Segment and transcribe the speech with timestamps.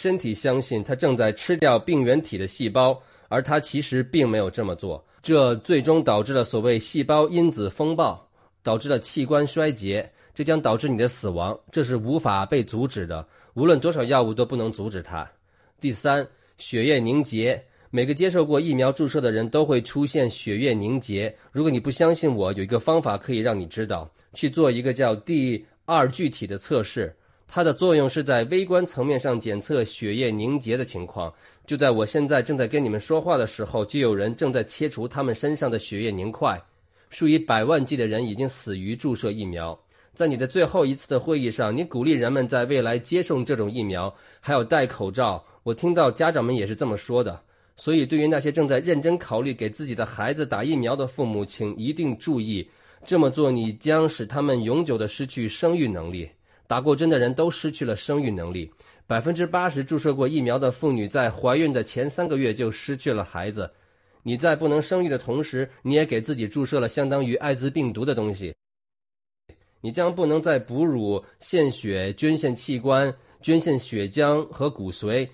[0.00, 5.04] 身体相信它正在吃掉病原体的细胞，而它其实并没有这么做。
[5.20, 8.26] 这最终导致了所谓细胞因子风暴，
[8.62, 15.30] 导致了器官衰竭，这将导致你的死亡，这是无法被阻止的，无论多少药物都不能阻止它。
[15.78, 16.26] 第三，
[16.56, 21.34] 血液凝结，每个接受过疫苗注射的人都会出现血液凝结。
[21.52, 27.14] 如果你不相信我，有一个方法可以让你知道，去做一个叫第二具体的测试。
[27.52, 31.32] 它的作用是在微观层面上检测血液凝结的情况。
[31.66, 36.60] 就在我现在正在跟你们说话的时候，就有人正在切除他们身上的血液凝块。
[37.08, 39.76] 数以百万计的人已经死于注射疫苗。
[40.14, 45.44] 在你的最后一次的会议上，你鼓励人们在未来接种这种疫苗，还有戴口罩。
[45.64, 47.40] 我听到家长们也是这么说的。
[47.76, 52.68] 所以，对于那些正在认真考虑给自己的孩子打疫苗的父母，请一定注意，
[53.04, 56.28] 这么做你将使他们永久的失去生育能力。
[56.70, 58.72] 打过针的人都失去了生育能力，
[59.04, 63.68] 百分之八十注射过疫苗的妇女在怀孕的前三个月就失去了孩子。
[64.22, 68.54] 你在不能生育的同时，你也给自己注射了相当于艾滋病毒的东西。
[69.80, 73.12] 你将不能再哺乳、献血、捐献器官、
[73.42, 75.28] 捐献血浆和骨髓。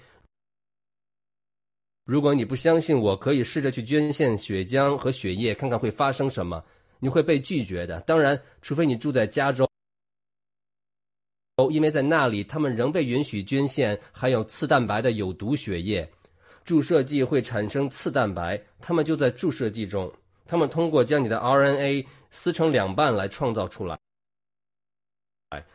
[2.07, 6.65] 如果你不相信我，可以试着去捐献血浆和血液，看看会发生什么。
[6.99, 9.69] 你会被拒绝的，当然，除非你住在加州。
[11.57, 16.07] 哦因为在那里，他们仍被允许捐献含有次蛋白的有毒血液。
[16.65, 20.13] 注射剂会产生次蛋白，它们就在注射剂中。
[20.45, 23.99] 他们通过将你的 RNA 撕成两半来创造出来。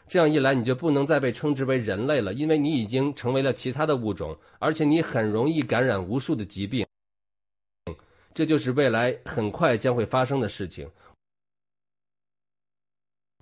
[0.08, 6.86] 这样一来，你就不能再被称之为人类了，因为你已经成为了其他的物种，而且你很容易感染无数的疾病。
[8.34, 10.88] 这就是未来很快将会发生的事情。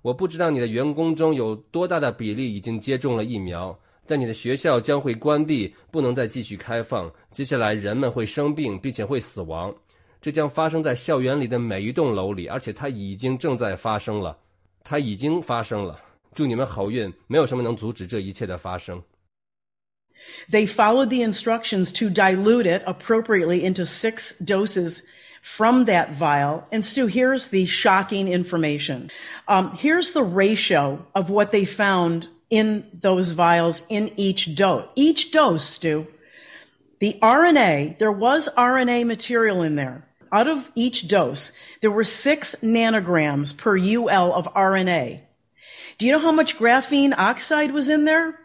[0.02, 7.12] 我不知道你的员工中有多大的比例已经接种了疫苗，但你的学校将会关闭，不能再继续开放。
[7.30, 9.74] 接下来，人们会生病，并且会死亡，
[10.20, 14.36] 这将发生在校园里的每一栋楼里，而且它已经正在发生了。
[14.82, 16.00] 它已经发生了。
[16.32, 17.12] 祝你们好运！
[17.26, 19.02] 没有什么能阻止这一切的发生。
[20.50, 25.02] They followed the instructions to dilute it appropriately into six doses.
[25.40, 26.66] From that vial.
[26.70, 29.10] And Stu, here's the shocking information.
[29.48, 34.86] Um, here's the ratio of what they found in those vials in each dose.
[34.96, 36.06] Each dose, Stu,
[36.98, 40.06] the RNA, there was RNA material in there.
[40.32, 45.20] Out of each dose, there were six nanograms per UL of RNA.
[45.98, 48.38] Do you know how much graphene oxide was in there?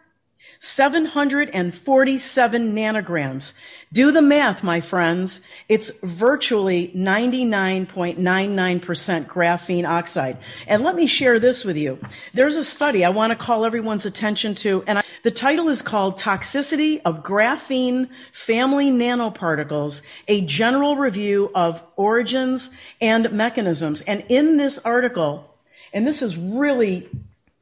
[0.58, 3.52] 747 nanograms.
[3.92, 5.42] Do the math, my friends.
[5.68, 10.38] It's virtually 99.99% graphene oxide.
[10.66, 12.00] And let me share this with you.
[12.34, 15.82] There's a study I want to call everyone's attention to, and I, the title is
[15.82, 24.02] called Toxicity of Graphene Family Nanoparticles, a general review of origins and mechanisms.
[24.02, 25.54] And in this article,
[25.92, 27.08] and this is really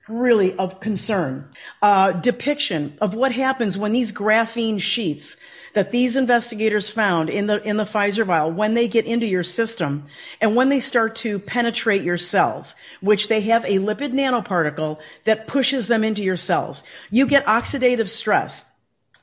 [0.06, 1.48] really of concern.
[1.80, 5.38] Uh, depiction of what happens when these graphene sheets
[5.74, 9.42] that these investigators found in the in the Pfizer vial when they get into your
[9.42, 10.04] system
[10.40, 15.46] and when they start to penetrate your cells, which they have a lipid nanoparticle that
[15.46, 16.84] pushes them into your cells.
[17.10, 18.70] You get oxidative stress.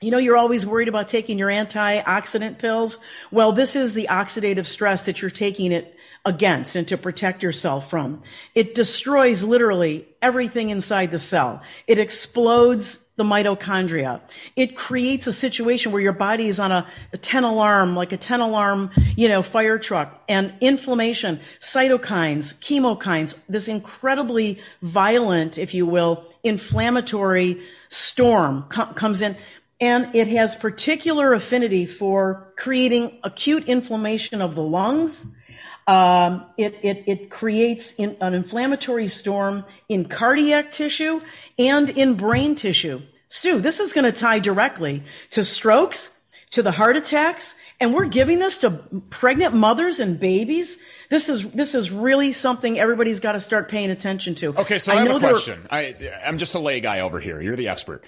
[0.02, 2.98] You know, you're always worried about taking your antioxidant pills.
[3.32, 7.90] Well, this is the oxidative stress that you're taking it against and to protect yourself
[7.90, 8.22] from.
[8.54, 11.64] It destroys literally everything inside the cell.
[11.88, 14.22] It explodes the mitochondria.
[14.56, 18.18] It creates a situation where your body is on a, a 10 alarm, like a
[18.18, 25.88] 10 alarm, you know, fire truck and inflammation, cytokines, chemokines, this incredibly violent, if you
[25.88, 29.36] will, inflammatory storm com- comes in
[29.82, 35.41] and it has particular affinity for creating acute inflammation of the lungs,
[35.88, 41.22] um, it, it, it, creates in, an inflammatory storm in cardiac tissue
[41.58, 43.02] and in brain tissue.
[43.28, 48.06] Stu, this is going to tie directly to strokes, to the heart attacks, and we're
[48.06, 48.70] giving this to
[49.10, 50.84] pregnant mothers and babies.
[51.10, 54.60] This is this is really something everybody's got to start paying attention to.
[54.60, 55.68] Okay, so I, I have a question.
[55.72, 57.42] I, I'm just a lay guy over here.
[57.42, 58.04] You're the expert.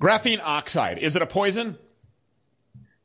[0.00, 1.78] Graphene oxide is it a poison?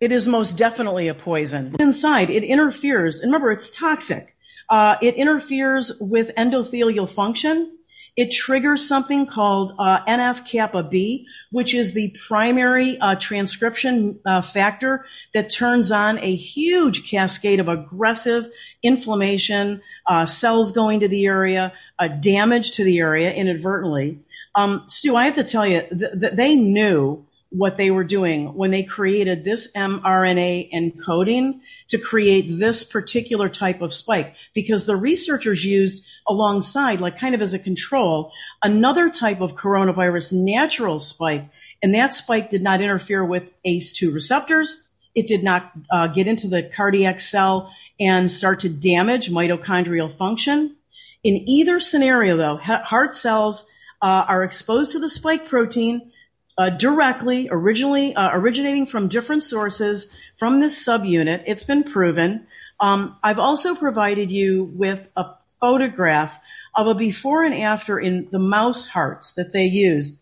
[0.04, 1.78] It is most definitely a poison.
[1.80, 4.36] Inside, it interferes, and remember, it's toxic.
[4.70, 7.78] Uh, it interferes with endothelial function.
[8.18, 14.42] It triggers something called uh, NF kappa B, which is the primary uh, transcription uh,
[14.42, 18.50] factor that turns on a huge cascade of aggressive
[18.84, 24.20] inflammation, uh, cells going to the area, uh, damage to the area inadvertently.
[24.54, 28.56] Um, Stu, I have to tell you, th- th- they knew what they were doing
[28.56, 34.96] when they created this mRNA encoding to create this particular type of spike because the
[34.96, 38.32] researchers used alongside, like kind of as a control,
[38.64, 41.46] another type of coronavirus natural spike.
[41.84, 44.90] And that spike did not interfere with ACE2 receptors.
[45.14, 50.76] It did not uh, get into the cardiac cell and start to damage mitochondrial function.
[51.24, 53.70] In either scenario, though, heart cells
[54.02, 56.12] uh, are exposed to the spike protein
[56.58, 61.44] uh, directly, originally uh, originating from different sources from this subunit.
[61.48, 62.48] It's been proven.
[62.80, 65.26] Um, I've also provided you with a
[65.60, 66.40] photograph
[66.76, 70.20] of a before and after in the mouse hearts that they used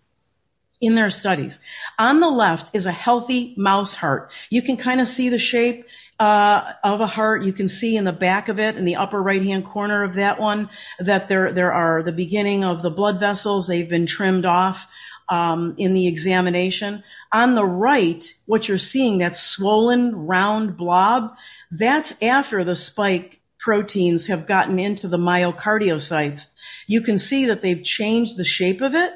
[0.79, 1.59] in their studies.
[1.99, 4.31] On the left is a healthy mouse heart.
[4.49, 5.85] You can kind of see the shape
[6.19, 7.43] uh, of a heart.
[7.43, 10.15] You can see in the back of it, in the upper right hand corner of
[10.15, 10.69] that one,
[10.99, 13.65] that there there are the beginning of the blood vessels.
[13.67, 14.87] They've been trimmed off
[15.31, 17.03] um, in the examination.
[17.31, 21.33] On the right, what you're seeing, that swollen round blob,
[21.71, 26.53] that's after the spike proteins have gotten into the myocardiocytes.
[26.85, 29.13] You can see that they've changed the shape of it.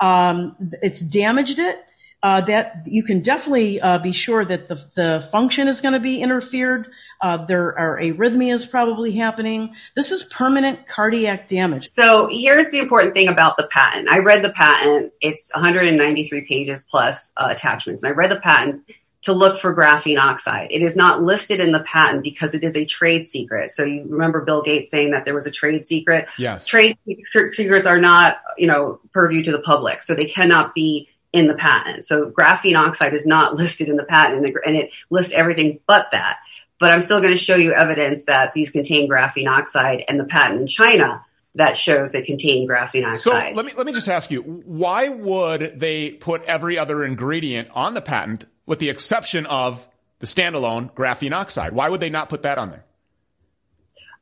[0.00, 1.84] Um, it's damaged it
[2.22, 6.00] uh, that you can definitely uh, be sure that the, the function is going to
[6.00, 6.88] be interfered.
[7.20, 9.74] Uh, there are arrhythmias probably happening.
[9.96, 11.90] This is permanent cardiac damage.
[11.90, 14.08] So here's the important thing about the patent.
[14.08, 15.12] I read the patent.
[15.20, 18.02] It's 193 pages plus uh, attachments.
[18.02, 18.84] And I read the patent
[19.22, 20.68] to look for graphene oxide.
[20.70, 23.72] It is not listed in the patent because it is a trade secret.
[23.72, 26.28] So you remember Bill Gates saying that there was a trade secret?
[26.38, 26.66] Yes.
[26.66, 26.96] Trade
[27.52, 30.04] secrets are not, you know, purview to the public.
[30.04, 32.04] So they cannot be in the patent.
[32.04, 36.38] So graphene oxide is not listed in the patent and it lists everything but that.
[36.80, 40.24] But I'm still going to show you evidence that these contain graphene oxide and the
[40.24, 43.20] patent in China that shows they contain graphene oxide.
[43.20, 47.68] So let me let me just ask you, why would they put every other ingredient
[47.74, 49.86] on the patent with the exception of
[50.20, 51.72] the standalone graphene oxide?
[51.72, 52.84] Why would they not put that on there?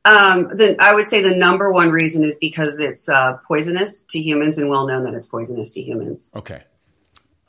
[0.06, 4.20] Um, then I would say the number one reason is because it's uh, poisonous to
[4.20, 6.30] humans and well known that it's poisonous to humans.
[6.34, 6.62] Okay.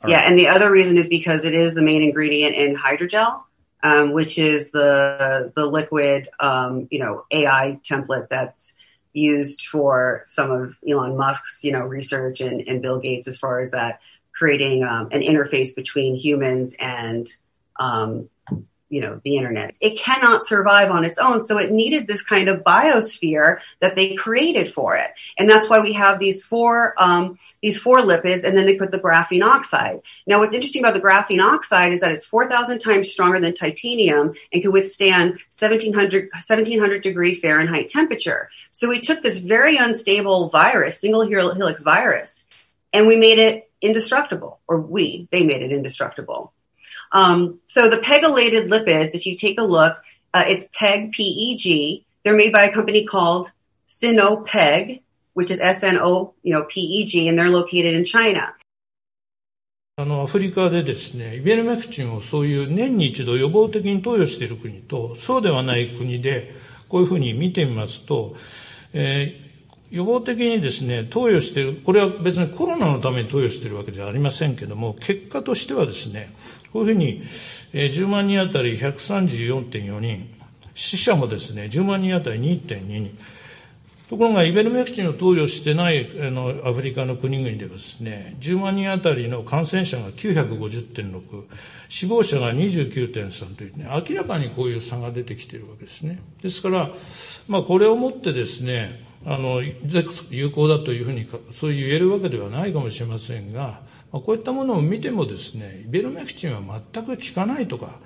[0.02, 0.28] All yeah, right.
[0.28, 3.42] and the other reason is because it is the main ingredient in hydrogel,
[3.82, 8.74] um, which is the the liquid, um, you know, AI template that's
[9.12, 13.60] used for some of Elon Musk's, you know, research and, and Bill Gates as far
[13.60, 14.00] as that
[14.32, 17.28] creating um, an interface between humans and
[17.80, 18.28] um,
[18.88, 19.76] you know, the internet.
[19.80, 21.42] It cannot survive on its own.
[21.42, 25.10] So it needed this kind of biosphere that they created for it.
[25.38, 28.90] And that's why we have these four, um, these four lipids and then they put
[28.90, 30.00] the graphene oxide.
[30.26, 34.34] Now what's interesting about the graphene oxide is that it's 4,000 times stronger than titanium
[34.52, 38.50] and can withstand 1700, 1700 degree Fahrenheit temperature.
[38.70, 42.44] So we took this very unstable virus, single helix virus,
[42.92, 46.52] and we made it indestructible, or we, they made it indestructible.
[47.12, 49.96] Um, so the pegylated lipids, if you take a look,
[50.34, 52.04] uh, it's PEG, P-E-G.
[52.22, 53.50] They're made by a company called
[53.86, 55.00] Sinopeg,
[55.34, 58.54] which is S-N-O, you know, P-E-G, and they're located in China.
[60.00, 66.54] あの、アフリカでですね、イベルメクチンをそういう年に一度予防的に投与している国と、そうではない国で、
[66.88, 68.36] こういうふうに見てみますと、
[68.92, 76.32] えー、予防的にですね、投与している、これは別にコロナのために投与しているわけじゃありませんけども、結果としてはですね、
[76.72, 77.22] こういうふうに、
[77.72, 80.28] えー、10万人当たり134.4人、
[80.74, 83.18] 死者もですね、10万人当たり2.2人。
[84.08, 91.44] ところが、イベルメクチンを投与してないあのアフリカの国々ではですね、10万人当たりの感染者が950.6、
[91.90, 96.20] 死亡者が29.3というね、明らかにこういう差が出てきているわけですね。
[96.42, 96.90] ですから、
[97.48, 99.60] まあ、これをもってですね、あの、
[100.30, 107.98] 有効だというふうに、そう言えるわけではないかもしれませんが、こういったものを見てもですね、イベルメクチンは全く効かないとか、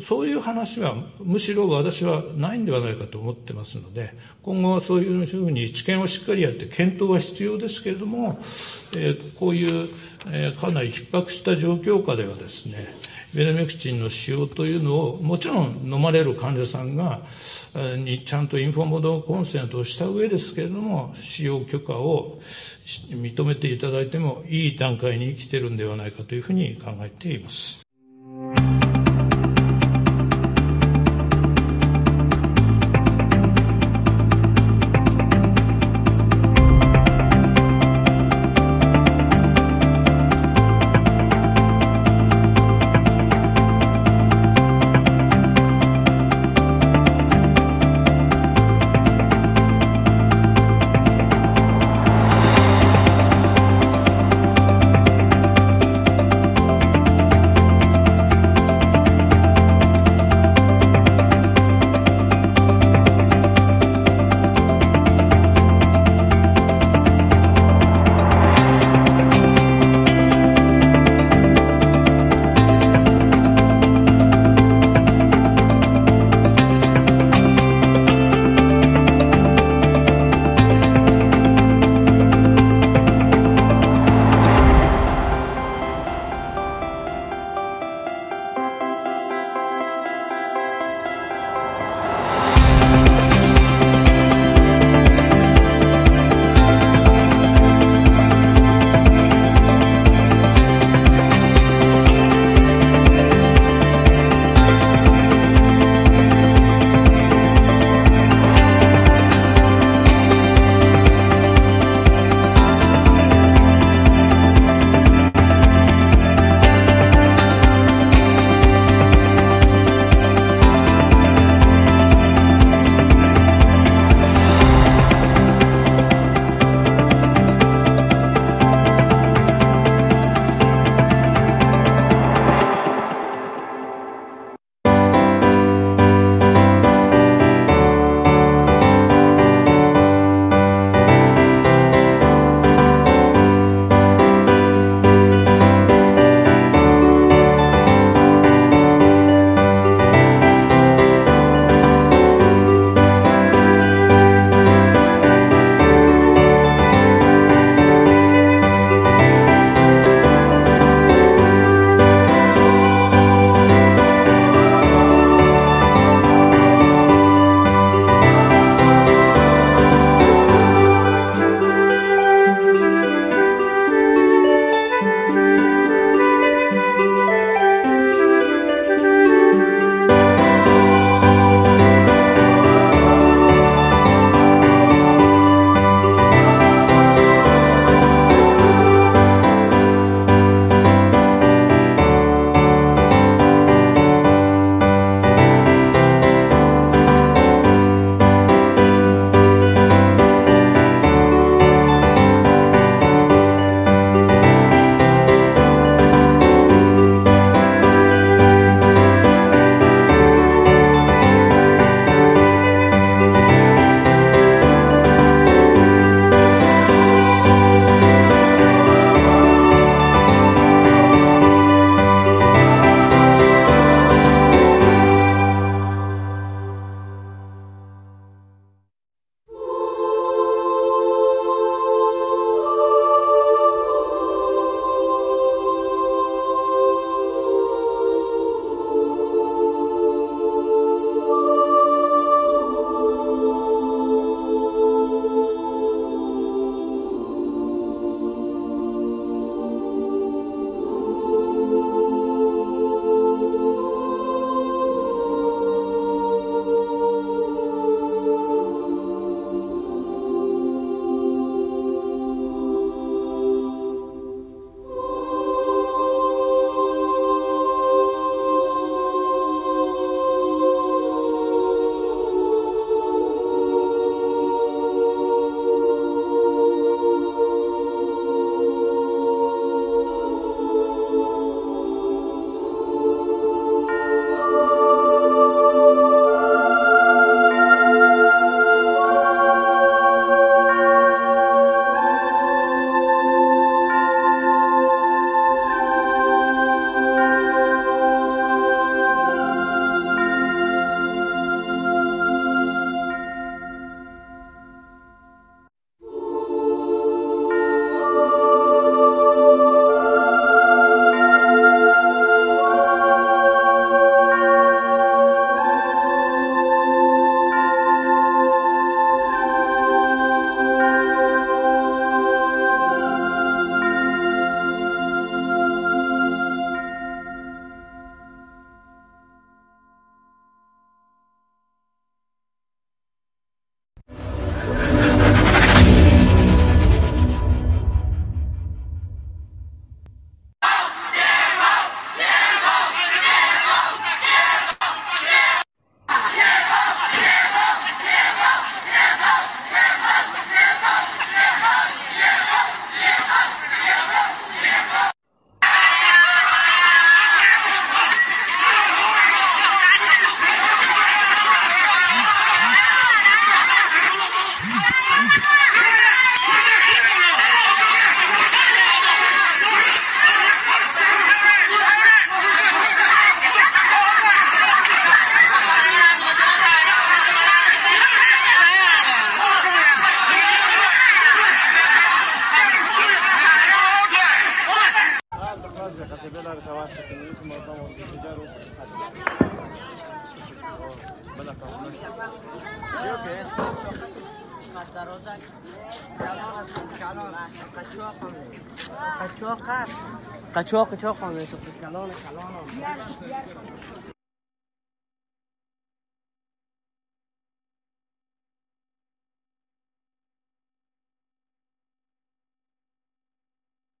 [0.00, 8.38] そういう話はむしろ私はないんではないかと思ってますので、今後はそういうふうに知見をしっかりやって検討は必要ですけれども、
[8.96, 9.88] えー、こういう、
[10.28, 12.88] えー、かなり逼迫した状況下ではですね、
[13.36, 17.20] ベルメクチンの使用というのをもちろん飲まれる患者さんが
[17.74, 22.40] にちゃんとインフォームドコンセントをした上ですけれども使用許可を
[22.86, 27.85] 認めていただいてもいい段階に来ているんではないかというふうに考えています。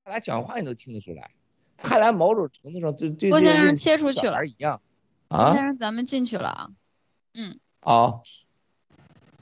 [0.02, 1.30] 他俩讲话你都听得出来，
[1.76, 4.80] 他俩某种程度上对对郭先生切出去了一样。
[5.28, 6.70] 郭啊先生，咱们进去了啊。
[7.34, 8.20] 嗯，啊，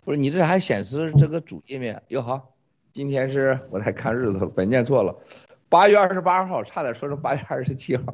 [0.05, 2.55] 不是你这还显示这个主页面哟好，
[2.93, 5.15] 今天是我来看日子了，本念错了，
[5.75, 8.05] 八月二十八号，差点说成八月二十七号，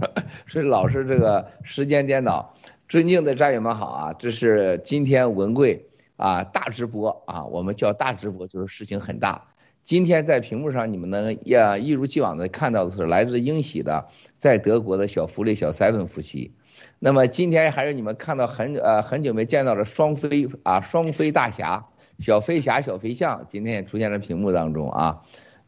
[0.47, 2.55] 所以老是这个时间颠倒。
[2.89, 5.85] 尊敬的战友们好啊，这是今天文贵
[6.17, 9.49] 啊大直播啊，我们叫大直播就是事情很大。
[9.83, 16.55] 今天在屏幕上你们能呀一如既往的看到的是来自英喜的在德国的小福利小 seven 夫妻。
[16.99, 21.85] 那么今天还是你们看到很呃很久没见到的双飞啊双飞大侠
[22.21, 25.21] 小飞侠小飞象，今天也出现在屏幕当中啊。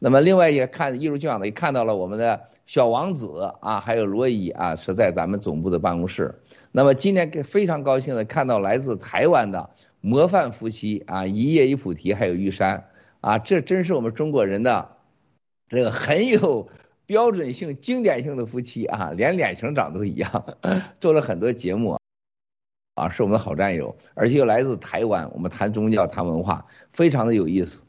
[0.03, 6.41] 那么另外也看一如既往的也看到了我们的小王子啊，还有罗伊啊，是在咱们总部的办公室。
[6.73, 9.69] 那么今天非常高兴的看到来自台湾的
[10.01, 12.89] 模范夫妻啊，一叶一菩提还有玉山
[13.21, 14.89] 啊，这真是我们中国人的
[15.69, 16.67] 这个很有
[17.05, 20.57] 标准性、经典性的夫妻啊，连脸型长都一样，
[20.99, 21.97] 做了很多节目
[22.95, 27.83] 啊，是我们的好战友，而且又来自台湾，我们谈宗教、谈文化，非常的有意思。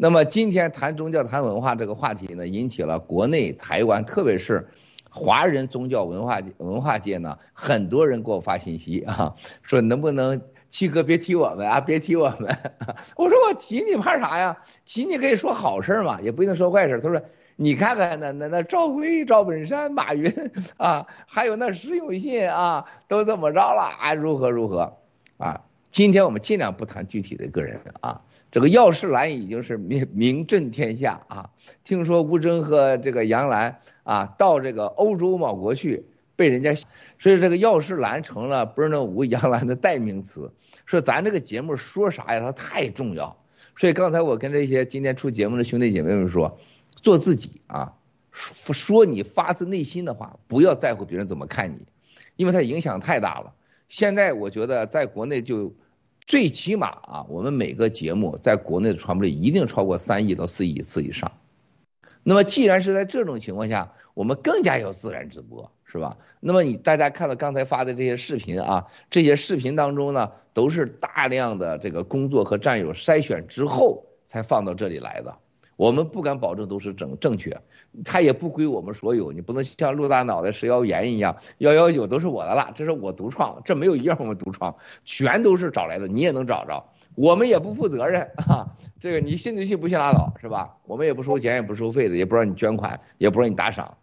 [0.00, 4.68] 那么今天谈宗教、谈文化这个话题呢，引起了国内、台湾，特别是
[5.10, 12.56] 华人宗教文化文化界呢，很多人给我发信息啊， 说能不能七哥别提我们啊，别提我们。
[13.16, 14.58] 我说我提你怕啥呀？
[14.84, 17.00] 提你可以说好事嘛，也不一定说坏事。
[17.00, 17.20] 他说
[17.56, 20.32] 你看看那那那赵薇、赵本山、马云
[20.78, 24.14] 啊，还有那石永信啊，都怎么着了啊？
[24.14, 24.96] 如何如何
[25.38, 25.62] 啊？
[25.90, 28.20] 今天我们尽量不谈具体的个人啊。
[28.50, 31.50] 这个药师兰已经是名名震天下啊！
[31.84, 36.74] 听说吴征和这个杨澜啊，到这个欧洲某国去，被人家，
[37.18, 40.54] 所以这个药师兰成了不是那吴杨澜的代名词。
[40.86, 42.40] 说咱这个节目说啥呀？
[42.40, 43.36] 它太重要。
[43.76, 46.58] 所以刚才我跟这些今天出节目的兄弟姐妹们说，
[47.02, 47.96] 做自己啊，
[48.32, 51.86] 说说你发自内心的话，不要在乎别人怎么看你，
[52.36, 53.52] 因为它影响太大了。
[53.90, 55.74] 现在我觉得在国内就。
[56.28, 61.32] 最起码啊，我们每个节目在国内的传播率一定超过三亿到四亿次以上。
[62.22, 66.18] 那么既然是在这种情况下，我们更加要自然直播，是吧？
[66.40, 75.38] 那么你大家看到刚才发的这些视频啊，这些视频当中呢，都是大量的这个工作和战友筛选之后才放到这里来的。
[75.78, 77.62] 我们不敢保证都是正正确，
[78.04, 90.78] 它也不归我们所有，你不能像陆大脑袋食药言一样，幺幺九都是我的了，这是我独创，这没有一样我们独创，全都是找来的，你也能找着，我们也不负责任啊，这个你信就信，不信拉倒，是吧？
[90.84, 93.98] 我们也不收钱，也不收费的，也不让你捐款，也不让你打赏，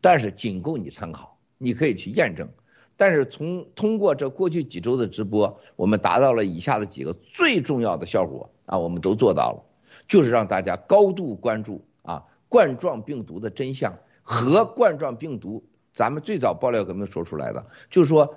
[0.00, 2.48] 但是仅供你参考，你可以去验证。
[2.96, 9.73] 但是从通过这过去几周的直播，我们达到了以下的几个最重要的效果啊，我们都做到了。
[10.06, 18.36] 就是让大家高度关注啊冠状病毒的真相和冠状病毒，咱们最早爆料革命说出来的，就是说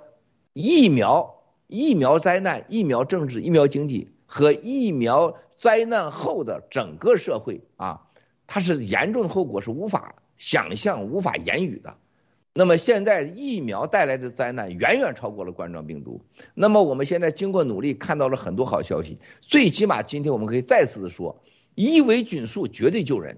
[0.54, 8.08] 疫苗、疫苗灾难、疫苗政治、疫苗经济和疫苗灾难后的整个社会啊，
[8.48, 11.98] 它是严重的后果是无法想象、无法言语的。
[12.54, 16.22] 那么现在疫苗带来的灾难远远超过了冠状病毒。
[16.56, 21.42] 那么我们现在经过努力看到了很多好消息，最起码今天我们可以再次的说。
[21.78, 23.38] 伊维菌素绝对救人，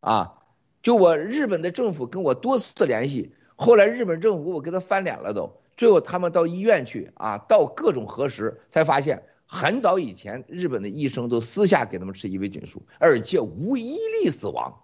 [0.00, 0.38] 啊！
[0.80, 14.82] 就我日本的政府跟我多次联系，后来日本政府我给他翻脸了都，最后他们到医院去啊，到各种核实才发现，很早以前日本的医生都私下给他们吃伊维菌素，而且无一例死亡。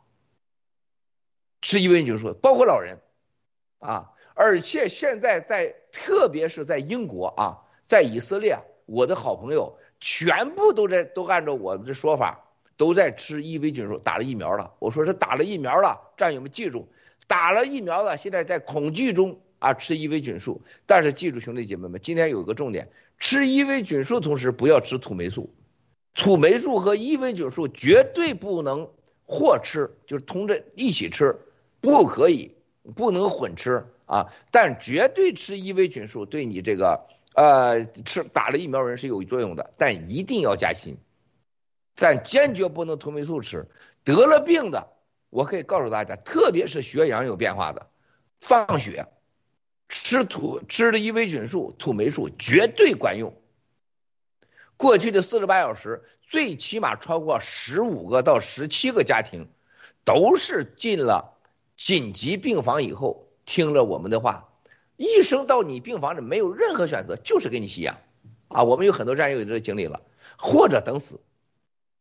[1.62, 2.98] 吃伊维菌素包括老人，
[3.78, 4.12] 啊！
[4.34, 12.42] 而且现在在特别是在英国啊，在以色列，我的好朋友全部都在都按照我的说法。
[12.76, 14.74] 都在吃伊维菌素，打了疫苗了。
[14.78, 16.88] 我说是打了疫苗了，战友们记住，
[17.26, 20.62] 打了疫苗了，现在在恐惧中啊吃伊维菌素。
[20.84, 25.54] 但是记住兄弟姐妹们，今天有一个重点，吃伊维菌素同时不要吃土霉素，
[26.14, 28.90] 土霉素和伊维菌素绝对不能
[29.24, 31.38] 或吃，就是同着一起吃，
[31.80, 32.54] 不可以，
[32.94, 34.26] 不能混吃啊。
[34.50, 40.98] 但绝对吃伊维菌素对你这个呃吃打了疫苗人是有作用的，但一定要加锌。
[41.96, 43.68] 但坚决不能土霉素吃，
[44.04, 44.90] 得了病的，
[45.30, 47.88] 我可以告诉大家，特别是血氧有变化的，
[48.38, 49.08] 放血，
[49.88, 53.34] 吃土吃的伊维菌素、土霉素绝对管用。
[54.76, 59.48] 过去的四十八小时，最起码超过十五个到十七个家庭，
[60.04, 61.32] 都是进了
[61.78, 64.50] 紧急病房以后，听了我们的话，
[64.98, 67.96] 医生到你病房里没有任何选择，就是给你吸氧。
[68.48, 70.02] 啊，我们有很多战友有这经历了，
[70.36, 71.20] 或者等死。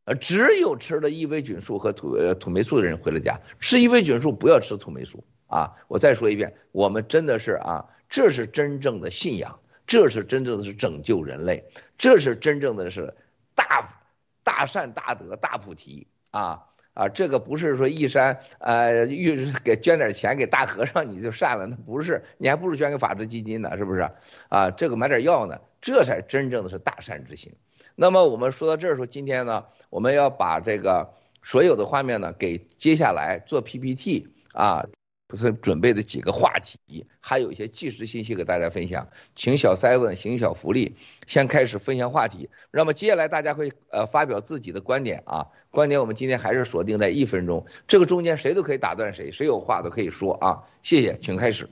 [0.05, 3.41] 呃，只有吃了伊维菌素和土呃土霉素的人回了家。
[3.59, 5.73] 吃伊维菌素不要吃土霉素啊！
[5.87, 11.65] 我再说一遍，我们真的是啊，这是真正的信仰，这是真正的是拯救人类，
[11.97, 13.15] 这是真正的是
[13.55, 13.99] 大
[14.43, 17.09] 大善大德大菩提啊啊！
[17.09, 24.07] 这个不是说一山呃玉给捐点钱给大和尚你就善了，那不是，你还不如捐给法治基金呢，是不是
[24.49, 24.69] 啊？
[24.69, 27.53] 这个买点药呢，这才真正的是大善之行。
[27.95, 34.85] 那么我们说到这儿时候，今天呢，我们要把这个所有的画面呢，给接下来做 PPT 啊，
[35.33, 39.07] 是准备的几个话题，还有一些即时信息给大家分享。
[39.35, 42.49] 请小 seven 行小福利，先开始分享话题。
[42.71, 50.63] 那么接下来大家会呃发表自己的观点啊，观点我们今天还是锁定在一分钟，这个中间谁都可以打断谁，谁有话都可以说啊。
[50.81, 51.69] 谢谢，请开始。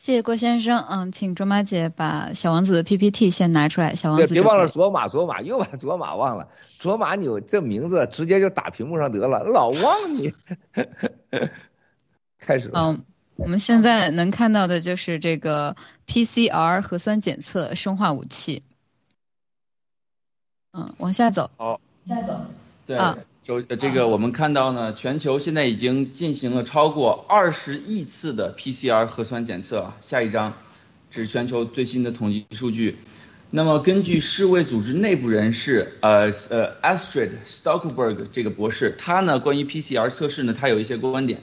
[0.00, 3.94] 谢谢郭先生，嗯，请卓玛姐把小王子的 PPT 先拿出来。
[3.94, 6.48] 小王子，别忘了卓玛，卓玛又把卓玛忘了。
[6.78, 10.32] 卓玛，你这名字直接就打屏幕上得了，老忘你。
[12.40, 12.70] 开始。
[12.72, 13.04] 嗯，
[13.36, 18.62] 我们现在能看到的就是这个 PCR 核酸检测生化武器。
[20.72, 21.50] 嗯，往下走。
[21.58, 22.40] 好，下走。
[22.86, 22.98] 对。
[23.50, 29.92] 就这个，我们看到呢，全球现在已经进行了超过二十亿次的 PCR 核酸检测。
[30.00, 30.52] 下一张，
[31.10, 32.98] 这是全球最新的统计数据。
[33.50, 41.40] 那么根据世卫组织内部人士，呃呃，Astrid Stockberg 这个博士，他呢关于 PCR 测试呢，他有一些观点。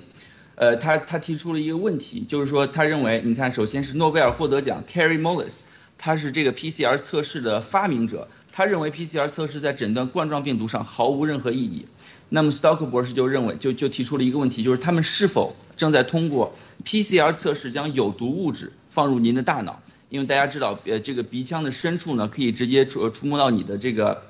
[0.56, 5.60] 呃，他他提出了一个问题，就是说他认为，你看，首先是诺贝尔获得奖 Carrie Mullis，
[5.98, 8.30] 他是这个 PCR 测试的发明者。
[8.54, 11.86] 他认为 PCR 测试在诊断冠状病毒上毫无任何意义。
[12.30, 19.82] 那么 Stock 博士就认为，就就提出了一个问题，就是他们是否正在通过 PCR 测试将有毒物质放入您的大脑？
[20.10, 24.24] 因为大家知道，呃，这个鼻腔的深处呢，可以直接触触摸到你的这个，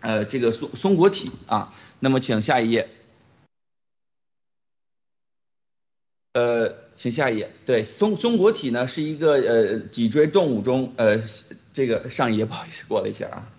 [0.00, 1.72] 呃，这个松松果体啊。
[2.00, 2.88] 那么请下一页，
[6.32, 7.52] 呃，请下一页。
[7.66, 11.22] 对，松松果体呢是一个呃脊椎动物中，呃，
[11.72, 13.51] 这个上一页不好意思过了一下啊。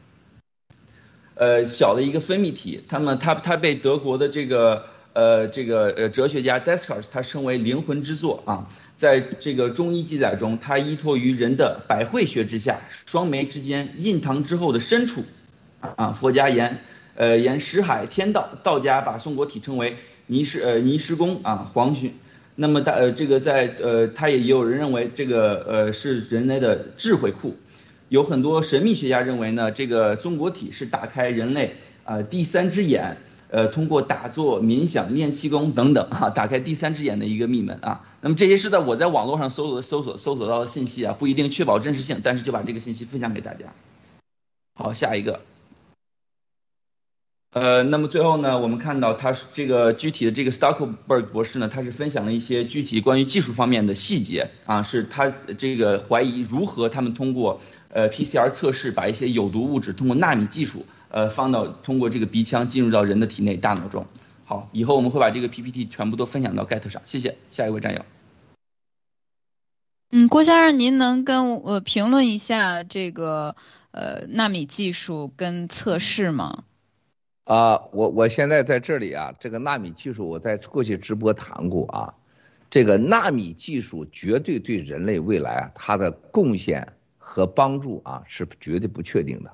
[1.35, 15.23] 呃，小的一个分泌体，他们他他被德国的这个呃这个呃哲学家 Descartes 他称为灵魂之作啊，在这个中医记载中，它依托于人的百会穴之下，双眉之间，印堂之后的深处
[15.79, 16.11] 啊。
[16.11, 16.79] 佛家言
[17.15, 22.13] 呃言识海天道，道家把松果体称为泥石呃泥石宫啊黄熏。
[22.55, 27.57] 那么大呃这个在呃他也有人认为这个呃是人类的智慧库。
[28.13, 33.17] 有很多神秘学家认为呢，这个松果体是打开人类呃第三只眼，
[33.49, 38.05] 呃通过打坐、冥想、念气功等等 啊，打开第三只眼的一个密门啊。
[38.21, 43.73] 那么这些是在我在网络上搜索搜索搜索到的信息啊，不一定确保真实性，但是就把这个信息分享给大家。
[44.75, 45.39] 好，下一个。
[47.53, 57.59] 呃，那么最后呢，我们看到他这个具体的这个 Stockberg 博士呢，他是分享了一些具体关于技术方面的细节啊，是他这个怀疑如何他们通过。
[57.93, 64.07] 呃，PCR 测试把一些有毒物质通过纳米技术，呃，放到通过这个鼻腔进入到人的体内、大脑中。
[64.45, 67.03] 好，以后我们会把这个 PPT 全部都分享到 Get 上。
[67.05, 68.03] 谢谢，下一位战友。
[70.09, 73.55] 嗯，郭先生，您能跟我评论一下这个
[73.91, 76.63] 呃纳米技术跟测试吗？
[77.43, 82.15] 啊，我我现在在这里啊，这个纳米技术我在过去直播谈过啊，
[82.71, 86.93] 这个纳米技术绝对对人类未来啊它的贡献。
[87.33, 89.51] 和帮助啊是绝对不确定的，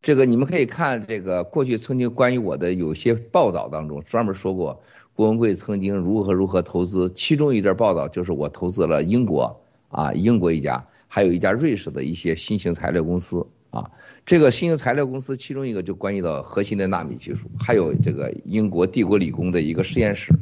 [0.00, 13.90] 这个你们可以看这个过去曾经关于我的有些报道当中专门说过，郭文贵曾经如何如何投资，其中一段报道就是我投资了英国啊英国一家，还有一家瑞士的一些新型材料公司啊，
[14.24, 20.32] 这个新型材料公司其中一个就关系到核心的纳米技术，还有这个英国帝国理工的一个实验室，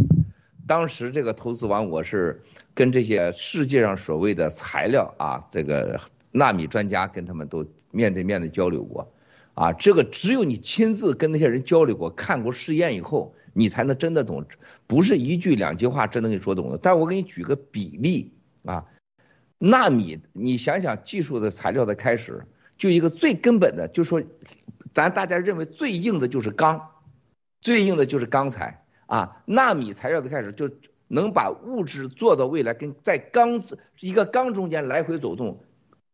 [0.68, 2.40] 当时这个投资完我是
[2.72, 5.98] 跟这些世界上所谓的材料啊这个。
[6.32, 9.12] 纳米专家跟他们都面对面的交流过，
[9.54, 14.44] 啊，这个只有你亲自跟那些人交流过、看过试验以后，你才能真的懂，
[14.86, 16.78] 不是一句两句话真能给你说懂的。
[16.78, 18.32] 但我给你举个比例
[18.64, 18.86] 啊，
[19.58, 22.46] 纳米，你想想技术的材料的开始，
[22.78, 24.22] 就一个最根本的，就说
[24.94, 26.88] 咱大家认为最硬的就是钢，
[27.60, 30.70] 最硬的就是钢材啊，纳米材料的开始就
[31.08, 33.62] 能把物质做到未来跟在钢
[34.00, 35.62] 一个钢中间来回走动，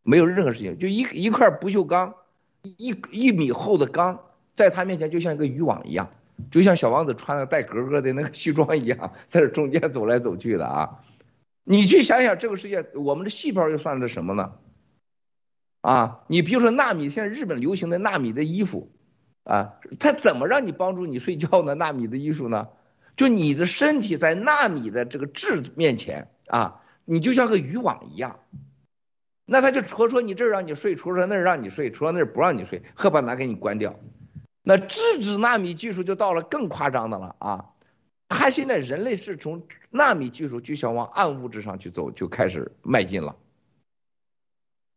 [0.09, 2.15] 没有任何事情，就一一块不锈钢，
[2.63, 4.21] 一一米厚的钢，
[4.55, 6.11] 在他面前就像一个渔网一样，
[6.51, 11.05] 就像小王子穿的带格格的那个西装一样，在这中间走来走去的啊。
[11.63, 14.53] 你去想想这个世界，我们的细胞又算是什么呢？
[15.83, 18.91] 啊，你比如说纳米，现在日本流行的纳米的衣服，
[19.45, 21.75] 啊，它怎么让你帮助你睡觉呢？
[21.75, 22.69] 纳米的艺术呢？
[23.15, 28.39] 就你的身体在纳米的这个质面前啊，你就像个渔网一样，
[29.51, 33.99] 那他就戳戳你这儿让你睡，戳戳那儿让你睡，戳戳那儿不让你睡，喝把拿给你关掉。
[34.63, 37.71] 那质子纳米技术就到了更夸张的了啊！
[38.29, 43.37] 他现在人类是从纳米技术就想往暗物质上去走，就开始迈进了。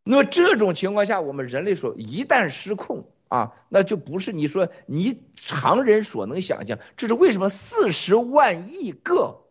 [0.04, 6.78] 那么这种情况下，我们人类说一旦失控啊，那就不是你说你常人所能想象。
[6.98, 7.48] 这是为什么？
[7.48, 9.41] 四十万亿个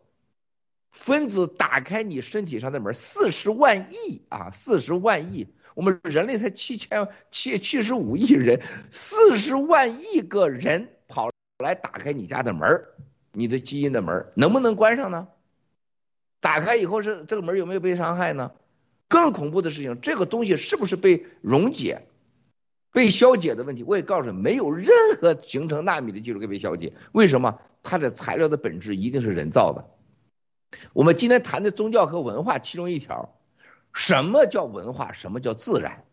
[0.92, 12.84] 分子打开你身体上的门，四十万亿啊，四十万亿，我们人类才七千七七十五亿人，四十万亿个人跑来打开你家的门，
[13.32, 15.28] 你的基因的门能不能关上呢？
[16.40, 18.52] 打开以后是这个门有没有被伤害呢？
[19.08, 22.06] 更恐怖的事情，这个东西是不是被溶解、
[22.92, 23.82] 被消解的问题？
[23.82, 24.88] 我也告诉你，没有任
[25.20, 26.92] 何形成纳米的技术可以被消解。
[27.12, 27.58] 为什么？
[27.82, 29.88] 它的材料的本质一定是人造的。
[30.92, 33.34] 我们今天谈的宗教和文化，其中一条，
[33.92, 35.12] 什么叫文化？
[35.12, 36.04] 什么叫自然？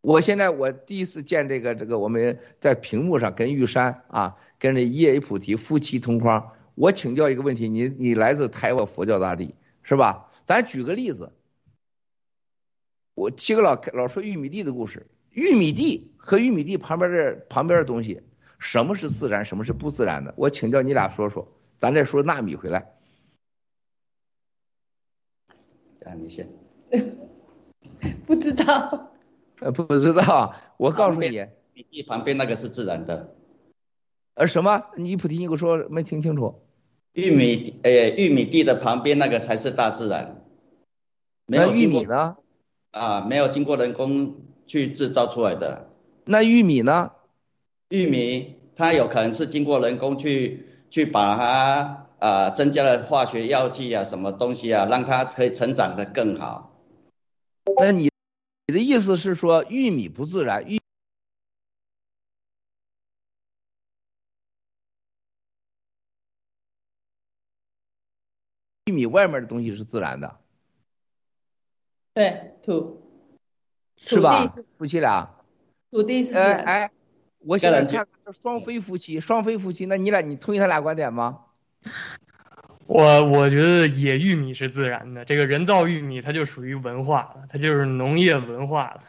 [0.00, 6.52] 我现在我第一次见这个这个，我们在屏幕上跟玉山啊，跟这叶菩提夫妻同框。
[6.74, 10.30] 我请教一个问题，你你来自台湾佛教大地是吧？
[10.46, 11.32] 咱举个例子。
[13.14, 18.22] 我七个老老说玉米地的故事，玉米地和玉米地旁边的旁边的东西，
[18.58, 20.32] 什么是自然，什么是不自然的？
[20.38, 22.94] 我请教你俩说说，咱再说纳米回来。
[26.04, 26.48] 啊，你先。
[28.26, 29.12] 不知道。
[29.60, 30.54] 呃，不知道。
[30.76, 33.34] 我告诉你，玉米地旁边那个是自然的。
[34.34, 34.84] 呃，什么？
[34.96, 36.62] 你菩提，你给我说，没听清楚。
[37.12, 40.44] 玉米，呃，玉米地的旁边那个才是大自然。
[41.46, 42.36] 那玉米呢？
[42.92, 44.36] 啊，没有经过人工
[44.66, 45.90] 去制造出来的。
[46.24, 47.10] 那玉米呢？
[47.88, 56.80] 玉米它有可能是经过人工去去把它啊增加了化学药剂啊什么东西啊，让它可以成长的更好。
[57.78, 58.10] 那你
[58.66, 60.64] 你的意思是说玉米不自然？
[60.68, 60.78] 玉
[68.86, 70.38] 玉米外面的东西是自然的？
[72.12, 73.00] 对，土
[73.96, 74.44] 是吧？
[74.72, 75.36] 夫妻俩，
[75.90, 76.90] 土地是哎哎，
[77.38, 78.06] 我现在看
[78.40, 81.46] 双非夫妻，双非夫妻，那你俩你同意他俩观点吗？
[82.86, 89.02] 我我觉得野玉米是自然的，这个人造玉米它就属于文化了，它就是农业文化了。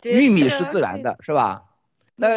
[0.00, 1.64] 对，玉米是自然的，是吧？
[2.16, 2.28] 那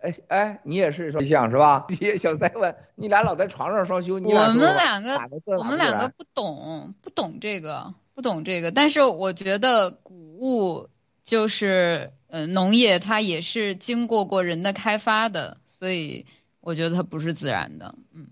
[0.00, 1.86] 哎哎，你也是说像是吧？
[2.18, 5.16] 小三问，你俩老在床上双休，你我们两个
[5.58, 7.94] 我们两个不懂不懂这个。
[8.14, 10.88] 不懂这个，但是我觉得谷物
[11.22, 16.24] 就是呃农业，它也是经过过人的开发的，所以
[16.60, 17.94] 我觉得它不是自然的。
[18.14, 18.28] 嗯，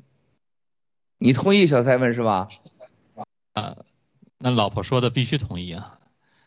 [1.25, 2.49] 你同意小蔡问是吧？
[3.55, 3.79] 啊，
[4.37, 5.99] 那老婆说的必须同意啊。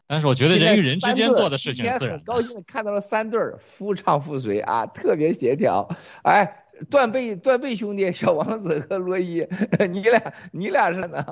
[0.06, 2.22] 但是我觉得人与人之间做的事情自然。
[2.24, 5.90] 高兴看到了三对儿夫唱妇随啊， 特别协调。
[6.22, 9.48] 哎，断背断背兄弟小王子和罗伊，
[9.90, 11.26] 你俩你俩是呢？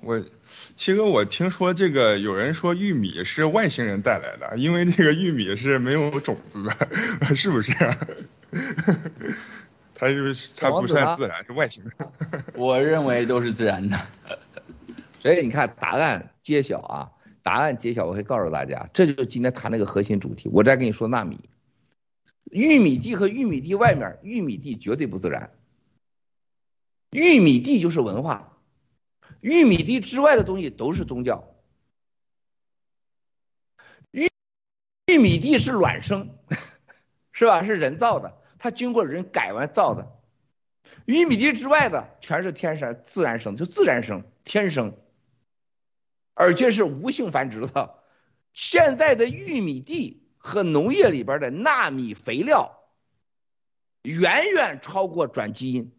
[0.00, 0.24] 我。
[0.76, 7.74] 七哥，我听说这个有人说玉米是外星人带来的，因为这个玉米是没有种子的， 是不是？
[10.04, 12.12] 它就是它不算自然，是外星的。
[12.54, 13.98] 我认为都是自然的。
[15.18, 17.10] 所以你看，答案揭晓啊！
[17.42, 20.50] 答案揭晓，我会告诉大家，这就是今天谈那个核心主题。
[20.52, 21.48] 我再跟你说纳米，
[22.50, 25.50] 玉米地和玉米地外面，玉米地绝对不自然，
[27.10, 28.58] 玉米地就是文化。
[29.40, 31.54] 玉米地之外的东西都是宗教。
[34.10, 34.28] 玉
[35.06, 36.36] 玉米地是卵生，
[37.32, 37.64] 是吧？
[37.64, 40.10] 是人造的，它经过人改完造的。
[41.04, 44.96] 玉米地之外的全是天生自然生，就自然生，天生，
[46.32, 47.98] 而且是无性繁殖的。
[48.54, 52.78] 现在的玉米地和农业里边的纳米肥料，
[54.00, 55.92] 远远超过转基因。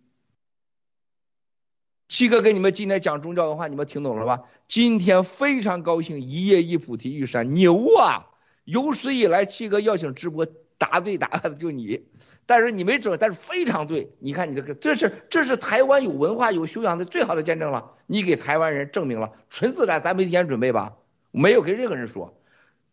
[2.07, 4.45] 七哥给你们今天讲宗教文化，你们听懂了吧？
[4.67, 8.25] 今天非常高兴，一夜一菩提玉山牛啊！
[8.63, 12.05] 有史以来，七哥邀请直播答对答案的就你，
[12.45, 14.11] 但是你没准，但是非常对。
[14.19, 17.93] 你看你这个，这是这是台湾有文化有修养的最好的见证了。
[18.07, 20.97] 你给台湾人证明了纯自然，咱没提前准备吧？
[21.31, 22.39] 没有跟任何人说，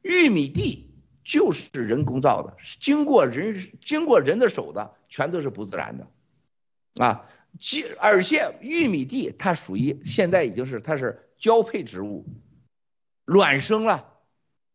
[0.03, 0.90] 玉米地
[1.23, 7.29] 就是人工造的，是经过人经过人的手的，全都是不自然的，啊，
[7.61, 12.25] 其而且玉米地它属于现在已经是它是交配植物，
[13.25, 14.09] 卵生了，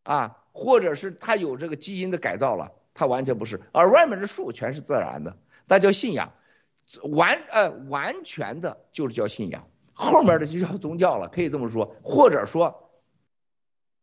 [0.04, 2.72] 啊，或者是它有这个基因的改造了。
[2.98, 6.34] 它完全不是，而外面的树全是自然的，那叫信仰，
[7.12, 12.90] 完呃完全的就是叫信仰，后面的就叫宗教了，可以这么说，或者说，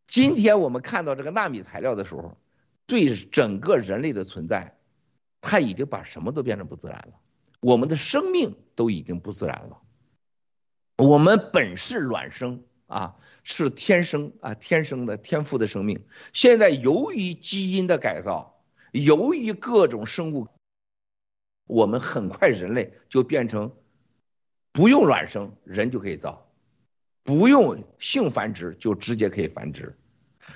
[0.08, 2.38] 今天我们看到这个纳米材料的时候，
[2.86, 4.78] 对整个人类的存在，
[5.42, 7.20] 它已经把什么都变成不自然了，
[7.60, 9.82] 我们的生命都已经不自然了，
[10.96, 18.55] 我们本是卵生啊，是天生啊天生的天赋的生命，现在由于基因的改造。
[19.04, 20.48] 由于各种生物，
[21.68, 23.74] 我们很快人类就变成
[24.72, 26.50] 不用卵生，人就可以造，
[27.22, 29.98] 不用性繁殖就直接可以繁殖。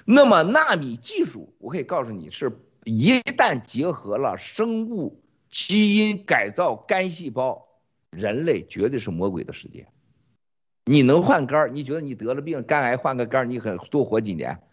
[0.06, 7.68] 那么纳米技术，我可以告诉你是，一旦结合了生物基因改造干细胞，
[8.10, 9.90] 人类绝对是魔鬼的世界。
[10.86, 14.64] 你能换肝你觉得你得了病，肝癌换个肝你可多活几年？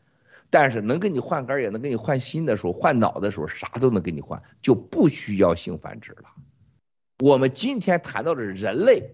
[0.50, 6.30] 但是能给你换肝，也能给你换心的时候，换脑的时候，啥都能给你换，就不需要性繁殖了。
[7.18, 9.10] 我们今天谈到的人类，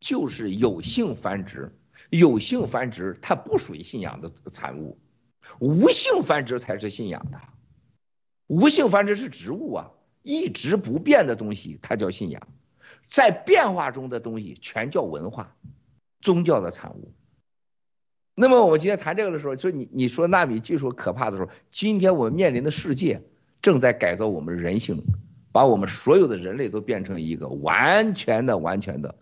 [0.00, 1.76] 就是有性繁殖，
[2.10, 4.98] 有性繁殖它不属于信仰的产物，
[5.58, 7.40] 无性繁殖才是信仰的。
[8.46, 9.90] 无性繁殖是植物啊，
[10.22, 12.46] 一直不变的东西，它叫信仰，
[13.08, 15.56] 在变化中的东西全叫文化、
[16.20, 17.12] 宗教的产物。
[18.38, 23.22] 那么我们今天谈这个的时候，说你你说纳米技术可怕的时候，今天我们面临的世界
[23.62, 25.02] 正在改造我们人性，
[25.52, 29.14] 把我们所有的人类都变成一个完全的、完全的，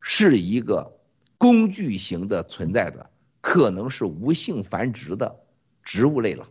[0.00, 0.98] 是一个
[1.36, 3.10] 工具型的存在的，
[3.42, 5.44] 可能是无性繁殖的
[5.82, 6.48] 植物类了。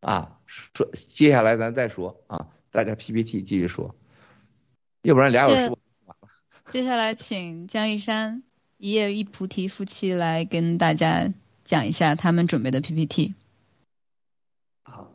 [0.00, 3.94] 啊，说接下来咱再说啊，大家 PPT 继续说，
[5.02, 5.76] 要不然俩小时。
[6.70, 8.42] 接下来请江一山。
[8.76, 11.32] 一叶一菩提夫妻来跟大家
[11.64, 13.34] 讲一下他们准备的 PPT。
[14.82, 15.12] 好，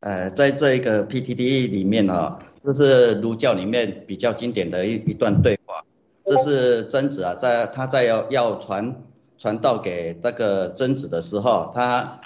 [0.00, 5.84] 呃，在这一个 PPT 里面呢，这是儒教里面比较经典的一一段对话。
[6.26, 9.02] 这是曾子啊，在他在要要传
[9.38, 12.20] 传道给那个曾子的时候，他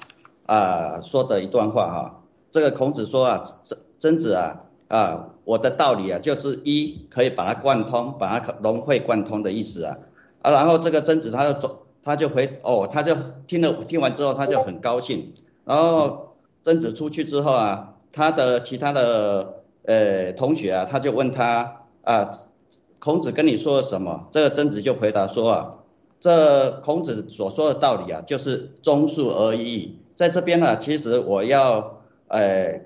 [0.46, 2.24] 啊说的一段话哈。
[2.50, 9.98] 这个孔子说啊，曾曾子啊啊，我的道理啊，就是一可以把它贯通，把它融会贯通的意思啊。
[10.44, 15.32] 啊，然后这个曾子他就走，他就回哦，他就听了听完之后，他就很高兴。
[15.64, 22.30] 然后曾子出去之后啊，他的其他的呃同学啊，他就问他啊，
[22.98, 24.28] 孔子跟你说了什么？
[24.32, 25.74] 这个曾子就回答说啊，
[26.20, 29.98] 这孔子所说的道理啊，就是忠恕而已。
[30.14, 32.82] 在这边呢，其实我要呃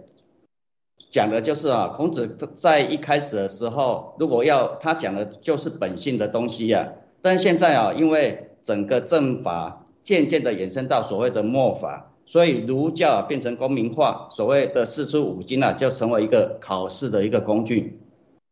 [1.11, 6.93] 讲的就是啊，孔子在一开始的时候，如果要他讲的就是本性的东西呀。
[7.21, 17.99] 但现在啊，因为整个政法渐渐的延伸到所谓的末法，所以儒教变成公民化，所谓的四书五经啊，就成为一个考试的一个工具。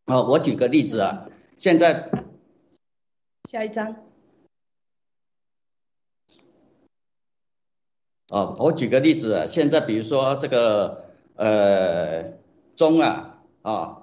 [0.07, 1.27] 啊，我举个例子啊，
[1.57, 2.11] 现在
[3.49, 3.97] 下一张。
[8.29, 11.05] 哦，我举个例子啊，现在比如说这个
[11.37, 12.33] 呃
[12.75, 14.03] 中啊啊。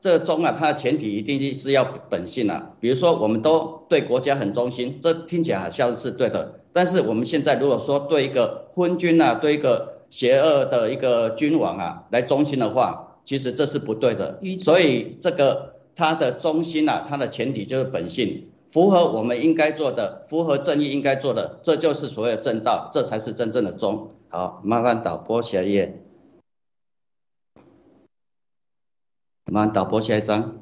[0.00, 2.72] 这忠啊，它的前提一定是要本性啊。
[2.80, 6.60] 比如说，我们都对国家很忠心，这听起来好像是对的。
[6.72, 14.38] 但是我们现在如果说对一个昏君啊，对一个邪恶的一个君王啊来忠心的话，其实这是不对的。
[14.60, 24.10] 所以这个他的忠心啊，它的前提就是本性，符合我们应该做的，符合正义应该做的，这就是所谓的正道，这才是真正的忠。
[24.28, 26.02] 好，麻烦导播下一页。
[29.46, 30.54] 我们导播下一张，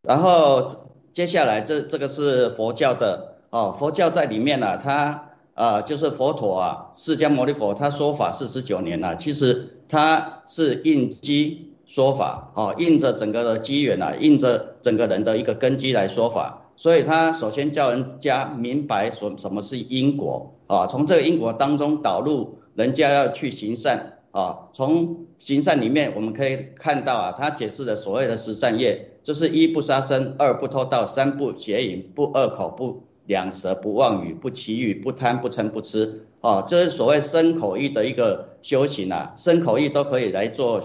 [0.00, 0.66] 然后
[1.12, 24.16] 接下来这这个是佛教的哦，佛教在里面呢，它啊就是佛陀啊，释迦牟尼佛他说法四十九年了，其实他是应机说法哦，应着整个的机缘啊，应着整个人的一个根基来说法，所以他首先叫人家明白什什么是因果啊，从这个因果当中导入人家要去行善。
[24.32, 36.26] 啊，从行善里面我们可以看到啊，他解释的所谓的十善业，就是一不杀生，二不偷盗，三不邪淫，不恶口，不两舌，不妄语，不绮语，不贪，不嗔，不痴。
[36.42, 40.82] 哦，这是所谓身口意的一个修行啊，身口意都可以来做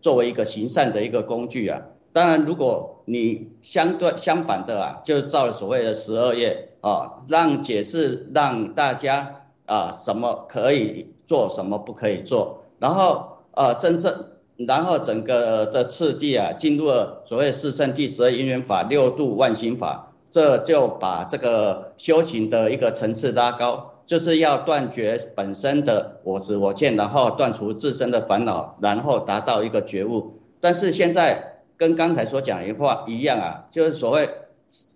[0.00, 1.82] 作为一个行善的一个工具啊。
[2.12, 14.26] 当然，如果你相对相反的啊，就造了所谓的十二业啊，让解释让大家啊什么可以做，什么不可以做，然后呃真正
[14.56, 30.38] 然后整个的次第啊进入了所谓四圣谛十二因缘法六度万行法，这就把这个修行的一个层次拉高，就是要断绝本身的我执我见，然后断除自身的烦恼，然后达到一个觉悟。
[30.60, 31.52] 但是现在。
[31.78, 34.30] 跟刚才所讲的话一样啊，就是所谓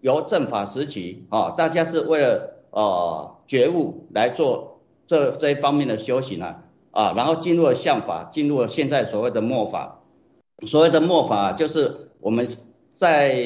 [0.00, 10.00] 由正法时期啊，大家是为了呃觉悟来做这这一方面的修行啊啊，然后进入了相法，进入了现在所谓的末法。
[10.66, 12.46] 所谓的末法就是我们
[12.92, 13.42] 在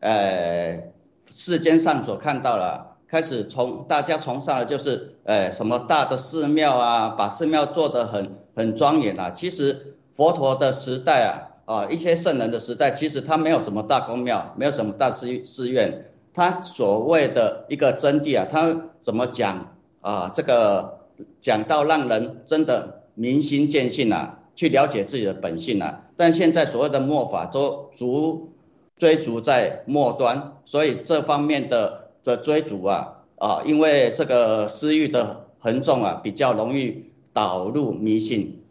[0.00, 0.84] 呃
[1.30, 9.30] 世间上所看到了，开始从大家崇尚的就是呃什么大的寺庙啊，把寺庙做得很很庄严啊。
[9.30, 11.48] 其实佛陀的时代啊。
[11.64, 20.32] 啊，一些圣人的时代，其实他没有什么大公庙，没有什么大寺寺院，他所谓的一个真谛啊，他怎么讲啊？
[20.34, 21.01] 这个
[21.40, 26.10] 讲到让人真的明心见性啊，去了解自己的本性啊。
[26.16, 28.52] 但现在所谓的末法都逐
[28.96, 38.62] 追逐在末端，所以这方面的的追逐啊啊，因为这个私欲的横重啊，比较容易导入迷信。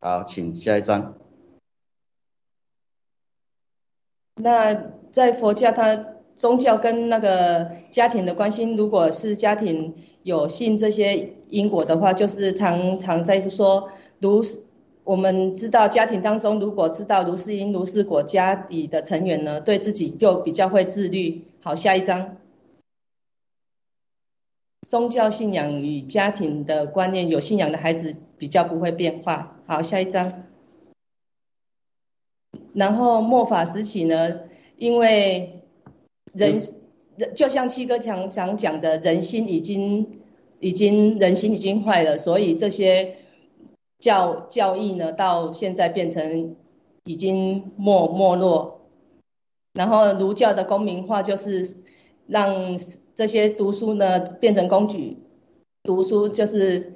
[0.00, 1.14] 好，请下一张。
[4.36, 4.74] 那
[5.10, 9.96] 在佛教，它宗教跟那个家庭的关系，如果是家庭
[10.26, 14.42] 有信这些因果的话，就是常常在说，如
[15.04, 21.44] 我们知道家庭当中，如果知道如是因如是果，家里的成员呢，对自己就比较会自律。
[21.60, 22.38] 好，下一章，
[24.82, 29.60] 宗教信仰与家庭的观念，有信仰的孩子比较不会变化。
[29.68, 30.42] 好，下一章。
[32.74, 34.40] 然后末法时期呢，
[34.76, 35.62] 因为
[36.32, 36.60] 人人
[37.34, 40.10] 就像七哥讲讲讲的，人心已经
[40.60, 43.16] 已经人心已经坏了，所以这些
[43.98, 46.56] 教教义呢，到现在变成
[47.04, 48.80] 已经没没落。
[49.72, 51.84] 然后儒教的公民化就是
[52.26, 52.78] 让
[53.14, 55.18] 这些读书呢变成工具，
[55.82, 56.94] 读书就是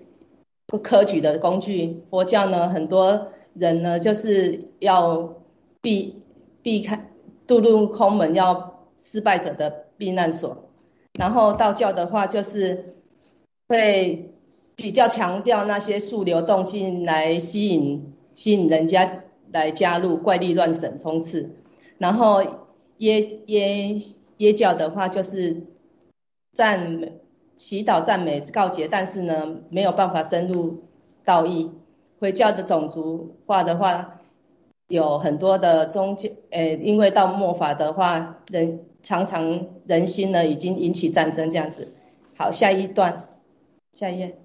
[0.83, 2.03] 科举的工具。
[2.11, 5.37] 佛教呢，很多人呢就是要。
[5.83, 6.23] 避
[6.61, 7.11] 避开
[7.47, 10.71] 渡入空门，要失败者的避难所。
[11.13, 12.95] 然后道教的话，就是
[13.69, 14.33] 会
[14.75, 21.51] 比较强调那些速流动静来吸引吸引人家来加入怪力乱神冲刺。
[21.99, 22.43] 然后
[22.97, 24.01] 耶耶
[24.39, 25.67] 耶教的话，就是
[26.51, 27.13] 赞美
[27.55, 30.79] 祈祷赞美告诫，但是呢没有办法深入
[31.27, 31.71] 道义。
[32.19, 34.17] 回教的种族化的话。
[34.91, 41.89] 有很多的宗教，诶，因为到末法的话，人常常人心呢已经引起战争这样子。
[42.37, 43.29] 好，下一段，
[43.93, 44.39] 下一页。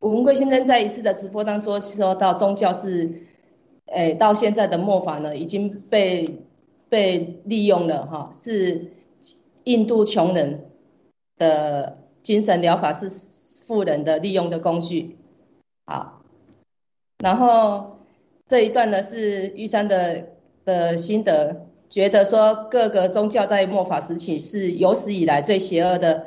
[0.00, 3.22] 吴文贵先生在一次的直播当中说到，宗教是，
[3.86, 6.38] 诶，到现在的末法呢，已经被
[6.88, 8.92] 被利用了哈，是
[9.64, 10.70] 印度穷人
[11.36, 13.08] 的精神疗法，是
[13.66, 15.16] 富人的利用的工具。
[15.86, 16.22] 好，
[17.18, 17.96] 然后。
[18.50, 20.28] 这一段呢是玉山的
[20.64, 26.26] 的心得，觉得说各个宗教在末法时期是有史以来最邪恶的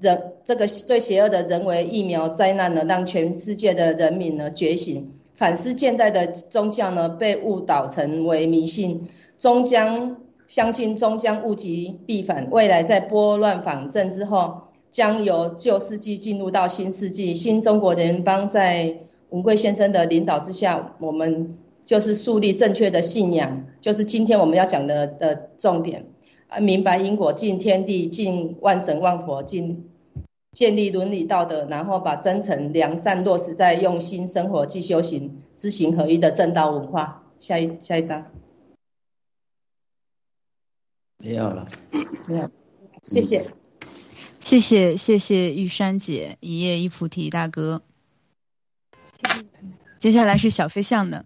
[0.00, 18.98] 人，这个最邪恶的人为疫苗灾难呢，让全世界的人民呢觉醒，反思现代的宗教呢被误导成为迷信，终将相信终将物极必反，未来在拨乱反正之后，将由旧世纪进入到新世纪，新中国人邦在。
[19.30, 26.04] 文贵先生的领导之下，我们就是树立正确的信仰，就是今天我们要讲的的重点
[26.48, 29.88] 啊，明白因果，敬天地，敬万神万佛，敬
[30.52, 37.24] 建立伦理道德，然后把真诚良善落实在用心生活即修行，知行合一的正道文化。
[37.38, 38.26] 下一下一章，
[41.16, 41.66] 没有了，
[42.28, 42.50] 没有，
[43.02, 43.46] 谢谢，
[44.40, 47.80] 谢谢谢谢玉山姐，一叶一菩提大哥。
[49.98, 51.24] 接下来是小飞象的。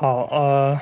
[0.00, 0.80] 好，呃，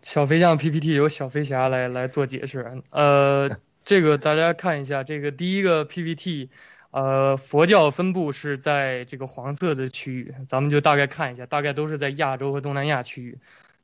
[0.00, 2.80] 小飞象 PPT 由小飞侠来来做解释。
[2.88, 3.50] 呃，
[3.84, 6.48] 这个大家看一下，这个第一个 PPT，
[6.90, 13.36] 呃，佛教分布是在这个黄色的区域，咱们就大概看一下，大概都是在亚洲和东南亚区域。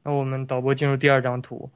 [0.05, 1.71] 那我们导播进入第二张图，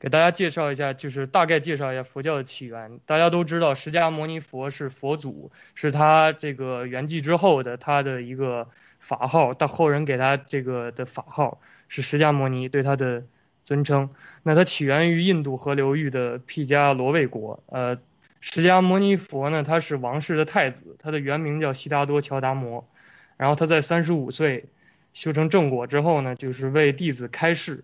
[0.00, 3.00] 给大家介绍一下，就是大概介绍一下佛教的起源。
[3.04, 8.68] 大家都知道，释迦牟尼佛是佛祖，是他这个圆寂之后的他的一个
[9.00, 13.24] 法号，到后人给他这个的法号是释迦牟尼，对他的
[13.64, 14.10] 尊称。
[14.44, 17.62] 那它起源于印度河流域的毗迦罗卫国。
[17.66, 17.98] 呃，
[18.40, 22.88] 释迦牟尼佛呢，他是王室的太子，他的原名叫悉达多乔达摩。
[23.36, 24.66] 然后他在三十五岁
[25.12, 27.82] 修成正果之后呢，就是为弟子开示。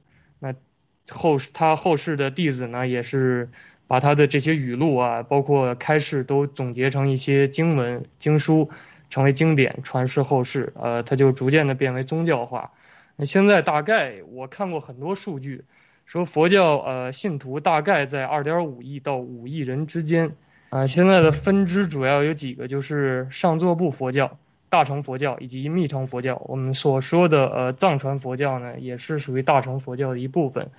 [1.08, 3.50] 那后他后世的弟子呢，也是
[3.86, 8.70] 把他的这些语录啊，包括开示，都总结成一些经文经书，
[9.10, 10.72] 成为经典传世后世。
[10.80, 12.72] 呃，他就逐渐的变为宗教化。
[13.16, 15.64] 那现在大概我看过很多数据，
[16.06, 20.32] 说佛教呃信徒大概在二点五亿到五亿人之间。
[20.70, 24.38] 啊，现在的分支主要有几个，就是上座部佛教、
[24.74, 26.42] 大乘佛教以及密乘佛教。
[26.46, 30.72] 我们所说的呃藏传佛教呢，也是属于大乘佛教的一部分。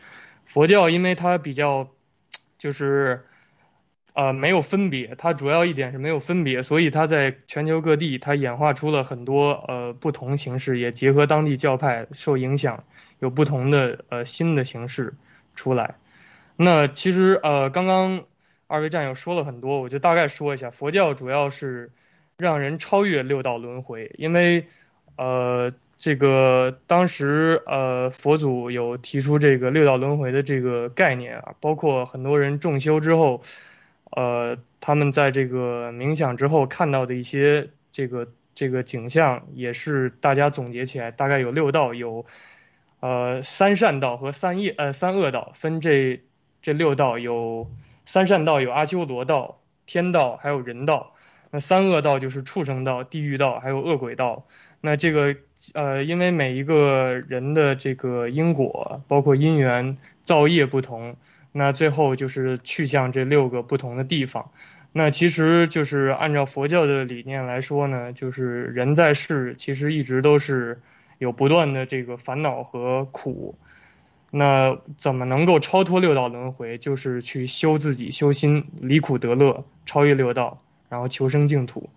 [0.45, 1.87] 佛教因为它比较，
[2.59, 3.23] 就是
[4.11, 12.83] 呃没有分别，它主要一点是没有分别，所以它在全球各地它演化出了很多呃不同形式，也结合当地教派受影响，
[13.19, 15.13] 有不同的呃新的形式
[15.55, 15.95] 出来。
[16.57, 18.25] 那其实呃刚刚
[18.67, 21.91] 二位战友说了很多，我就大概说一下，佛教主要是
[22.37, 24.67] 让人超越六道轮回，因为
[25.17, 25.71] 呃。
[25.97, 33.41] 这个当时呃佛祖有提出这个六道轮回的这个概念啊，包括很多人重修之后，
[34.11, 42.25] 呃他们在这个冥想之后看到的一些这个这个景象，也是大家总结起来大概有六道，有
[42.99, 46.21] 呃三善道和三业呃三恶道，分这
[46.61, 47.71] 这六道有
[48.05, 51.14] 三善道有阿修罗道、天道还有人道，
[51.55, 54.45] 那三恶道就是畜生道、地狱道还有恶鬼道，
[54.81, 55.37] 那这个。
[55.73, 61.15] 呃，因为每一个人的这个因果，包括因缘造业不同，
[61.53, 64.51] 那最后就是去向这六个不同的地方。
[64.91, 70.81] 那其实就是按照佛教的理念来说呢，就是人在世其实一直都是
[71.17, 73.57] 有不断的这个烦恼和苦。
[74.29, 76.77] 那怎么能够超脱六道轮回？
[76.77, 81.89] 就是去修自己，修心，离苦得乐，超越六道，然后求生净土。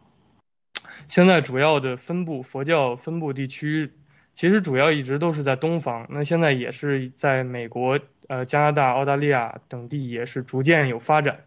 [1.09, 3.93] 现在主要的分布佛教分布地区，
[4.35, 6.07] 其实主要一直都是在东方。
[6.11, 11.45] 那现在也是在美国、呃加拿大、澳大利亚等地也是逐渐有发展。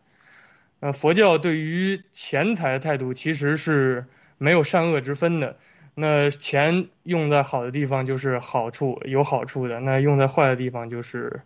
[0.80, 4.06] 呃，佛教对于钱财的态度其实是
[4.38, 5.58] 没有善恶之分的。
[5.94, 11.42] 那钱用在好的地方就是好处有好处的，那用在坏的地方就是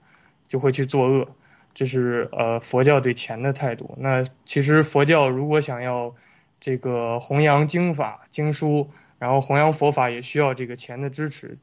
[0.48, 1.36] 就会去作恶。
[1.76, 3.94] 这是呃佛教对钱的态度。
[4.00, 6.16] 那其实佛教如果想要
[6.60, 11.58] 这个弘扬经法经书，然后弘扬佛法也需要这个钱的支持。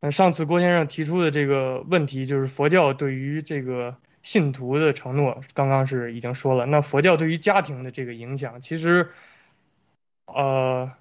[0.00, 6.66] 那上次郭先生提出的这个问题，就是佛教对于这个信徒的承诺，刚刚是已经说了。
[6.66, 9.10] 那佛教对于家庭的这个影响，其实，
[10.26, 10.92] 呃，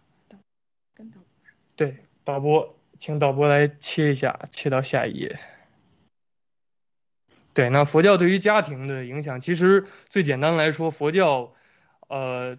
[1.75, 5.39] 对导播，请导播来切一下，切到下一页。
[7.53, 11.53] 对，那佛教对于家庭的影响，其实最简单来说，佛教，
[12.07, 12.57] 呃。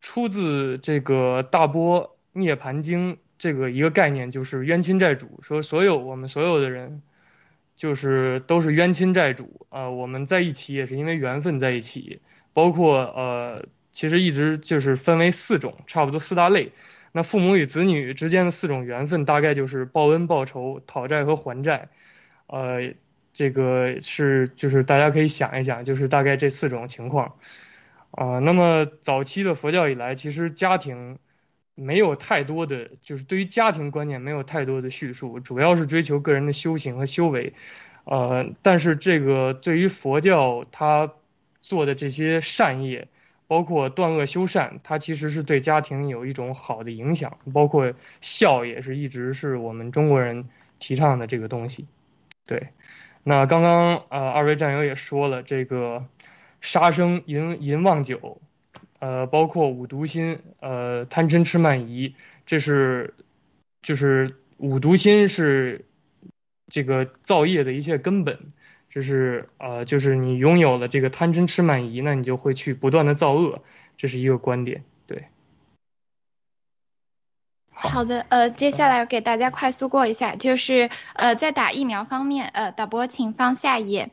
[0.00, 5.40] 出自这个《大波涅盘经》这个一个概念，就是冤亲债主。
[5.42, 7.02] 说所有我们所有的人，
[7.74, 9.90] 就是都是冤亲债主啊。
[9.90, 12.22] 我们在一起也是因为缘分在一起。
[12.52, 16.70] 包括呃，其实一直就是分为四种，差不多四大类。
[17.10, 21.88] 那父母与子女之间的四种缘分，大概就是报恩、报仇、讨债和还债。
[22.46, 22.94] 呃，
[23.38, 27.36] 这个是就是大家可以想一想，就是大概这四种情况。
[28.10, 31.20] 啊，那么早期的佛教以来，其实家庭
[31.76, 37.52] 没有太多的，就是对于家庭观念没有太多的叙述，主要是追求个人的修行和修为。
[38.02, 41.12] 呃，但是这个对于佛教他
[41.62, 43.06] 做的这些善业，
[43.46, 50.48] 包括断恶修善，它其实是对家庭有一种好的影响，包括孝也是一直是我们中国人
[50.80, 51.86] 提倡的这个东西。
[52.46, 52.70] 对，
[53.22, 56.06] 那刚刚呃二位战友也说了这个。
[56.60, 58.40] 杀生、淫淫妄酒，
[58.98, 62.16] 呃，包括五毒心，呃，贪嗔痴慢疑，
[62.46, 63.14] 这是
[63.80, 65.84] 就是五毒心是
[66.66, 68.52] 这个造业的一切根本，
[68.90, 73.62] 这是呃，就是你拥有了这个贪嗔痴慢疑，那你就会去不断的造恶，
[73.96, 74.82] 这是一个观点，
[77.80, 84.10] 好的，呃，接下来给大家快速过一下，就是呃，在打疫苗方面，呃，导播请放下一页。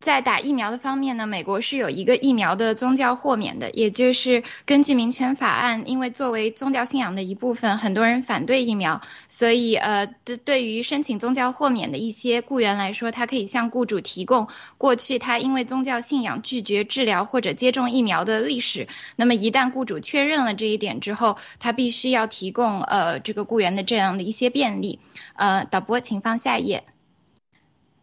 [0.00, 14.48] 在打疫苗的方面呢，美国是有一个疫苗的宗教豁免的，也就是根据民权法案，因为作为宗教信仰的一部分，很多人反对疫苗，所以呃，对对于申请宗教豁免的一些雇员来说，他可以向雇主提供
[14.78, 18.88] 过去他因为宗教信仰拒绝治疗或者接种疫苗的历史。
[19.16, 24.98] 那么一旦雇主确认了这一点之后，他必须要提供呃这个雇员的这样的一些便利。
[25.34, 26.84] 呃，导播，请放下一页。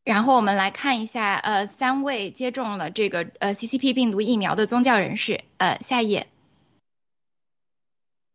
[0.07, 6.27] 然后我们来看一下，呃，三位接种了这个呃 CCP 病毒疫苗的宗教人士，呃，下一页。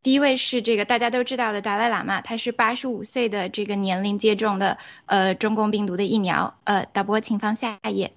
[0.03, 8.13] 第一位是这个大家都知道的达赖喇嘛，他是八十五岁的这个年龄接种的呃中共病毒的疫苗，呃，导播请放下一页。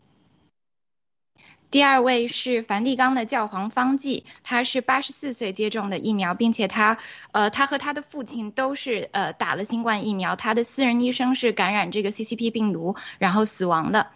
[1.72, 6.98] 第二位是梵蒂冈的教皇方济，他是八十四岁接种的疫苗，并且他
[7.32, 14.08] 呃他和他的父亲都是呃打了新冠疫苗，他的私人医生是感染这个 CCP 病毒然后死亡的。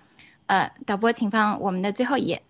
[0.46, 2.44] 呃，导播请放我们的最后一页。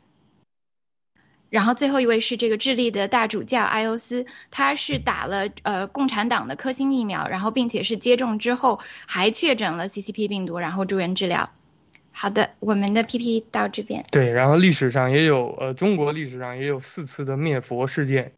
[1.50, 11.50] 然后最后一位是这个智利的大主教埃欧斯，他是打了呃共产党的科兴疫苗，然后并且是接种之后还确诊了 CCP 病毒，然后住院治疗。
[12.12, 14.05] 好的，我们的 PPT 到这边。
[14.12, 18.34] 对，然后历史上也有，呃，中国历史上也有四次的灭佛事件，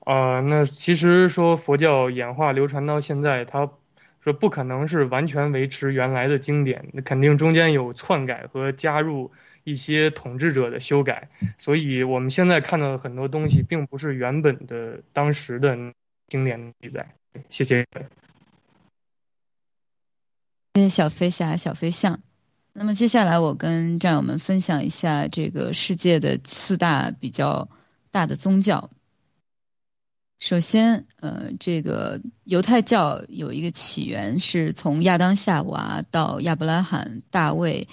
[0.00, 3.70] 呃，那其实说佛教演化流传到现在，它
[4.20, 9.30] 说不可能是完全维持原来的经典，那肯定中间有篡改和加入
[9.64, 15.76] 一些统治者的修改，所以我们现在看到的很多东西，并不是原本的当时的
[16.28, 17.14] 经典记载。
[17.50, 17.84] 谢谢。
[20.74, 22.20] 谢谢小飞侠、小飞象。
[22.78, 27.68] 那么接下来我跟战友们分享一下这个世界的四大比较
[28.12, 28.90] 大的宗教。
[30.38, 37.88] 首先，呃，这个犹太教有一个起源是从亚当夏娃到亚伯拉罕、大卫，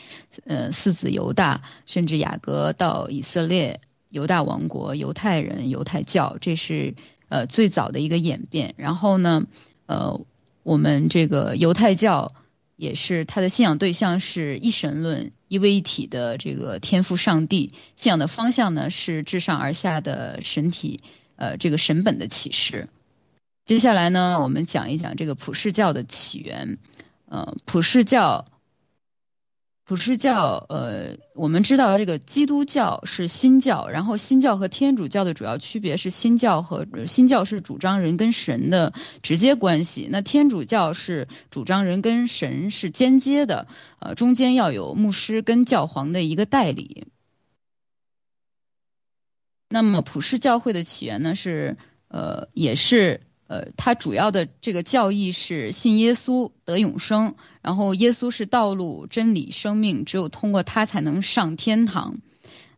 [0.46, 3.82] 呃，四子犹大，甚至雅各到以色列
[4.12, 6.94] 犹大王国，犹太人犹太教，这是
[7.28, 8.76] 呃最早的一个演变。
[8.78, 9.48] 然后呢，
[9.88, 10.22] 呃，
[10.62, 12.36] 我们这个犹太教。
[12.76, 21.02] 也是他的信仰对象是一神论一位一体的这个天赋上帝，信仰的方向呢是至上而下的神体，
[21.36, 22.90] 呃，这个神本的启示。
[23.64, 26.78] 接下来呢，我们讲一讲这个普世教的起源，
[27.28, 28.46] 呃，普世教。
[29.88, 43.68] 普世教，呃，我们知道这个基督教是新教，然后新教和天主教的主要区别是新教和新教是主张人跟神的直接关系，那天主教是主张人跟神是间接的，
[44.00, 47.06] 呃，中间要有牧师跟教皇的一个代理。
[49.70, 51.78] 那么普世教会的起源呢，是
[52.08, 53.22] 呃，也是。
[53.48, 62.18] 呃，它主要的这个教义是信耶稣得永生，然后耶稣是道路、真理、生命，只有通过他才能上天堂。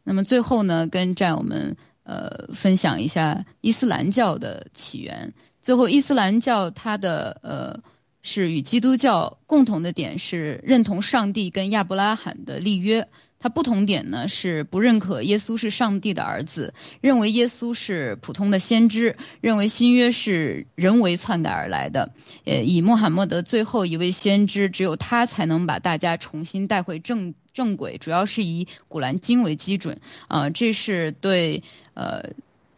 [0.04, 5.34] 那么最后呢，跟战友们呃分享一下伊斯兰教的起源。
[5.62, 7.82] 最后，伊斯兰教它的呃
[8.30, 13.08] 是与基督教共同的点是认同上帝跟亚伯拉罕的立约。
[13.40, 22.12] 它不同点呢是不认可耶稣是上帝的儿子，认为耶稣是普通的先知，认为新约是人为篡改而来的。
[22.44, 30.02] 呃，以穆罕默德最后一位先知，只有他才能把大家重新带回正正轨，主要是以古兰经为基准。
[30.28, 31.64] 啊，这是对
[31.94, 32.32] 呃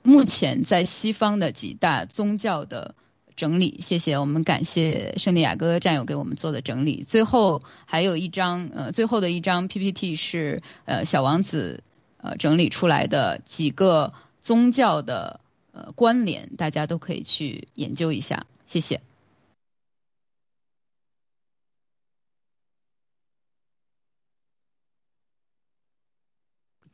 [0.04, 2.94] 目前在西方的几大宗教的。
[3.40, 7.04] 整理，谢谢我们感谢圣地亚哥战友给我们做的整理。
[7.04, 11.82] 最后还有一张，呃，最后的一张 PPT 是呃小王子
[12.18, 14.12] 呃整理出来的几个
[14.42, 15.40] 宗教的
[15.72, 18.46] 呃关联，大家都可以去研究一下。
[18.66, 19.00] 谢谢。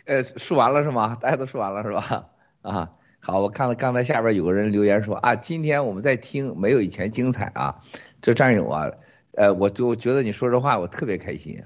[0.05, 1.15] 呃，说完了是吗？
[1.19, 2.29] 大家都说完了是吧？
[2.61, 2.91] 啊。
[3.27, 7.81] 好，我看到刚才下边有个人留言说啊，今天我们在听，没有以前精彩啊。
[8.21, 8.91] 这战友啊，
[9.31, 11.63] 呃，我就觉得你说这话我特别开心。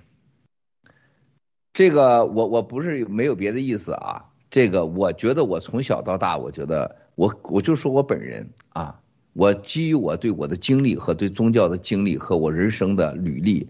[1.73, 9.01] 这个我我不是没有别的意思啊，这个我觉得我从小到大，我觉得我我就说我本人啊，
[9.33, 13.67] 我基于我对我的经历和对宗教的经历和我人生的履历，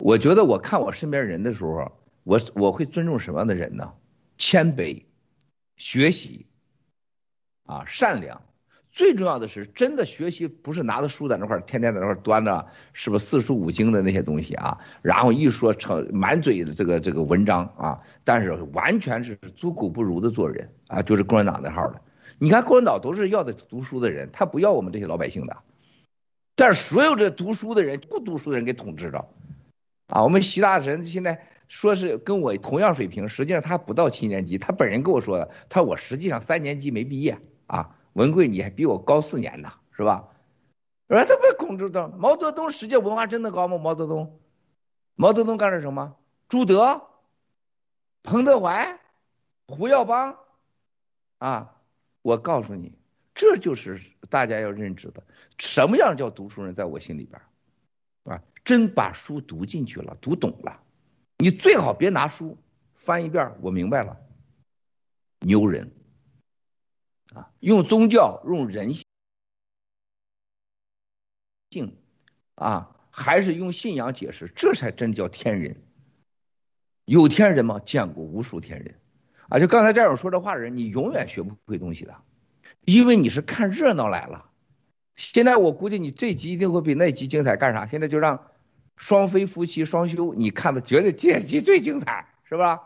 [0.00, 1.92] 我觉得我看我身边人的时候，
[2.24, 3.92] 我我会尊重什么样的人呢？
[4.38, 5.04] 谦卑，
[5.76, 6.46] 学习。
[7.66, 8.40] 啊，善良，
[8.90, 14.78] 最重要的是真的学习，不是拿着书在那块儿，天天在那块儿端着，是不是四书五经的那些东西啊？
[15.02, 22.00] 然后一说成满嘴的这个这个文章啊，但是完全是猪狗不如的做人啊，就是共产党那号的。
[22.38, 25.56] 你看共产党都是要的读书的人，他不要我们这些老百姓的。
[26.54, 29.28] 但是所有这读书的人，不读书的人给统治着，
[30.06, 40.28] 啊，我们习大神现在说是跟我同样水平，实际上他不到七年级，他本人跟我说的，他说我实际上三年级没毕业啊，文贵你还比我高四年呢，是吧？
[41.08, 43.78] 说他不控制的，毛泽东世界文化真的高吗？
[43.78, 44.40] 毛泽东，
[45.14, 46.16] 毛泽东干了什么？
[46.48, 47.02] 朱德、
[48.22, 49.00] 彭德怀、
[49.68, 50.36] 胡耀邦，
[51.38, 51.76] 啊，
[52.22, 52.98] 我告诉你，
[53.34, 54.00] 这就是
[54.30, 55.22] 大家要认知的，
[55.58, 57.40] 什么样叫读书人，在我心里边，
[58.24, 60.82] 啊，真把书读进去了，读懂了，
[61.38, 62.58] 你最好别拿书
[62.94, 64.16] 翻一遍，我明白了，
[65.40, 65.92] 牛人，
[67.36, 69.04] 啊，用宗教，用人性。
[71.70, 71.98] 性
[72.54, 75.82] 啊，还是用信仰解释，这才真叫天人。
[77.04, 77.78] 有天人吗？
[77.84, 78.98] 见过无数天人
[79.50, 79.58] 啊！
[79.58, 82.16] 就刚才这样说这话的人，你永远学不会东西的，
[82.86, 84.50] 因为你是看热闹来了。
[85.14, 87.86] 现在我估计你这集一定会比那集精彩，干啥？
[87.86, 88.50] 现在就让
[88.96, 92.82] 双飞夫妻双修，你看的绝对这集最精彩，是吧？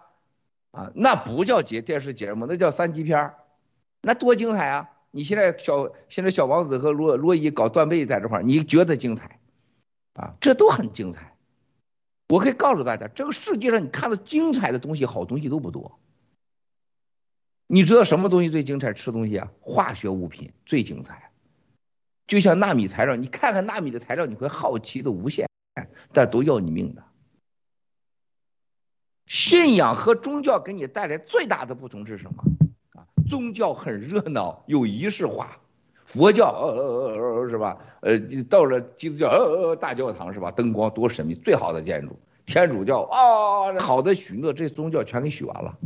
[0.72, 3.34] 啊，那不叫节电视节目，那叫三级片
[4.02, 4.90] 那多精彩啊！
[5.10, 9.40] 你现在小现在小王子和罗罗伊搞断背在这块你觉得精彩
[10.14, 10.36] 啊？
[10.40, 11.36] 这都很精彩。
[12.28, 15.98] 我可以告诉大家，这个世界上你看到精彩的东西，好东西都不多。
[17.66, 18.92] 你知道什么东西最精彩？
[18.92, 21.30] 吃东西啊，化学物品最精彩。
[22.26, 25.48] 就像纳米材料，你看看纳米的材料，你会好奇的无限，
[26.12, 27.04] 但都要你命的。
[29.26, 32.44] 信仰和宗教给你带来最大的不同是什么？
[33.30, 35.46] 宗教很热闹，有仪式化；
[36.04, 37.78] 佛教呃呃呃是吧？
[38.00, 38.18] 呃，
[38.50, 40.50] 到了基督教呃呃大教堂是吧？
[40.50, 42.18] 灯光多神秘，最好的建筑。
[42.44, 45.78] 天主教啊，好的许诺，这宗教全给许完了。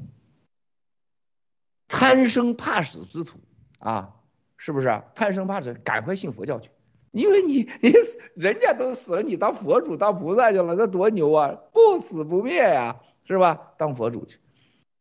[1.87, 3.39] 贪生怕死之徒
[3.79, 4.15] 啊，
[4.57, 5.03] 是不是？
[5.15, 6.71] 贪生怕死，赶快信佛教去，
[7.11, 7.93] 因为你你
[8.35, 11.55] 人家都死了，你当佛主当菩萨去了，那多牛啊！
[11.73, 12.97] 不死不灭呀，
[13.29, 13.73] 是吧？
[13.77, 14.39] 当佛主去。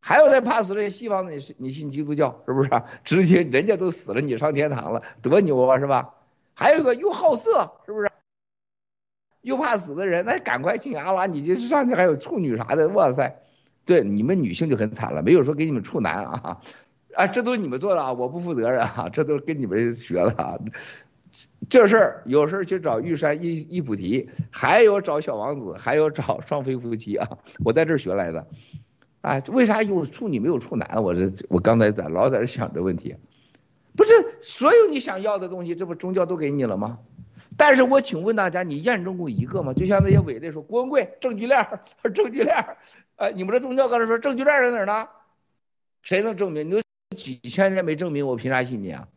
[0.06, 2.70] 还有在怕死的西方，你你信基督教是不是？
[3.06, 6.14] 直接人家都死了，你上天堂了，多牛啊，是吧？
[6.54, 8.12] 还有一个又好色，是不是？
[9.44, 13.34] 又怕死的人，那赶快信阿拉，你这上去还有处女啥的，哇塞！
[13.86, 16.60] 对，你们女性就很惨了，没有说给你们处男啊，
[17.16, 20.60] 啊，这都是你们做的啊，我不负责任啊，这都是跟你们学的啊。
[21.70, 28.46] 这事儿有事儿去找玉山一一菩提，还有找小王子，还有找双飞夫妻啊，我在这儿学来的。
[29.24, 31.02] 啊，为啥有处女没有处男？
[31.02, 33.16] 我这我刚才在老在这想这问题，
[33.96, 34.12] 不是
[34.42, 37.00] 所有你想要的东西，这不宗教都给你了吗？
[37.56, 39.72] 但是我请问大家，你验证过一个吗？
[39.72, 41.66] 就像那些伪的说郭文贵证据链，
[42.14, 42.78] 证据链，
[43.16, 45.08] 哎，你们这宗教刚才说证据链在哪儿呢？
[46.02, 46.68] 谁能证明？
[46.68, 46.82] 你都
[47.16, 49.08] 几千年没证明，我凭啥信你啊？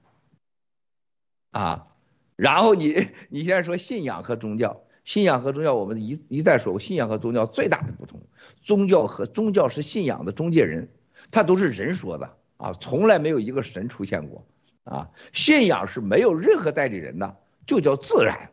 [1.51, 1.89] 啊，
[2.37, 4.83] 然后你 你现在说信仰和宗教。
[5.07, 8.21] 信仰和宗教，我们一一再说过，信仰和宗教最大的不同，
[8.61, 10.91] 宗教和宗教是信仰的中介人，
[11.31, 14.45] 他都是人说的啊，从来没有一个神出现过
[14.83, 15.13] 啊。
[15.33, 17.37] 信仰是没有任何代理人的，
[17.67, 18.51] 就叫自然。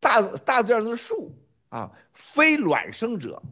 [0.00, 1.36] 大大自然的树
[1.68, 3.42] 啊，非卵生者，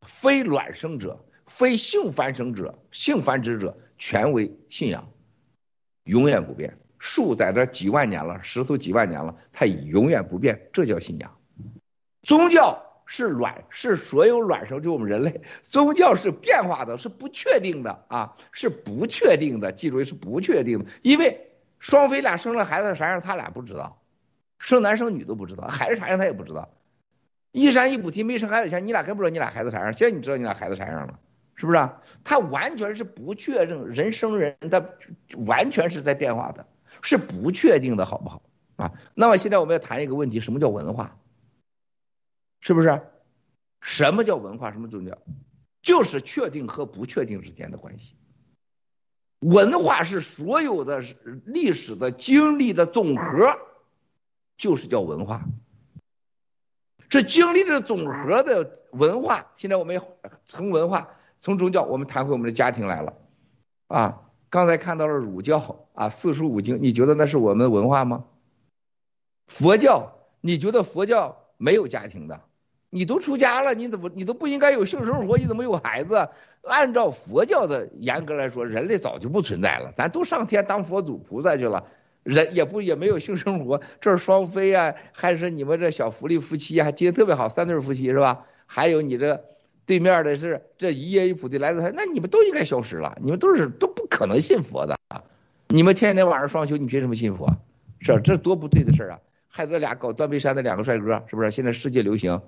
[0.00, 5.12] 非卵生者，非性繁生者，性繁殖者全为信仰，
[6.04, 6.78] 永远不变。
[7.00, 11.34] 树在这几万年了，石头几万年了，它永远不变，这叫信仰。
[12.22, 15.40] 宗教是卵，是所有卵生，就我们人类。
[15.62, 19.72] 宗教是变化的，是不确定的啊，是不确定的。
[19.72, 21.48] 记住是不确定的，因为
[21.78, 24.02] 双飞俩生了孩子啥样，他俩不知道，
[24.58, 26.68] 生男生女都不知道，孩子啥样他也不知道。
[27.50, 31.18] 一山一菩提没生孩子前，你俩还不知道你俩孩子啥样，现在你知道你俩孩子啥样了，
[31.54, 32.02] 是不是啊？
[32.22, 34.84] 他完全是不确定，人生人他
[35.46, 36.66] 完全是在变化的。
[37.02, 38.42] 是不确定的，好不好
[38.76, 38.92] 啊？
[39.14, 41.18] 那么现在我们要谈一个问题，什么叫文化？
[42.60, 43.02] 是不是？
[43.80, 44.72] 什么叫文化？
[44.72, 45.18] 什么宗教？
[45.82, 48.16] 就是确定和不确定之间的关系。
[49.38, 51.02] 文化是所有的
[51.46, 53.58] 历史的经历的总和，
[54.58, 55.44] 就是叫文化。
[57.08, 60.00] 这经历的总和的文化，现在我们
[60.44, 63.16] 从文化、从宗教，我们谈回我们的家庭来了
[63.88, 64.29] 啊。
[64.50, 68.24] 刚才看到了儒教啊，四书五经，你觉得那是我们的文化吗？
[69.46, 72.40] 佛教，你觉得佛教没有家庭的？
[72.90, 75.38] 你都出家了，你怎么你都不应该有性生活？
[75.38, 76.28] 你怎么有孩子？
[76.62, 81.86] 按照佛教的严格来说，人类早就不存在了，咱都上天当佛祖菩萨去了，
[82.24, 83.80] 人也不也没有性生活。
[84.00, 88.46] 这是双飞啊，还是你们这小福利夫妻还接的特别好，三对夫妻是吧？
[88.66, 89.44] 还有你这。
[89.90, 95.24] 对面的是这一叶一菩提来的，那你们都应该消失了，你们都是都不可能信佛的啊！
[95.66, 97.56] 你们天天晚上双休，你凭什么信佛？
[97.98, 98.20] 是？
[98.22, 99.18] 这多不对的事啊！
[99.48, 101.50] 害得俩搞断背山的两个帅哥，是不是？
[101.50, 102.40] 现在世界流行，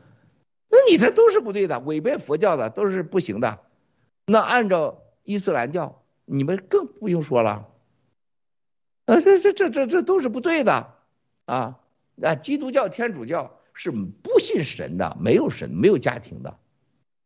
[0.70, 3.58] 那你这都是不对的，违背佛教的都是不行的。
[4.24, 7.66] 那按照伊斯兰教，你们更不用说了。
[9.06, 10.94] 啊，这这这这这都是不对的
[11.46, 11.80] 啊！
[12.22, 16.56] 啊，基督教、天主教是不信神的，没有神，没有家庭的，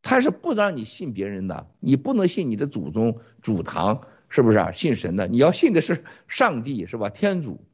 [0.06, 4.70] 他是不让你信别人的，你不能信你的祖宗、祖堂，是不是啊？
[4.70, 7.10] 信神的，你要信的是上帝，是吧？
[7.10, 7.64] 天主，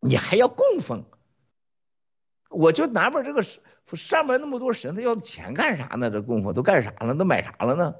[0.00, 1.04] 你还要供奉。
[2.50, 6.10] 我就纳闷，这个上面那么多神，他要钱干啥呢？
[6.10, 7.14] 这供奉都干啥了？
[7.14, 7.94] 都买啥了呢？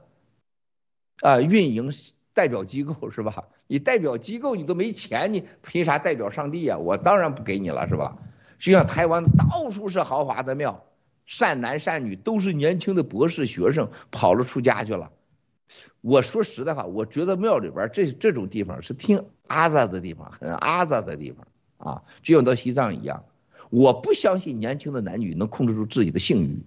[1.21, 1.93] 啊，运营。
[2.35, 3.45] 代表机构是吧？
[3.69, 6.79] 你代表机构你都没钱，你凭啥代表上帝呀？
[6.79, 8.19] 我当然不给你了，是吧？
[8.59, 10.85] 就像台湾到处是豪华的庙，
[11.25, 15.13] 善男善女都是年轻的博士学生，跑了出家去了。
[16.01, 21.47] 我说实在话，我觉得庙里边这这种地方是挺阿杂的地方，很阿杂的地方
[21.79, 23.25] 啊，就像到西藏一样。
[23.71, 26.63] 我不相信年轻的男女能控制住自己的性欲，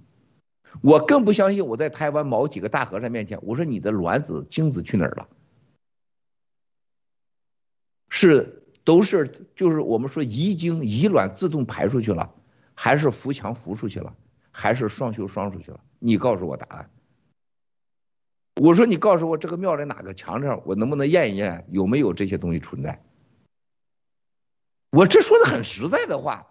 [0.81, 5.29] 我更不相信我在台湾某几个大和尚面前，我说你的卵子精子去哪儿了？
[8.09, 12.33] 是都是就是我们说遗精遗卵自动排出去了，
[12.73, 14.15] 还是扶墙扶出去了，
[14.59, 15.79] 还是双修双出去了？
[15.99, 16.89] 你告诉我答案。
[18.59, 23.03] 我说你告诉我这个庙里哪个墙上，我能不能验一验有没有这些东西存在？
[24.89, 26.47] 我这说的很实在的话，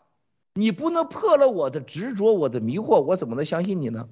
[0.55, 4.09] 你不能破了我的执着，我的迷惑，我怎么能相信你呢？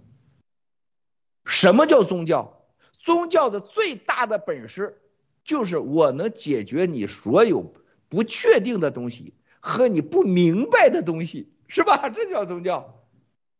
[1.44, 2.64] 什么叫宗教？
[2.98, 5.00] 宗教的最大的本事。
[5.44, 7.74] 就是我能解决你所有
[8.08, 12.08] 不确定的东西和你不明白的东西，是吧？
[12.08, 12.93] 这叫宗教。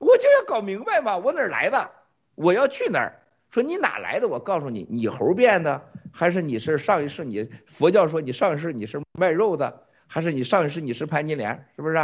[0.05, 1.90] 我就要搞明白嘛，我哪来的？
[2.34, 3.20] 我要去哪儿？
[3.50, 4.28] 说你哪来的？
[4.28, 7.24] 我告诉你，你猴变的，还是你是上一世？
[7.24, 11.66] 你佛教说你上一世你是卖肉的，还是你上一世你是潘金莲？
[11.76, 11.94] 是不是？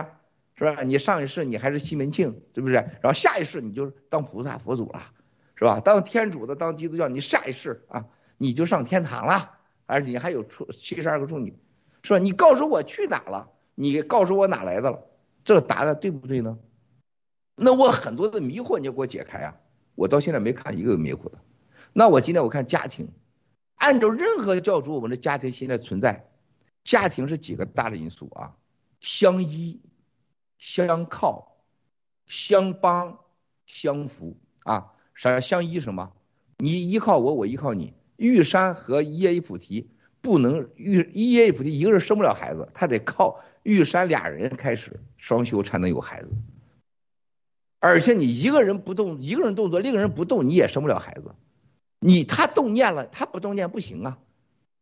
[0.56, 0.82] 是吧？
[0.82, 2.74] 你上一世你还是西门庆，是不是？
[2.74, 5.02] 然后下一世你就当菩萨佛祖了，
[5.56, 5.80] 是吧？
[5.80, 8.06] 当天主的，当基督教，你下一世啊，
[8.38, 9.52] 你就上天堂了。
[9.86, 11.58] 而且你还有处七十二个处女，
[12.02, 12.18] 是吧？
[12.18, 13.48] 你告诉我去哪了？
[13.74, 15.02] 你告诉我哪来的了？
[15.42, 16.58] 这个答案对不对呢？
[17.62, 19.54] 那我很多的迷惑你要给我解开啊！
[19.94, 21.38] 我到现在没看一个有迷惑的。
[21.92, 23.10] 那我今天我看家庭，
[23.74, 26.30] 按照任何教主，我们的家庭现在存在，
[26.84, 28.56] 家庭是几个大的因素啊？
[29.00, 29.78] 相依、
[30.58, 31.58] 相靠、
[32.24, 33.18] 相帮、
[33.66, 34.92] 相扶啊！
[35.14, 36.12] 啥叫相依什么？
[36.56, 37.92] 你依靠我，我依靠你。
[38.16, 39.90] 玉山和耶伊菩提
[40.22, 46.30] 不能玉耶伊菩提一个人生不了孩子，他得靠玉山俩人开始双修才能有孩子。
[47.80, 51.34] 而且你一个人不动，一个人动作，另一个人不动，你也生不了孩子。
[51.98, 54.18] 你他动念了，他不动念不行啊！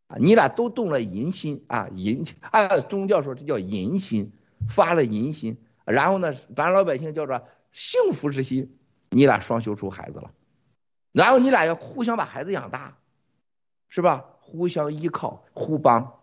[0.08, 4.32] 啊，你俩都动了淫心啊，淫按宗教说这叫淫心，
[4.68, 8.76] 发了淫心，然后呢，咱老百姓叫做幸福之心，
[9.08, 10.32] 你俩双修出孩子了，
[11.12, 12.98] 然后你俩要互相把孩子养大。
[13.90, 14.36] 是吧？
[14.40, 16.20] 互相依靠，互帮，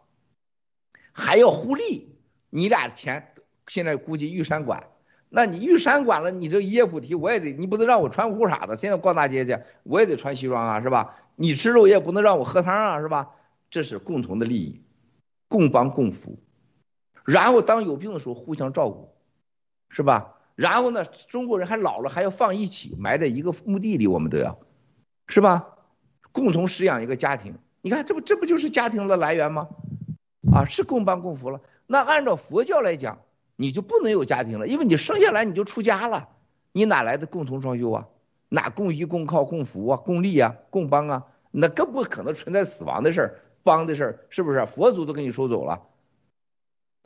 [1.11, 2.15] 还要互利。
[2.51, 3.33] 你俩钱
[3.67, 4.87] 现在估计玉山管，
[5.29, 11.15] 那你玉山管了，你这叶菩提我也得，你不能让我穿裤衩子，现在逛大街去，我也得穿西装啊，是吧？
[11.35, 13.31] 你吃肉也不能让我喝汤啊，是吧？
[13.69, 14.81] 这是共同的利益，
[15.47, 16.39] 共帮共扶。
[17.25, 19.15] 然后当有病的时候互相照顾，
[19.89, 20.35] 是吧？
[20.55, 24.59] 然后呢，中国人还老了还要放一起，埋在一个墓地里，我们都要，
[25.27, 25.75] 是吧？
[26.31, 29.69] 共同饲养一个家庭，你看这不这不就是家庭的来源吗？
[30.53, 31.59] 啊，是共帮共扶了。
[31.87, 33.19] 那按照佛教来讲，
[33.55, 36.29] 你就不能有家庭了，因为你生下来你就出家了，
[36.71, 38.07] 你哪来的共同双修啊？
[38.49, 39.97] 哪共依共靠共扶啊？
[39.97, 40.55] 共利啊？
[40.69, 41.25] 共帮啊？
[41.51, 44.65] 那更不可能存在死亡的事儿，帮的事儿，是不是？
[44.65, 45.83] 佛祖都给你收走了。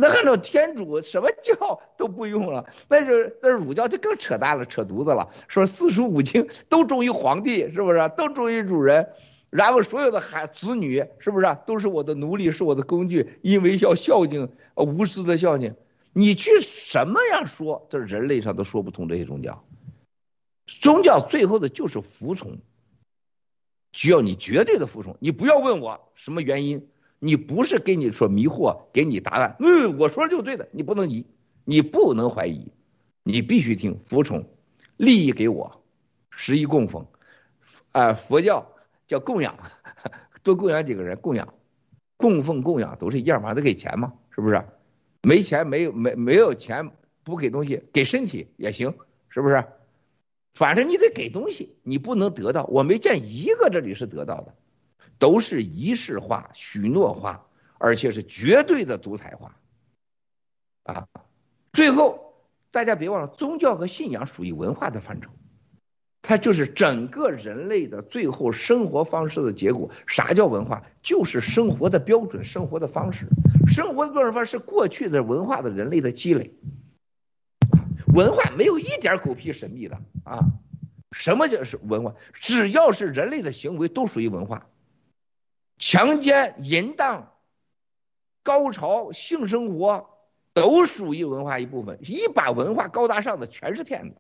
[0.02, 5.30] 那按照天主什么教 都不用了，那就那儒教就更扯淡了，扯犊子了。
[5.47, 8.10] 说四书五经都忠于皇帝，是不是？
[8.16, 9.10] 都忠于主人，
[9.50, 13.39] 然后所有的孩子女，是不是都是我的奴隶，是我的工具？
[13.41, 15.76] 因为要孝敬，无私的孝敬。
[16.14, 19.64] 你去什么样说，这人类上都说不通这些宗教。
[20.66, 22.60] 宗教最后的就是服从，
[23.91, 25.18] 需要你绝对的服从。
[25.20, 26.89] 你不要问我什么原因。
[27.22, 29.57] 你不是给你说迷惑，给你答案。
[29.60, 31.26] 嗯，我说的就对的，你不能疑，
[31.66, 32.72] 你不能怀疑，
[33.24, 34.45] 你必须听服从，
[34.95, 35.84] 利益给我，
[36.30, 37.07] 十一供奉，
[37.91, 38.72] 啊，佛教
[39.05, 39.60] 叫供养，
[40.43, 41.53] 多供养几个人，供养，
[42.16, 44.66] 供奉供养都是一样嘛，得给钱嘛，是不是？
[45.22, 46.92] 没钱没有没没有钱
[47.24, 48.98] 不给东西，给身体也行，
[49.30, 49.66] 是不是？
[50.54, 54.56] 反正你得给东西，你不能得到，我没见一个这里是得到的。
[55.18, 57.46] 都是仪式化、许诺化，
[57.78, 59.58] 而且是绝对的独裁化，
[60.84, 61.10] 啊！
[61.74, 62.36] 最后
[62.72, 65.30] 大家别忘了，宗教和信仰属于文化的范畴，
[66.22, 69.90] 它就是整个人类的最后生活方式的结果。
[70.06, 70.84] 啥叫文化？
[71.02, 73.28] 就是生活的标准，生活的方式。
[73.68, 76.54] 生活的标准方式过去的文化的人类的积累。
[78.14, 80.46] 文化没有一点狗屁神秘的啊！
[81.12, 82.16] 什么叫是文化？
[82.34, 84.68] 只要是人类的行为都属于文化。
[85.78, 87.32] 强奸、淫荡、
[88.44, 90.10] 高潮、性生活
[90.54, 91.98] 都属于文化一部分。
[92.02, 94.16] 一把文化高大上的全是骗子。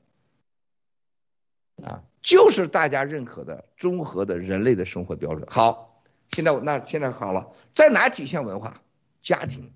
[1.83, 5.47] 啊，就是大家认可的综合的人类的生活标准。
[5.49, 8.81] 好，现在我那现在好了，在哪体现文化？
[9.21, 9.71] 家庭。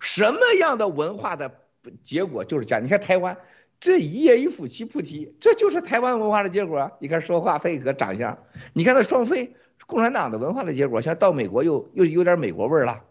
[0.00, 1.50] 什么样的文化的
[2.02, 2.78] 结果就是家？
[2.78, 3.38] 你看台湾
[3.80, 6.92] 这一夜一夫妻不提，这就是台湾文化的结果。
[7.00, 8.38] 你看说话配合长相，
[8.72, 9.56] 你看那双飞，
[9.86, 11.00] 共产党的文化的结果。
[11.00, 13.04] 像到美国又又有点美国味了。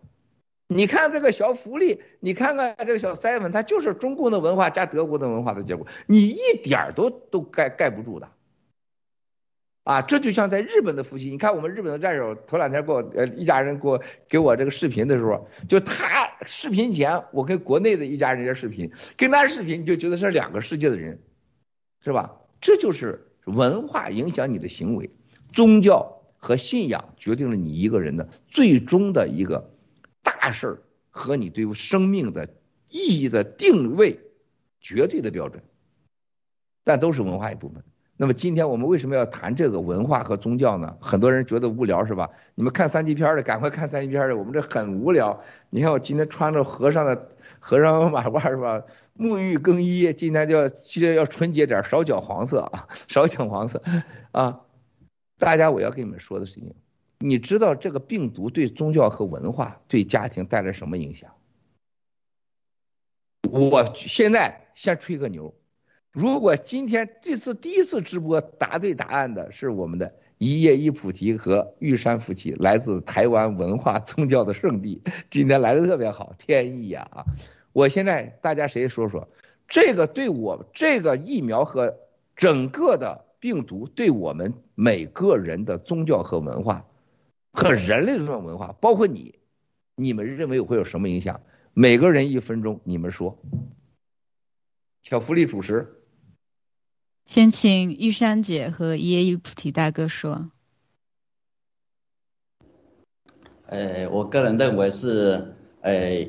[0.68, 8.30] 你看这个小福利，你看看这个小 seven，它就是中共的文化加德国的文化的结果，你一点都都盖盖不住的，
[9.84, 21.22] 啊，这就像在日本的夫妻，你看我们日本的战友头两天给我呃一家人给我给我这个视频的时候，就他视频前我跟国内的一家人家视频，跟他视频你就觉得是两个世界的人，
[22.04, 22.38] 是吧？
[22.62, 25.12] 这就是文化影响你的行为，
[25.52, 29.70] 宗教和信仰决定了你一个人的最终的一个。
[30.44, 32.50] 大事儿和你对生命的
[32.90, 34.20] 意义的定位，
[34.82, 35.64] 绝对的标准，
[36.84, 37.82] 但都是文化一部分。
[38.18, 40.98] 那么今天我们为什么要谈这个文化和宗教呢？
[41.00, 42.30] 很多人觉得无聊是吧？
[42.56, 45.42] 你们看三级片的，赶快看三级片的，我们这很无聊。
[45.70, 47.30] 你看我今天穿着和尚的
[47.62, 48.84] 和尚马褂是吧？
[49.18, 53.82] 沐浴更衣，今天就要记得要纯洁点，少搅黄色啊，少讲黄色
[54.34, 54.60] 啊。
[55.38, 56.76] 大家，我要跟你们说的事情。
[57.26, 61.32] 你知道这个病毒对宗教和文化、对家庭带来什么影响？
[63.50, 65.54] 我现在先吹个牛，
[66.12, 77.24] 如果今天这次第一次直播答对答案的是我们的一叶一菩提和玉山夫妻，来自台湾文化宗教的圣地，今天来的特别好，天意呀啊！
[77.72, 79.30] 我现在大家谁说说，
[79.70, 81.98] 这个对我这个疫苗和
[82.36, 86.86] 整个的病毒对我们每个人的宗教和文化。
[87.54, 89.36] 和人类这种文化，包括你，
[89.96, 91.42] 你们认为会有什么影响？
[91.74, 93.40] 每个人一分钟，你们说。
[95.04, 96.02] 小福利主持，
[97.26, 100.50] 先请玉山姐和耶伊菩提大哥说。
[103.68, 106.28] 呃，我个人认为是，呃，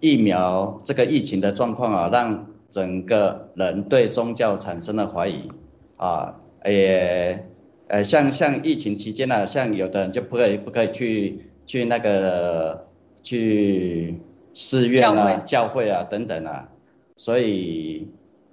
[0.00, 5.50] 疫苗这个疫情的状况啊，让整个人对宗教产生了怀疑
[5.96, 7.47] 啊，也。
[7.88, 12.86] 呃，像像疫情期间呢，像有的人就不可以不可以去去那个
[13.22, 14.20] 去
[14.52, 16.68] 寺院啊、教会啊等等啊，
[17.16, 18.08] 所以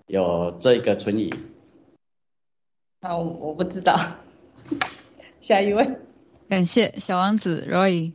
[0.07, 1.33] 有这个存疑。
[3.01, 3.99] 啊，我不知道。
[5.41, 5.85] 下一位，
[6.49, 8.13] 感谢小王子 Roy。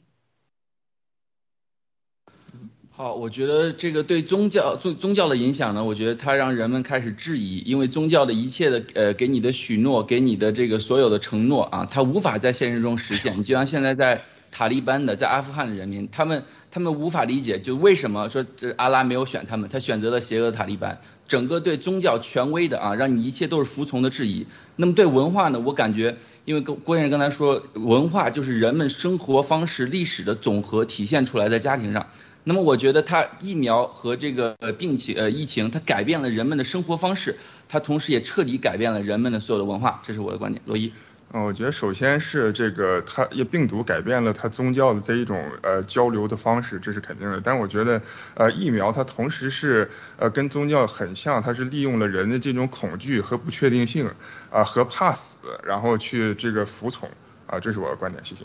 [3.03, 13.39] 好，我觉得这个对宗教宗宗教的影响呢，我觉得它让人们开始质疑，因为宗教的一切的呃给你的许诺，给你的这个所有的承诺啊，它无法在现实中实现。
[13.39, 24.47] 你就像现在在塔利班的，在阿富汗的人民，他们他们无法理解，就为什么说这阿拉没有选他们，他选择了邪恶塔利班，整个对宗教权威的啊，让你一切都是服从的质疑。
[24.77, 32.09] 那么对文化呢，我感觉，因为郭郭先生刚才说，文化就是人们生活方式、历史的总和体现出来在家庭上。
[32.45, 37.39] 那么我觉得它疫苗和这个病情呃疫情，它改变了人们的生活方式，
[37.69, 40.63] 它同时也彻底改变了人们的所有的文化，这是我的观点。
[40.65, 40.93] 罗伊，
[41.33, 47.41] 嗯，我觉得首先是这个它病毒改变了它宗教的这一种呃交流的方式，这是肯定的。
[47.41, 48.01] 但是我觉得
[48.35, 54.11] 呃疫苗它同时是呃跟宗教很像，它是利用了人的这种恐惧和不确定性
[54.51, 57.11] 啊和怕死，然后去这个服从
[57.47, 58.25] 啊，这是我的观点。
[58.25, 58.45] 谢谢。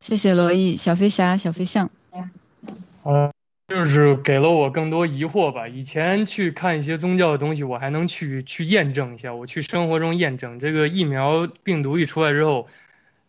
[0.00, 1.90] 谢谢罗伊，小飞侠，小飞象。
[2.12, 2.30] 嗯，
[3.68, 5.68] 就是给了我更多疑惑吧。
[5.68, 9.34] 以前去看一些宗教的东西，我还能去去验证一下。
[9.34, 12.68] 我去生活中验证这个疫苗病毒一出来之后，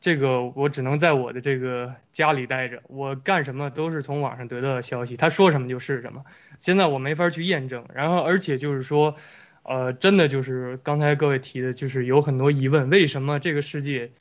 [0.02, 6.26] 这个我只能在我的这个家里待着，我干什么都是从网上得到的消息，他说什么就是什么。
[6.60, 9.16] 现在我没法去验证，然后而且就是说，
[9.64, 14.12] 呃，真的就是刚才各位提的，就是有很多疑问，为什么这个世界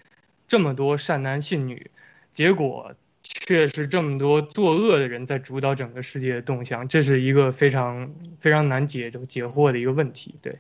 [0.46, 1.90] 这么多善男信女，
[2.32, 2.94] 结果？
[3.24, 10.36] 却是这么多作恶的人在主导整个世界的动向，这是一个非常非常难解就解惑的一个问题。
[10.42, 10.58] 对，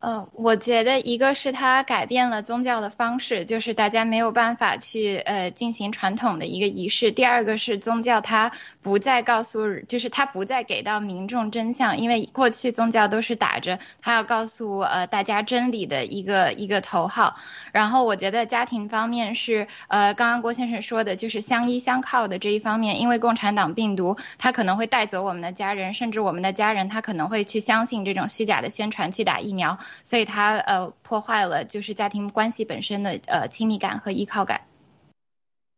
[0.00, 7.10] 呃，我觉得一个是它改变了宗教的方式，就是大家没有办法去呃进行传统的一个仪式。
[7.10, 17.34] 第二个是宗教它不再告诉，就是它不再给到民众真相，因为过去宗教都是打着它要告诉呃大家真理的一个一个头号。
[17.72, 29.76] 然后我觉得家庭方面是呃刚刚郭先生说的，就是相依相靠的这一方面，因为共产党病毒它可能会带走我们的家人，甚至我们的家人他可能会去相信这种虚假的宣传去打疫苗。
[30.04, 34.62] 所以它呃破坏了就是家庭关系本身的呃亲密感和依靠感。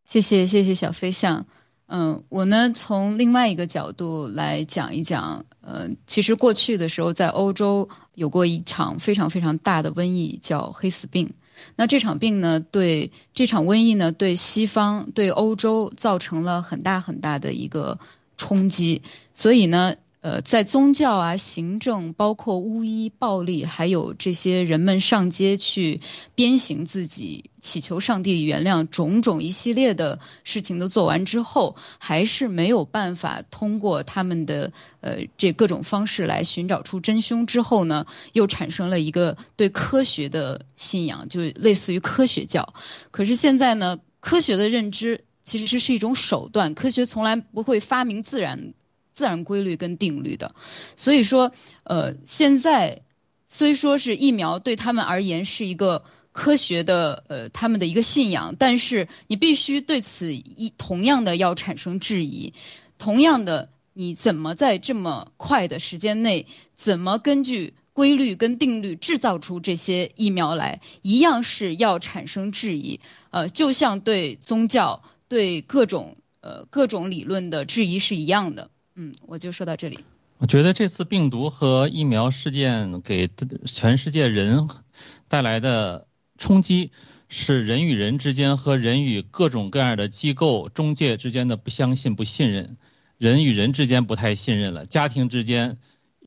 [0.04, 1.46] 谢谢谢谢小飞象，
[1.86, 11.34] 嗯，我呢从另外一个角度来讲一讲，呃，其实过去的时候在欧洲有过一场非常非常大的瘟疫叫黑死病，
[11.76, 17.98] 那这场病呢对这场瘟疫呢对西方对欧洲造成了很大很大的一个
[18.36, 19.02] 冲击，
[19.34, 19.96] 所以呢。
[20.22, 26.02] 呃，在宗教啊、行政，包括巫医、暴力，还有这些人们上街去
[26.34, 37.46] 鞭刑自己、祈求上帝原谅，种种一系列的事情都做完之后，还是没有办法通过他们的呃这各种方式来寻找出真凶。
[37.46, 38.04] 之后呢，
[38.34, 42.74] 又产生了一个对科学的信仰，就类似于科学教。
[43.10, 48.74] 可是现在呢，科学的认知其实是一种手段，科学从来不会发明自然。
[49.12, 50.54] 自然规律跟定律的，
[50.96, 51.52] 所以说，
[51.84, 53.02] 呃，现在
[53.48, 62.54] 虽说是疫苗对他们而言是一个科学的，呃，他们的一个信仰，但是你必须对此一同样的要产生质疑，
[62.98, 66.46] 同样的，你怎么在这么快的时间内，
[66.76, 73.00] 怎么根据规律跟定律制造出这些疫苗来，一样是要产生质疑，
[73.30, 78.70] 呃，就像对宗教、对各种呃各种理论的质疑是一样的。
[79.02, 80.00] 嗯，我就说到这里。
[80.36, 83.30] 我觉得这次病毒和疫苗事件给
[83.64, 84.68] 全世界人
[85.26, 86.90] 带来的冲击，
[87.30, 92.76] 是人与人之间和人与各种各样的机构、中介之间的不相信、不信任，
[93.16, 95.78] 人与人之间不太信任了，家庭之间。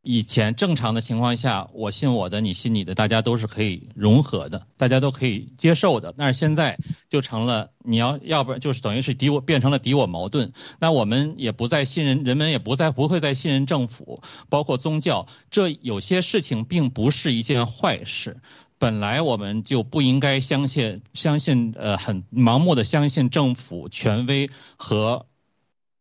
[0.05, 6.13] 以前正常的情况下，我信我的，你信你的，大家都是可以融合的，大家都可以接受的。
[6.17, 6.77] 但是现在
[7.07, 10.51] 就成了，你要要不然就是等于是敌我变成了敌我矛盾。
[10.77, 15.27] 那我们也不再信任，人们也不再不会再信任政府，包括宗教。
[15.49, 18.41] 这有些事情并不是一件坏事。
[18.77, 25.27] 本来我们就不应该相信相信呃很盲目的相信政府权威和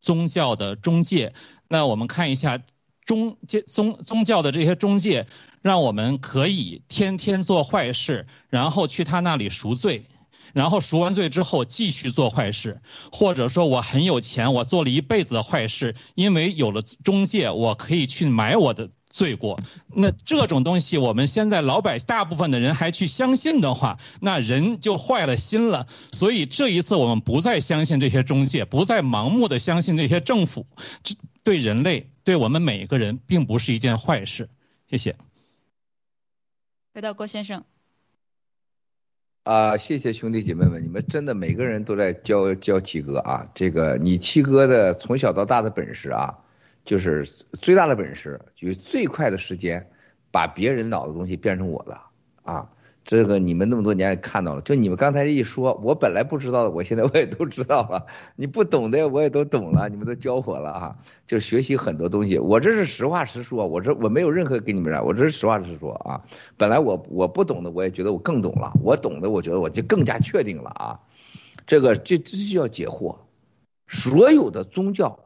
[0.00, 1.34] 宗教的中介。
[1.68, 2.60] 那我们看一下。
[3.04, 5.26] 中介宗宗教的这些中介，
[5.60, 10.04] 让我们可以天天做坏事，然后去他那里赎罪，
[10.52, 12.80] 然后赎完罪之后继续做坏事，
[13.10, 19.58] 或者说我很有钱，我做了一辈子的坏事，因为有了中介，我可以去买我的罪过。
[19.94, 25.86] 那这种东西，我们现在老百姓大部分的人还去相信的话，那人就坏了心了。
[26.12, 30.66] 所以这一次我们不再相信这些中介，不再盲目的相信这些政府，
[31.02, 32.10] 这对人类。
[32.24, 34.48] 对我们每一个人，并不是一件坏事。
[34.86, 35.16] 谢谢。
[36.94, 37.64] 回到郭先生。
[39.42, 43.50] 啊，谢谢兄弟姐妹们，你们真的每个人都在教教七哥啊。
[43.54, 46.38] 这个你七哥的从小到大的本事啊，
[46.84, 47.26] 就是
[47.60, 49.90] 最大的本事，就是最快的时间
[50.30, 52.00] 把别人脑子东西变成我的
[52.44, 52.70] 啊。
[53.04, 58.06] 这个你们那么多年也看到了，就你们刚才一说，我本来不知道的，我现在我也都知道了。
[58.36, 62.38] 你不懂的我也都懂了，你们都教我了啊，就学习很多东西。
[62.38, 66.22] 我这是实话实说，我这我没有任何给你们，我这是实话实说啊。
[66.56, 71.00] 本来我我不懂的，我也觉得我更懂了；我懂的，我觉得我就更加确定了啊。
[71.66, 73.16] 这个这这就叫解惑。
[73.88, 75.18] 所有的宗教，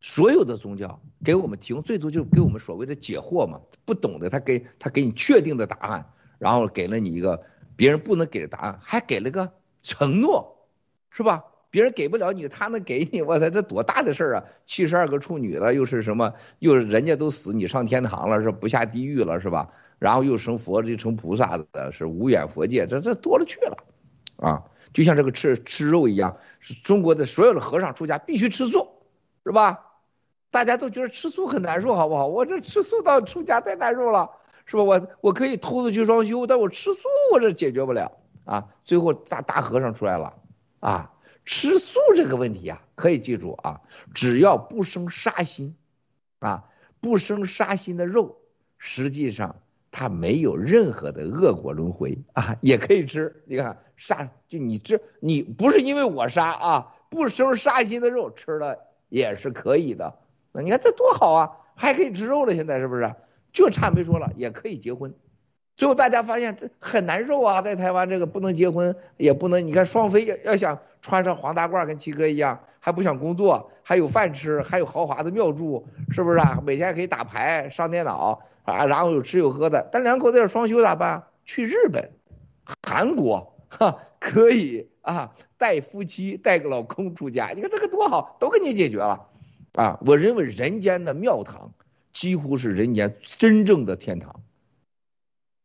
[0.00, 3.60] 所有的宗教给我们提供最多就是给我们所谓的解惑嘛。
[3.84, 6.06] 不懂的他给他给你确定的答案。
[6.42, 7.44] 然后给了你一个
[7.76, 10.66] 别人不能给的答案，还给了个承诺，
[11.08, 11.44] 是吧？
[11.70, 14.44] 别人给不了你，他能给你，我操，这多大的事儿啊！
[14.66, 16.34] 七十二个处女了，又是什么？
[16.58, 19.70] 又是人家都死，你上天堂了，是不下地狱了，是吧？
[20.00, 23.76] 然后又成佛，又成菩萨的，是无远佛界，这这多了去了
[24.36, 24.64] 啊！
[24.92, 26.38] 就像这个吃吃肉一样，
[26.82, 28.88] 中国的所有的和尚出家必须吃素，
[29.46, 29.92] 是吧？
[30.50, 32.26] 大家都觉得吃素很难受，好不好？
[32.26, 34.32] 我这吃素到出家太难受了。
[34.66, 34.82] 是吧？
[34.82, 38.12] 我我可以偷着去装修，但我吃素我这解决不了
[38.44, 38.68] 啊。
[38.84, 40.34] 最后大大和尚出来了
[40.80, 41.12] 啊，
[41.44, 43.80] 吃素这个问题啊，可以记住啊，
[44.14, 45.76] 只要不生杀心
[46.38, 46.64] 啊，
[47.00, 48.38] 不生杀心的肉，
[48.78, 49.56] 实际上
[49.90, 53.42] 它没有任何的恶果轮回啊，也可以吃。
[53.46, 58.78] 你看杀就你这你不是因为我杀啊，不生杀心的肉吃了
[59.08, 60.18] 也是可以的。
[60.52, 63.14] 那你看这多好啊，还可以吃肉了，现在是不是？
[63.52, 65.14] 就差没说了，也可以结婚，
[65.76, 76.62] 最后大家发现这很难受啊，在台湾这个不能结婚，也不能，你看双飞要要想穿上黄大褂跟七哥一样，还不想工作，还有饭吃，还有豪华的庙住，是不是啊？
[76.64, 79.88] 每天可以打牌、上电脑啊，然后有吃有喝的。
[79.92, 81.24] 但两口子要双休咋办？
[81.44, 82.12] 去日本、
[82.86, 89.28] 韩国，哈，可以啊，带夫妻、带个老公出家，你看这个多好，都给你解决了
[89.74, 89.98] 啊！
[90.06, 91.72] 我认为人间的庙堂
[92.12, 94.42] 几乎是人间真正的天堂。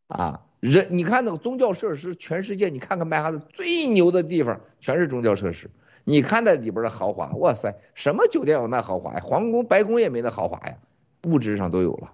[0.07, 5.69] 啊，人，你看那个宗教设施，全世界你看看曼哈顿最牛的地方，全是宗教设施。
[6.06, 9.19] 你看那里边的豪华，哇塞，什么酒店有那豪华呀？
[9.19, 10.78] 皇宫、白宫也没那豪华呀，
[11.26, 12.14] 物质上都有了。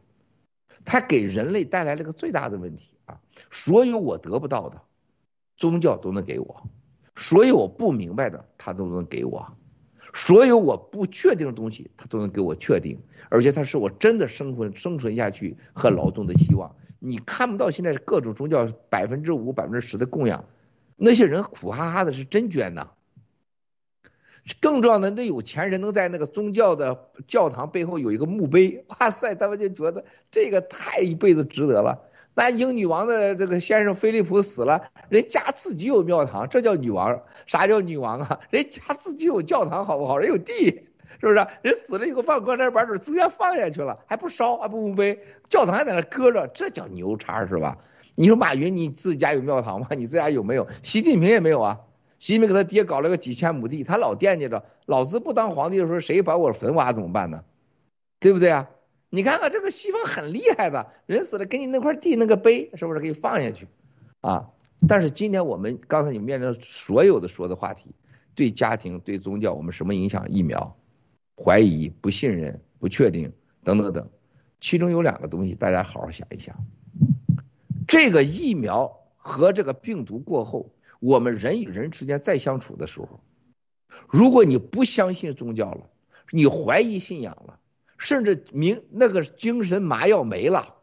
[0.84, 4.81] 它给人类带来了个最大的问题啊，所有我得不到的，
[5.55, 6.64] 宗教都能给我；
[7.15, 9.45] 所有我不明白的，它都能给我；
[10.14, 12.99] 所有我不确定的东西，他都能给我确定，
[13.30, 16.76] 而且他是我真的生存生存下去和劳动的希望。
[16.99, 20.45] 你看不到现在各种宗教百分之五、百分之十的供养，
[20.95, 22.91] 那些人苦哈哈的，是真捐呐。
[24.61, 32.10] 更重要的，那有钱人能在那个宗教的教堂背后有一个墓碑，哇塞，他们就觉得这个太一辈子值得了。
[32.35, 37.22] 那英女王的这个先生菲利普死了，人家自己有庙堂，这叫女王。
[37.45, 38.39] 啥叫女王啊？
[38.49, 40.18] 人家自己有教堂，好不好？
[40.18, 40.88] 人有地。
[41.19, 47.77] 是不是人死了以后放棺材板儿直接放下去了，还不烧，还不墓碑，教堂还在那搁着，这叫牛叉是吧？
[48.15, 49.88] 你说马云你自己家有庙堂吗？
[49.91, 50.68] 你自家有没有？
[50.81, 51.80] 习近平也没有啊。
[52.19, 57.43] 习近平给他爹搞了个几千亩地，他老惦记着，老子不当皇帝的时候谁把我坟挖怎么办呢？
[58.19, 58.69] 对不对啊？
[59.15, 63.68] 你看看这个西方很厉害的，人死了给你那块地那个碑是不是可以放下去
[64.22, 64.49] 啊？
[64.88, 67.91] 但是今天我们刚才你面临所有的说的话题，
[68.34, 70.31] 对家庭对宗教我们什么影响？
[70.31, 70.76] 疫苗。
[71.35, 73.34] 怀疑、不信任、不确定
[73.64, 74.10] 等等等，
[74.60, 76.56] 其中有两个东西，大家好好想一想。
[77.88, 83.19] 这个疫苗和这个病毒过后，我们人与人之间再相处的时候，
[84.07, 85.88] 如果你不相信宗教了，
[86.31, 87.60] 你怀疑信仰了，
[88.03, 90.75] 甚至明那个精神麻药没了，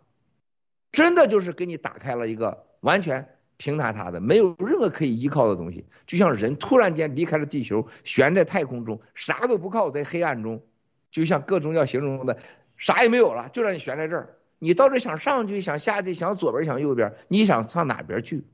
[0.91, 3.37] 真的就是给你打开了一个完全。
[3.59, 10.63] 平塌塌的，没有任何可以依靠的东西，就像人突然间离开了地球，悬在太空中，啥都不靠，在黑暗中，
[11.11, 12.39] 就像各种要形容的，
[12.79, 14.39] 啥也没有了，就让你悬在这儿。
[14.59, 18.45] 你到这想上去，想下去，想左边，想右边，你想上哪边去？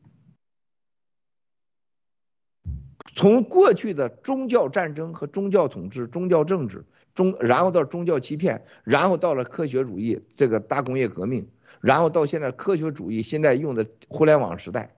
[3.14, 6.84] 从过去的宗教战争和宗教统治、宗教政治
[7.16, 11.48] 中，然后到宗教欺骗，然后到了科学主义这个大工业革命，
[11.80, 14.94] 然后到现在科学主义现在用的互联网时代。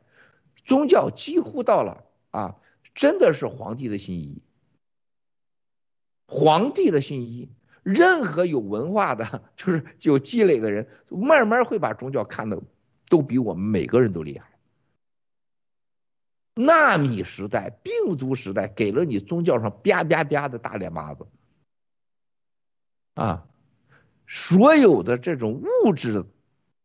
[0.64, 2.56] 宗教几乎到了啊，
[2.94, 4.42] 真的是皇帝的新衣。
[6.26, 7.48] 皇帝的新衣，
[7.82, 12.60] 任何有文化的， 就是有积累的人，慢慢会把宗教看的
[13.08, 14.50] 都比我们每个人都厉害。
[16.54, 21.28] 纳米时代、病毒时代，给了你宗教上啪啪啪的大脸巴子
[23.18, 23.46] 啊！
[24.26, 26.24] 所有的这种物质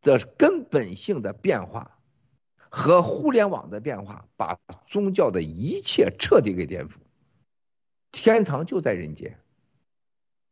[0.00, 1.92] 的根本性的变化。
[2.76, 6.94] 和互联网的变化，把宗教的一切彻底给颠覆。
[8.10, 9.38] 天堂就在人间，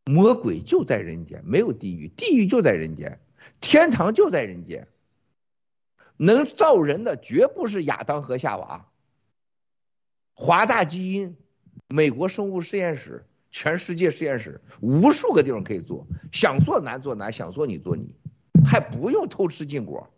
[0.04, 3.20] 魔鬼就在人间，没有地狱，地狱就在人间，
[3.60, 4.86] 天堂就在人间。
[6.16, 8.88] 能造人的绝不是亚当和夏娃。
[10.32, 11.36] 华大基因、
[11.88, 18.16] 美国生物实验室、全世界实验室，无数个地方可以做，想做难做难，想做你做你，
[18.64, 20.10] 还不用偷吃禁果。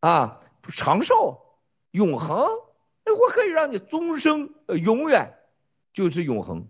[0.00, 1.40] 啊，长寿、
[1.92, 5.34] 永恒，我可以让你终生呃、永远
[5.92, 6.66] 就是永恒。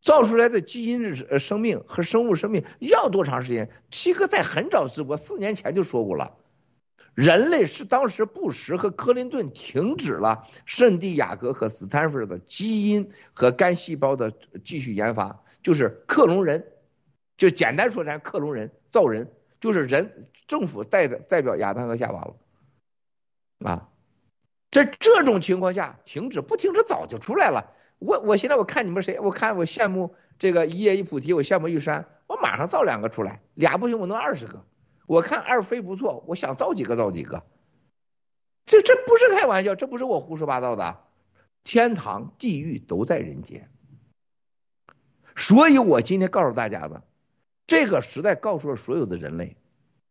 [0.00, 3.70] 造出来的基因呃生命和生物生命要多长时间？
[3.90, 6.38] 七哥在很早直播四年前就说过了，
[7.16, 14.32] 人类是当时布什和克林顿停止了圣地亚哥和斯坦福的基因和干细胞的
[14.62, 16.64] 继续研发，就是克隆人，
[17.36, 19.32] 就简单说咱克隆人造人。
[19.58, 22.36] 就是人政府代的代表亚当和夏娃了，
[23.68, 23.88] 啊，
[24.70, 27.72] 在这种情况下停止不停止早就出来了。
[27.98, 34.62] 我我现在我看你们谁，我看我羡慕这个一叶一菩提，我羡慕玉山，我马上造两个出来，俩不行我弄二十个。
[35.06, 37.44] 我看二飞不错，我想造几个造几个。
[38.64, 41.04] 这这不是开玩笑，这不是我胡说八道的，
[41.64, 43.70] 天堂地狱都在人间。
[45.36, 47.02] 所以我今天告诉大家的。
[47.66, 49.56] 这个时代告诉了所有的人类，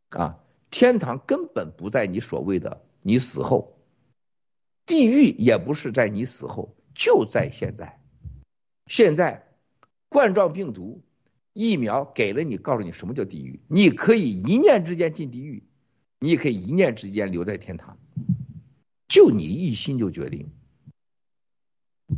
[0.09, 0.39] 啊，
[0.71, 3.77] 天堂根本不在你所谓的你死后，
[4.85, 8.01] 地狱也不是在你死后，就在现在。
[8.87, 9.47] 现在
[10.09, 11.01] 冠状病毒
[11.55, 15.63] 疫苗给了你，告诉你什么叫地狱，你可以一念之间进地狱，
[16.19, 17.97] 你也可以一念之间留在天堂，
[19.07, 20.51] 就你一心就决定。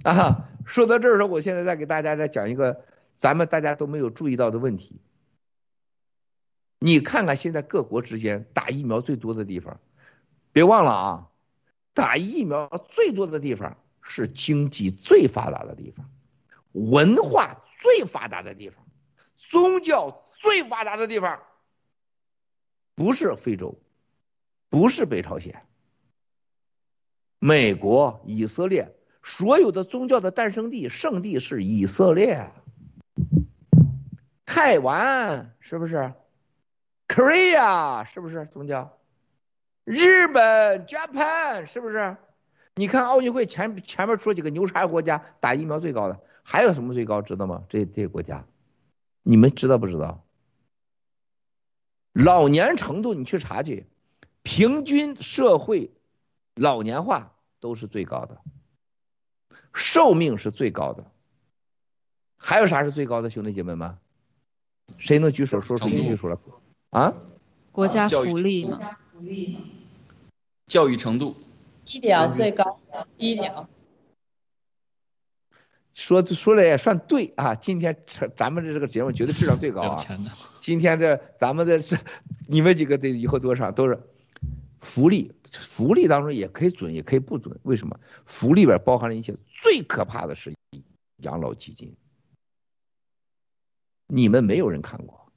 [0.03, 2.84] 啊，说到这儿的时候，我现在再给大家再讲一个
[3.15, 4.99] 咱们大家都没有注意到的问题。
[6.80, 9.80] 你看看现在各国之间打疫苗最多的地方，
[10.51, 11.27] 别忘了啊，
[11.93, 16.09] 打疫苗最多的地方是经济最发达的地方，
[16.72, 18.86] 文化最发达的地方，
[19.38, 21.41] 宗教最发达的地方，
[22.95, 23.80] 不是非洲，
[24.69, 25.65] 不是北朝鲜，
[27.39, 28.93] 美国、以色列。
[29.23, 32.49] 所有的宗教的诞生地、圣地是以色列、
[34.45, 36.14] 台湾，是不是
[37.09, 38.97] ？Korea 是不是宗教？
[39.84, 42.15] 日本、Japan 是不是？
[42.76, 47.22] 你看奥运会前前面出了几个牛叉国家打疫苗最高的，还有什么最高？
[47.22, 47.65] 知道吗？
[47.68, 48.45] 这这些国家，
[49.30, 50.24] 你们知道不知道？
[52.14, 53.86] 老年程度你去查去，
[54.41, 55.91] 平均社会
[56.56, 58.41] 老年化都是最高的。
[59.74, 61.12] 寿命是最高的，
[62.38, 63.98] 还有啥是最高的，兄弟姐妹们？
[64.98, 66.38] 谁能举手说出一句出来？
[66.91, 67.14] 啊？
[67.74, 68.80] 国家福利嘛？
[70.68, 71.36] 教育程度？
[71.86, 72.80] 医疗最高，
[73.18, 73.68] 医疗。
[75.98, 77.56] 说说的也算对啊！
[77.56, 78.03] 今天
[78.36, 80.06] 咱们的这个节目绝对质量最高啊！
[80.61, 81.98] 今天这咱们的这
[82.48, 83.99] 你们几个得以后多少都是。
[84.80, 87.60] 福利，福利当中也可以准，也可以不准。
[87.64, 87.99] 为什么？
[88.26, 90.53] 福利里边包含了一些最可怕的是
[91.18, 91.95] 养老基金，
[94.06, 95.32] 你们没有人看过。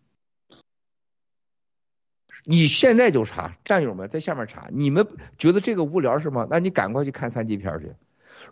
[2.44, 4.68] 你现在就查，战友们在下面查。
[4.70, 5.08] 你们
[5.38, 6.46] 觉得这个无聊是吗？
[6.50, 7.94] 那你赶快去看三级片去。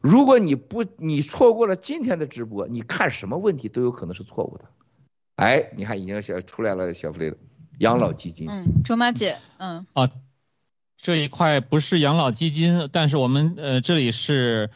[0.01, 4.65] 如果你不，你错过了今天的直播，你看什么问题都有可能是错误的。
[5.37, 7.37] 哎，你看已经小出来了，小福利了，
[7.79, 8.49] 养老基金。
[8.49, 9.87] 嗯，卓玛姐，嗯。
[9.93, 10.11] 啊。
[11.01, 14.71] 这一块不是养老基金，但是我们呃这里是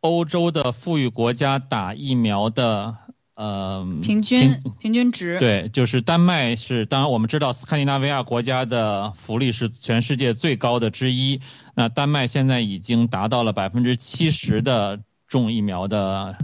[0.00, 2.96] 欧洲的富裕国家打疫苗的
[3.40, 5.38] 呃平均平均值。
[5.38, 11.40] 对，就是丹麦是，当然我们知道斯堪的纳维亚国家的福利是全世界最高的之一。
[11.74, 16.36] 那丹麦现在已经达到了百分之七十的种疫苗的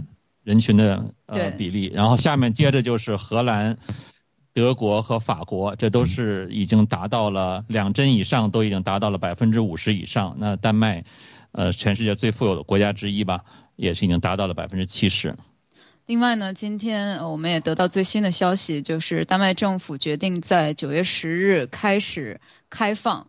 [0.43, 3.77] 人群的呃比例，然后下面接着就是荷兰。
[4.53, 10.35] 德国和法国，这都是已经达到了两针以上，都已经达到了百分之五十以上。
[10.39, 11.03] 那丹麦，
[11.51, 13.43] 呃，全世界最富有的国家之一吧，
[13.75, 15.35] 也是已经达到了百分之七十。
[16.07, 22.39] 另外呢，今天我们也得到最新的消息，就是丹麦政府决定在九月十日开始
[22.69, 23.27] 开放。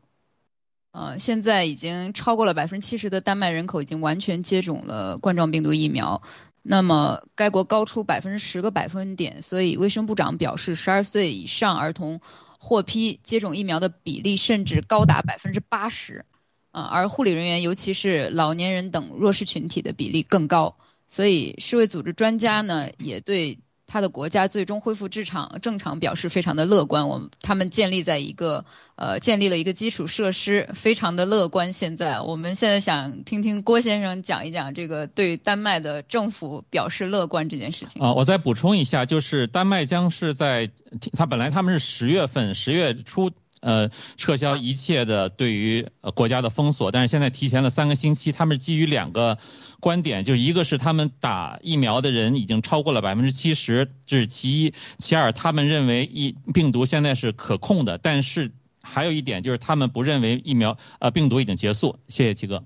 [0.92, 6.22] 呃，现在已经超过了百分之七十的丹麦人口已经完全接种了冠状病毒疫苗。
[6.62, 12.20] 那么，该国高出百分之十个百分点，所以卫生部长表示，十二岁以上儿童
[12.60, 16.24] 获批接种疫苗的比例甚至高达百分之八十，
[16.70, 20.76] 啊，而护理人员，尤其是老年人等弱势群体的比例更高，
[21.08, 23.58] 所以世卫组织专家呢也对。
[23.90, 27.08] 他的国家最终恢复正常，正常表示非常的乐观。
[27.08, 28.66] 我们他们建立在一个
[28.96, 31.72] 呃建立了一个基础设施，非常的乐观。
[31.72, 38.02] 现在我们现在想听听郭先生讲一讲这个对丹麦的政府表示乐观这件事情。
[38.02, 40.70] 啊，我再补充一下，就是丹麦将是在
[41.14, 43.30] 他本来他们是十月份十月初。
[43.60, 48.32] 呃，撤销一切的对于国家的封锁，但是现在提前了三个星期。
[48.32, 49.38] 他们基于两个
[49.80, 58.52] 观点，就是一个是他们打疫苗的人已经超过了百分之七十，这是其一；其二，他们认为疫病毒现在是可控的，但是
[58.82, 61.98] 还有一点就是他们不认为疫苗呃病毒已经结束。
[62.08, 62.64] 谢谢七哥。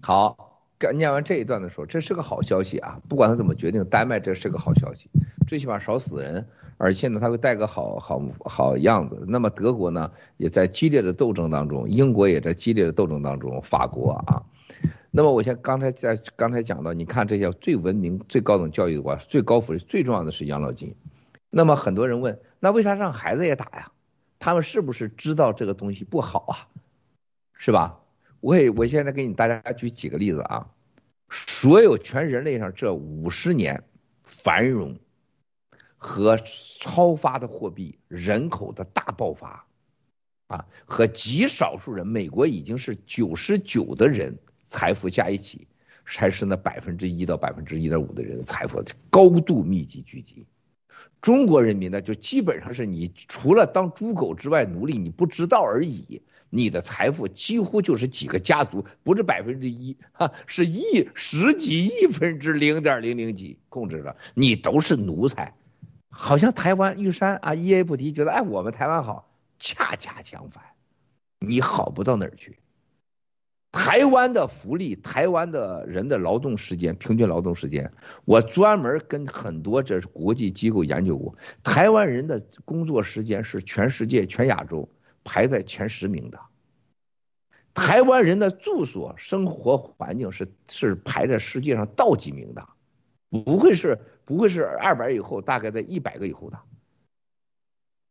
[0.00, 0.48] 好。
[0.96, 2.98] 念完这一段的时候，这是个好消息啊！
[3.08, 5.08] 不管他怎么决定，丹麦这是个好消息，
[5.46, 6.48] 最起码少死人，
[6.82, 9.24] 而且呢，他会带个好好好样子。
[9.28, 14.42] 那么德国呢，也在激烈的斗争当中，英国也在激烈的斗争当中，法国啊。
[15.12, 20.96] 那么我先刚才在刚才讲到，你看这些最文明、最高等教育的国家，最高福利、最重要的是养老金。
[21.50, 23.92] 那么很多人问，那为啥让孩子也打呀？
[24.40, 26.66] 他们是不是知道这个东西不好啊？
[27.54, 28.00] 是吧？
[28.40, 30.66] 我也我现在给你大家举几个例子啊，
[31.30, 33.84] 所有全人类上这五十年
[34.24, 34.96] 繁荣
[36.04, 39.66] 和超发的货币、人口的大爆发
[40.48, 45.68] 啊，和极少数人，美国已经是九十九的人财富加一起，
[46.04, 50.44] 才是那百分之一到百分之一点五的人的财富高度密集聚集。
[51.20, 56.22] 中国人民呢，就基本上是你除了当猪狗之外奴隶，你不知道而已。
[56.50, 65.54] 你的财富几乎就是几个家族，不是百分之一，哈，是亿十几亿分之零点零零几控制着，你都是奴才，
[66.14, 70.62] 好像台湾玉山啊一言不提，觉得哎我们台湾好，恰恰相反，
[71.40, 72.58] 你好不到哪儿去。
[73.72, 77.90] 台湾的福利，台湾的人的劳动时间，平均劳动时间，
[78.26, 84.90] 我专门跟很多这国际机构研究过，台湾人的工作时间是全世界、全亚洲
[85.24, 86.38] 排在前十名的。
[87.72, 92.68] 台湾人的住所、生活环境是是排在世界上倒几名的，
[93.30, 96.58] 不会是不会是二百以后，大概在一百个以后的。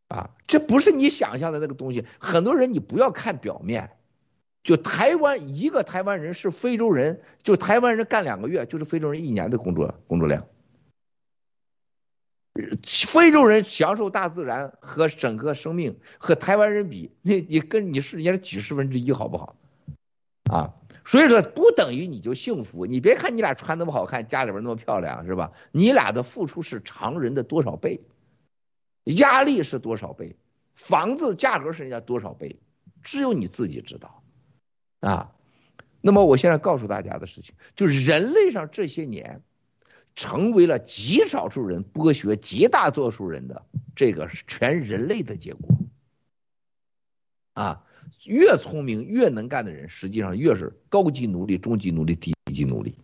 [0.10, 2.06] 啊，这不是你想象的那个东西。
[2.20, 3.92] 很多人你不要看表面。
[4.64, 10.46] 就台湾一个台湾人是非洲人，就台湾人干两个月就是非洲人一年的工作工作量。
[12.86, 19.56] 非洲人享受大自然和整个生命和台湾人比，你你跟你是人家几十分之一好不好？
[20.52, 20.76] 啊，
[21.12, 22.86] 所以说不等于你就幸福。
[22.86, 25.52] 你别看你俩穿那么好看，家里边那么漂亮，是吧？
[25.74, 28.00] 你俩的付出是常人的多少倍，
[29.04, 30.38] 压力是多少倍，
[30.74, 32.62] 房子价格是人家多少倍，
[33.04, 34.24] 只有你自己知道。
[35.02, 35.34] 啊，
[36.00, 39.42] 那么我现在告诉大家的事情，就是人类上这些年
[40.16, 43.66] 成为了极少数人剥削极大多数人的
[43.98, 45.76] 这个全人类的结果。
[47.54, 47.84] 啊，
[48.26, 52.96] 越聪明越能干的人，实际上越是高级奴隶、中级奴隶、低级奴隶。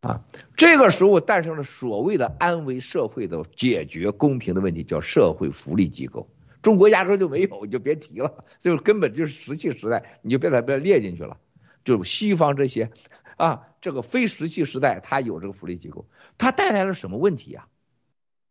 [0.00, 0.24] 啊，
[0.56, 6.28] 这个时候诞生了所谓的安危社会的解决公平的问题，叫社会福利机构。
[6.62, 11.38] 中国压根就没有，你就别提了，就是根本就是石器时代，你就别在别列进去了。
[11.84, 12.90] 就西方这些
[13.36, 17.66] 啊，这个非石器时代，它有这个福利机构，它带来了什么问题呀？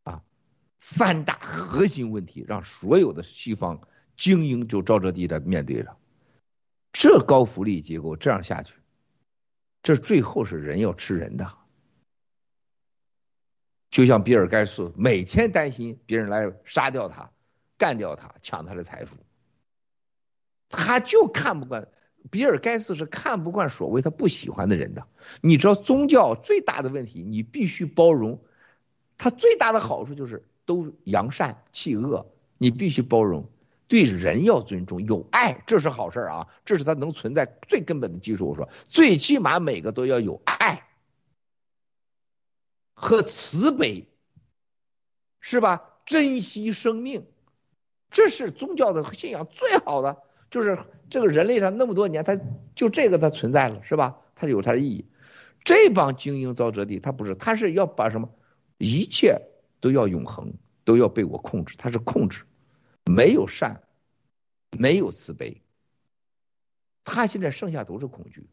[0.04, 0.24] 啊，
[0.78, 3.82] 三大核心问题让所有的西方
[4.16, 5.98] 精英就照着地在面对着。
[6.94, 8.76] 这高福利结构这样下去，
[9.84, 11.52] 这最后是人要吃人的。
[13.90, 17.32] 就像比尔盖茨每天担心别人来杀掉他。
[17.78, 19.18] 干掉他，抢他的财富，
[20.70, 21.90] 他就看不惯。
[22.32, 25.06] 比尔盖茨是看不惯所谓他不喜欢的人的。
[25.42, 28.42] 你知道宗教最大的问题，你必须包容。
[29.18, 33.50] 他最大的好处就是都扬善弃恶，你必须包容，
[33.88, 38.48] 对人要尊重，有爱，这是好事啊，这是他能存在最根本的基础。
[38.50, 40.88] 我说，最起码每个都要有爱
[42.94, 44.08] 和慈悲，
[45.40, 45.94] 是吧？
[46.06, 47.26] 珍惜生命。
[48.12, 50.18] 这是宗教的信仰最好的，
[50.50, 50.80] 就是
[51.10, 52.40] 这个人类上那么多年，它
[52.76, 54.18] 就这个它存在了，是吧？
[54.36, 55.06] 它有它的意义。
[55.64, 58.30] 这帮精英沼泽地，他不是，他是要把什么，
[58.78, 59.42] 一切
[59.82, 60.54] 都要永恒，
[60.84, 62.44] 都要被我控制，他是控制，
[63.06, 63.84] 没有善，
[64.78, 65.62] 没有慈悲，
[67.04, 68.50] 他现在剩下都是恐惧。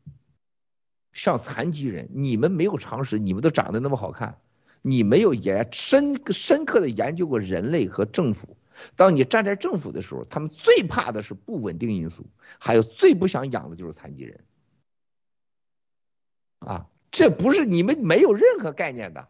[1.12, 4.41] 像残疾人，你们没有常识，你们都长得那么好看，
[4.81, 8.57] 你没有研深深刻的研究过人类和政府。
[8.97, 12.27] 当你站在政府的时候，他们最怕的是不稳定因素，
[12.59, 14.45] 还有最不想养的就是残疾人。
[16.59, 19.29] 啊，这不是你们没有任何概念的，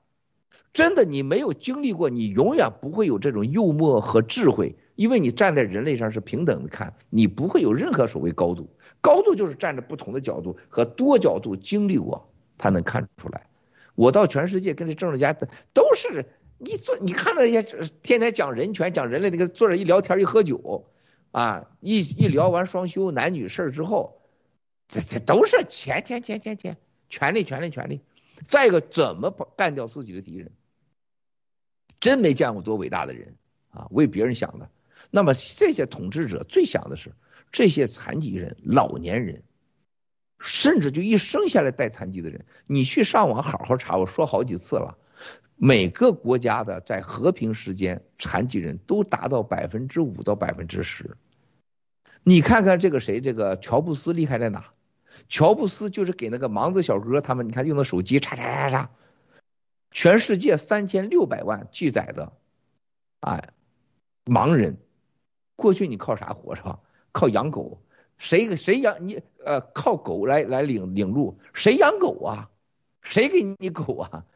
[0.72, 8.70] 真的，你没有经历过，你永远不会有这种幽默和智慧，因为你站在人类上是平等的看，你不会有任何所谓高度，
[9.00, 13.48] 高度就是站在不同的角度和多角度经历过，他能看出来。
[13.96, 15.32] 我到全世界跟这政治家
[15.74, 16.24] 都是。
[16.58, 17.64] 你坐，你看那些
[18.04, 20.86] 天天讲人权、讲人类那个坐着一聊天一喝酒，
[21.32, 24.22] 啊，一一聊完双休男女事之后，
[24.86, 26.76] 这这都是钱钱钱钱钱，
[27.08, 28.02] 权力权力权力。
[28.44, 30.52] 再一个，怎么干掉自己的敌人？
[31.98, 33.34] 真没见过多伟大的人
[33.70, 34.70] 啊，为别人想的。
[35.10, 37.12] 那么这些统治者最想的是
[37.50, 39.42] 这些残疾人、老年人，
[40.38, 42.46] 甚至就一生下来带残疾的人。
[42.66, 44.98] 你去上网好好查，我说好几次了。
[45.56, 51.16] 每个国家的在和平时间，残疾人都达到百分之五到百分之十。
[52.24, 54.72] 你看看这个谁，这个乔布斯厉害在哪？
[55.28, 58.88] 乔布斯就是给那个盲子小哥他们，你看用的手机，嚓嚓嚓嚓，
[59.90, 62.32] 全世界三千六百万记载的，
[63.20, 63.50] 哎，
[64.24, 64.78] 盲人，
[65.62, 66.80] 过去你靠啥活着？
[67.12, 67.80] 靠养狗？
[68.18, 69.22] 谁谁养你？
[69.44, 71.38] 呃，靠狗来来领领路？
[71.54, 72.50] 谁养狗啊？
[73.00, 74.26] 谁给你狗啊？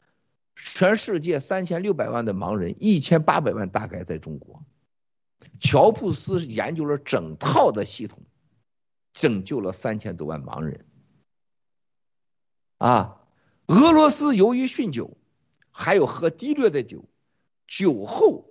[0.55, 4.63] 全世界三千六百万的盲人，一千八百万大概在中国。
[5.61, 8.23] 乔布斯研究了整套的系统，
[9.13, 10.87] 拯救了三千多万盲人。
[12.79, 13.21] 啊，
[13.67, 15.17] 俄罗斯由于酗酒，
[15.71, 17.05] 还有喝低劣的酒，
[17.67, 18.51] 酒后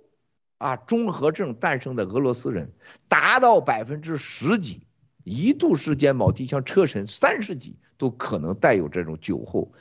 [0.58, 2.72] 啊综合症诞生的俄罗斯人
[3.08, 4.86] 达到百分之十几，
[5.24, 9.72] 一度时间某地像车臣三十几都可能带有这种酒后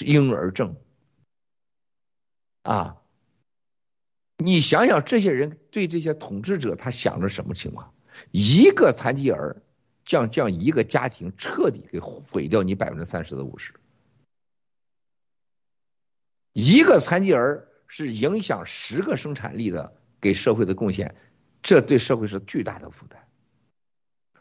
[0.00, 0.76] 婴儿症。
[2.62, 2.96] 啊，
[4.38, 7.92] 你想想这些人对这些统治者他想着什么情况？
[8.30, 9.62] 一个残疾儿
[10.04, 13.74] 将将一个家庭彻底给毁掉你百分之三十的五十，
[16.52, 21.14] 一个残疾儿是影响十个生产力的给社会的贡献，
[21.62, 23.28] 这对社会是巨大的负担。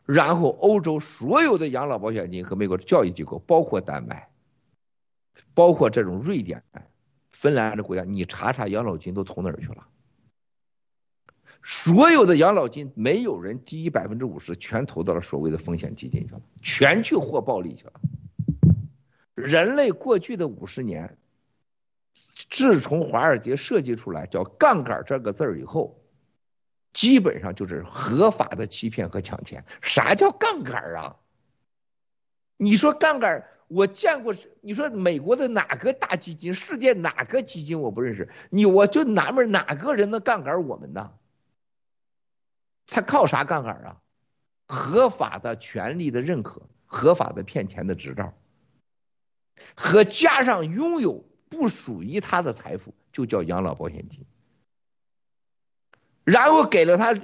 [0.05, 4.29] 然后欧洲所有的养老保险金和美国的教育机构，包括丹麦，
[5.53, 6.63] 包括这种瑞典、
[7.29, 9.85] 芬兰的国家，你查查养老金都投哪儿去了？
[11.61, 17.93] 所有的养老金没有人低于百分之五十，全投到了所谓的风险基金去了，全去获暴利去了。
[19.35, 21.17] 人类过去的五十年，
[22.49, 25.99] 自从华尔街设计出来叫杠杆这个字儿以后。
[26.93, 29.65] 基本上就是合法的欺骗和抢钱。
[29.81, 31.15] 啥叫杠杆啊？
[32.55, 34.35] 你说杠杆，我见过。
[34.61, 38.29] 你说美国的哪个大基金，世界哪个基金我不认识？
[38.51, 41.13] 你我就纳闷哪个人能杠杆我们呢？
[42.85, 43.97] 他靠啥杠杆啊？
[44.67, 48.35] 合法的权利的认可，合法的骗钱的执照，
[49.75, 54.25] 和加上拥有不属于他的财富，就叫养老保险金。
[56.23, 57.21] 然后给了他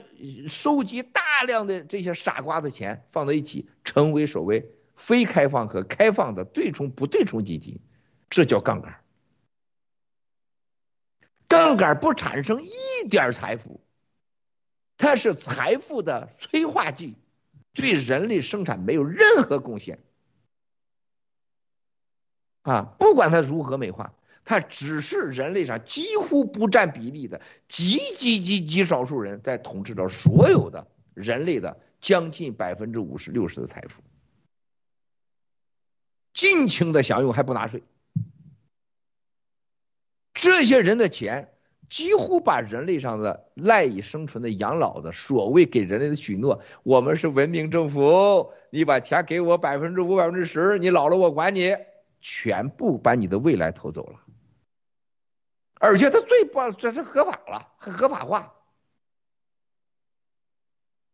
[0.48, 7.80] 收集大量的这些傻瓜的钱放在一起，成为所谓非开放和开放的对冲不对冲基金，
[8.30, 9.02] 这叫杠杆。
[11.48, 13.82] 杠杆不产生一点财富，
[14.98, 17.16] 它是财富的催化剂，
[17.74, 20.00] 对人类生产没有任何贡献。
[22.62, 24.14] 啊，不管它如何美化。
[24.46, 34.02] 它只是人类上几乎不占比例的极极极极少数人在统治着所有的人类的将近百分之五十六十的财富，
[36.34, 37.84] 尽情的享用还不纳税。
[40.34, 41.52] 这些人的钱
[41.90, 51.76] 几乎把人类上的赖以生存的养老的所谓给人类的许诺，我们是文明政府，你把钱给我百分之五百分之十，你老了我管你，
[52.22, 54.22] 全部把你的未来偷走了。
[55.80, 58.54] 而且他最不，这是合法了，合法化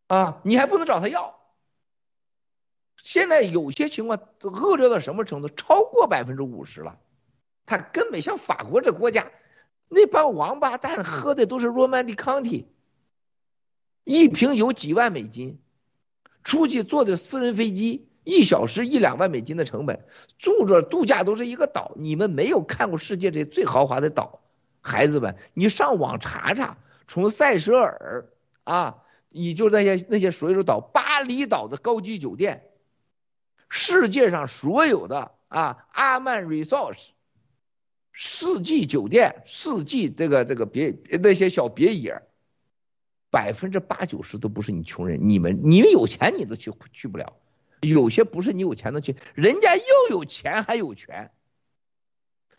[0.08, 0.40] 啊！
[0.44, 1.38] 你还不能找他要。
[3.00, 5.48] 现在有些情况恶劣到什么程度？
[5.48, 6.98] 超过百分之五十了，
[7.64, 9.30] 他根本像法国这国家，
[9.88, 12.66] 那帮王八蛋喝的都是 Romantic County，
[14.02, 15.60] 一瓶有几万美金，
[16.42, 20.04] 出去坐的私人飞机，一小时一两万美金的成本，
[20.38, 21.92] 住着度假都是一个岛。
[21.94, 24.40] 你们没有看过世界这最豪华的岛？
[24.86, 28.28] 孩子们，你上网查查，从塞舌尔
[28.62, 32.70] 啊，你就那些那些所有岛，巴厘岛的高级酒店，
[33.68, 37.08] 世界上所有的啊，阿曼 Resorts，
[38.14, 42.22] 四季酒店，四季这个这个别那些小别野，
[43.30, 47.36] 百分之八九十都不是你穷人，你们你们有钱你都去去不了，
[47.80, 51.32] 有些不是你有钱能去，人家又有钱还有权。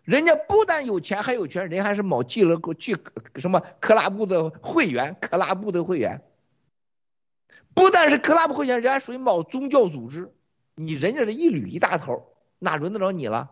[0.07, 2.95] 人家不但有钱还有权，人还是某俱乐部去
[3.35, 6.21] 什么克拉布的会员，克拉布的会员，
[7.73, 10.33] 不但是克拉布会员，人家属于某宗教组织。
[10.75, 13.51] 你人家这一捋一大头，哪轮得着你了？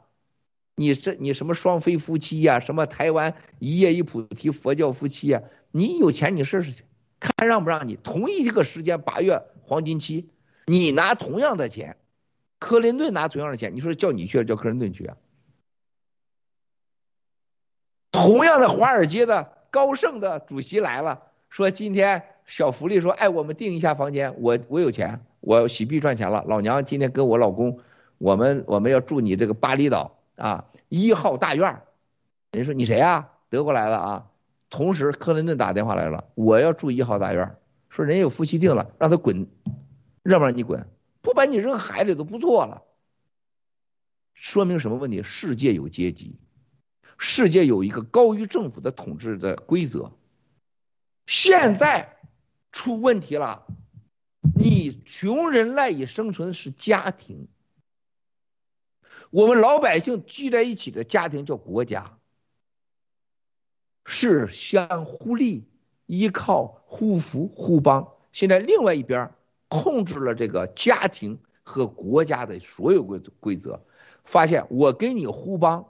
[0.77, 5.43] 你这你什么双飞夫妻呀，什么台湾一夜一菩提佛教夫妻呀？
[5.71, 6.85] 你有钱你试试去，
[7.19, 7.97] 看让不让你？
[8.01, 10.29] 同一个时间八月黄金期，
[10.67, 11.97] 你拿同样的钱，
[12.59, 15.17] 克林顿拿同样的钱，你说叫你去，叫克林顿去啊？
[18.15, 27.79] 同样的，华尔街的高盛的主席来了，说今天小福利，说哎，我们订一下房间，我我有钱，我洗币赚钱了，老娘今天跟我老公，
[28.17, 31.81] 我们我们要住你这个巴厘岛啊一号大院
[32.51, 33.29] 人说你谁啊？
[33.49, 34.27] 德国来的啊。
[34.69, 37.55] 同时，克林顿打电话来了，我要住一号大院
[37.89, 39.47] 说人家有夫妻订了，让他滚，
[40.23, 40.87] 让不让你滚？
[41.21, 42.81] 不把你扔海里都不错了。
[44.33, 45.23] 说明什么问题？
[45.23, 46.39] 世界有阶级。
[47.17, 50.11] 世界有一个高于政府的统治的规则，
[51.25, 52.17] 现在
[52.71, 53.65] 出问题了。
[54.57, 57.47] 你穷人赖以生存的是家庭，
[59.31, 62.19] 我们老百姓聚在一起的家庭叫国家，
[64.05, 65.67] 是相互利、
[66.05, 68.13] 依靠、互扶、互帮。
[68.31, 69.33] 现在另外一边
[69.67, 73.83] 控制了这个家庭和国家的所有规规则，
[74.23, 75.89] 发现我跟你互帮，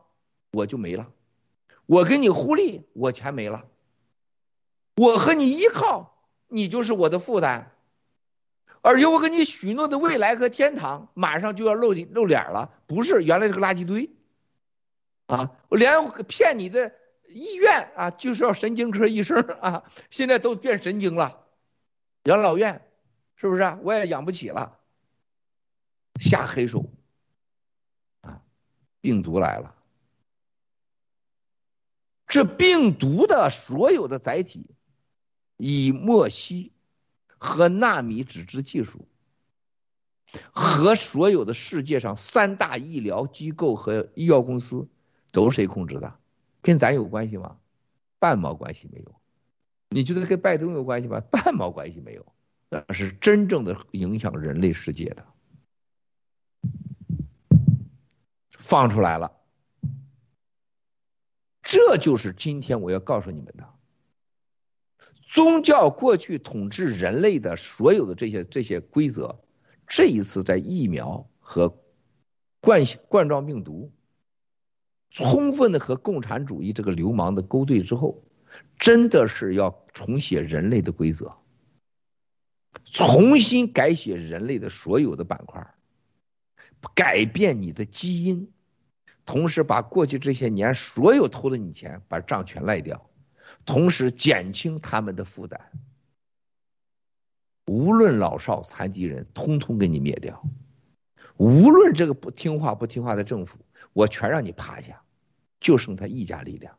[0.52, 1.12] 我就没了。
[1.86, 3.66] 我跟你互利，我钱没了；
[4.96, 6.18] 我和你依靠，
[6.48, 7.72] 你就是我的负担。
[8.82, 14.12] 而且我给你许诺的未来和天堂，马上就要露露脸了，不是原来是个垃圾堆
[15.26, 15.56] 啊！
[15.70, 16.94] 我连骗你的
[17.28, 21.48] 医院啊就是要神经科医生啊，现在都变神经了，
[22.26, 22.88] 养老院
[23.36, 23.80] 是不是啊？
[23.82, 24.78] 我也养不起了，
[26.22, 26.86] 下黑手
[28.22, 28.44] 啊，
[29.02, 29.74] 病毒来了，
[32.36, 34.66] 这病毒的所有的载体
[35.56, 36.74] 以莫西
[37.38, 39.08] 和纳米纸质技术。
[40.52, 44.90] 和所有的世界上三大医疗机构和医药公司
[45.32, 46.20] 都是谁控制的？
[46.62, 47.56] 跟咱有关系吗？
[48.20, 49.16] 半毛关系没有。
[49.88, 51.22] 你觉得跟拜登有关系吗？
[51.22, 52.26] 半毛关系没有。
[52.68, 55.26] 那是真正的影响人类世界的，
[58.50, 59.32] 放出来了。
[61.66, 63.68] 这就是今天我要告诉你们的。
[65.28, 69.42] 宗教过去统治人类的所有的这些这些规则。
[69.88, 71.84] 这一次在疫苗和
[72.60, 73.92] 冠冠状病毒
[75.10, 78.24] 充分的和共产主义这个流氓的勾兑之后，
[78.80, 81.38] 真的是要重写人类的规则，
[82.84, 85.76] 重新改写人类的所有的板块，
[86.96, 88.52] 改变你的基因，
[89.26, 93.10] 同时把过去这些年所有偷了你钱把账全赖掉，
[93.66, 95.72] 同时减轻他们的负担。
[97.66, 100.36] 无论老少残疾人，通通给你灭掉；
[101.38, 103.58] 无论这个不听话不听话的政府，
[103.94, 105.02] 我全让你趴下，
[105.60, 106.78] 就剩他一家力量。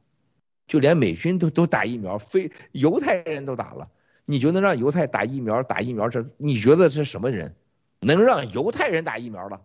[0.69, 3.91] 就连美军都都打疫苗，非犹太人都打了，
[4.25, 5.65] 你就能让犹太打疫苗？
[5.65, 7.57] 打疫苗这你觉得是什么人
[7.99, 9.63] 能让犹太人打疫苗了？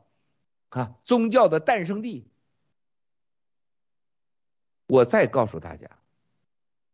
[0.69, 2.30] 啊，宗教的诞生地。
[4.91, 5.89] 我再告诉大家，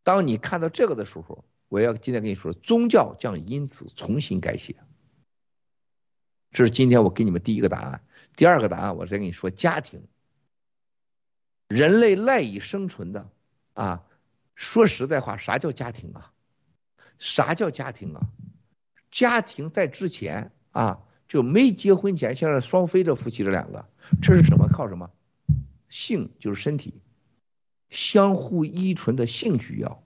[0.04, 1.44] 当你看到这个的时候。
[1.66, 4.76] 我要今天跟你说，宗教将因此重新改写。
[6.50, 8.00] 这是今天我给你们第一个答案。
[8.36, 10.00] 第二个答案，我再跟你说，家庭，
[11.68, 13.28] 人类赖以生存的
[13.74, 14.06] 啊。
[14.54, 16.32] 说实在话，啥叫家庭啊？
[17.18, 18.30] 啥叫家庭啊？
[19.10, 23.90] 家庭在之前啊，就没结婚前，像在双飞这夫妻这两个，
[24.22, 24.68] 这是什么？
[24.68, 25.10] 靠什么？
[25.90, 27.02] 性就是身体，
[27.88, 30.02] 相互依存的性需要。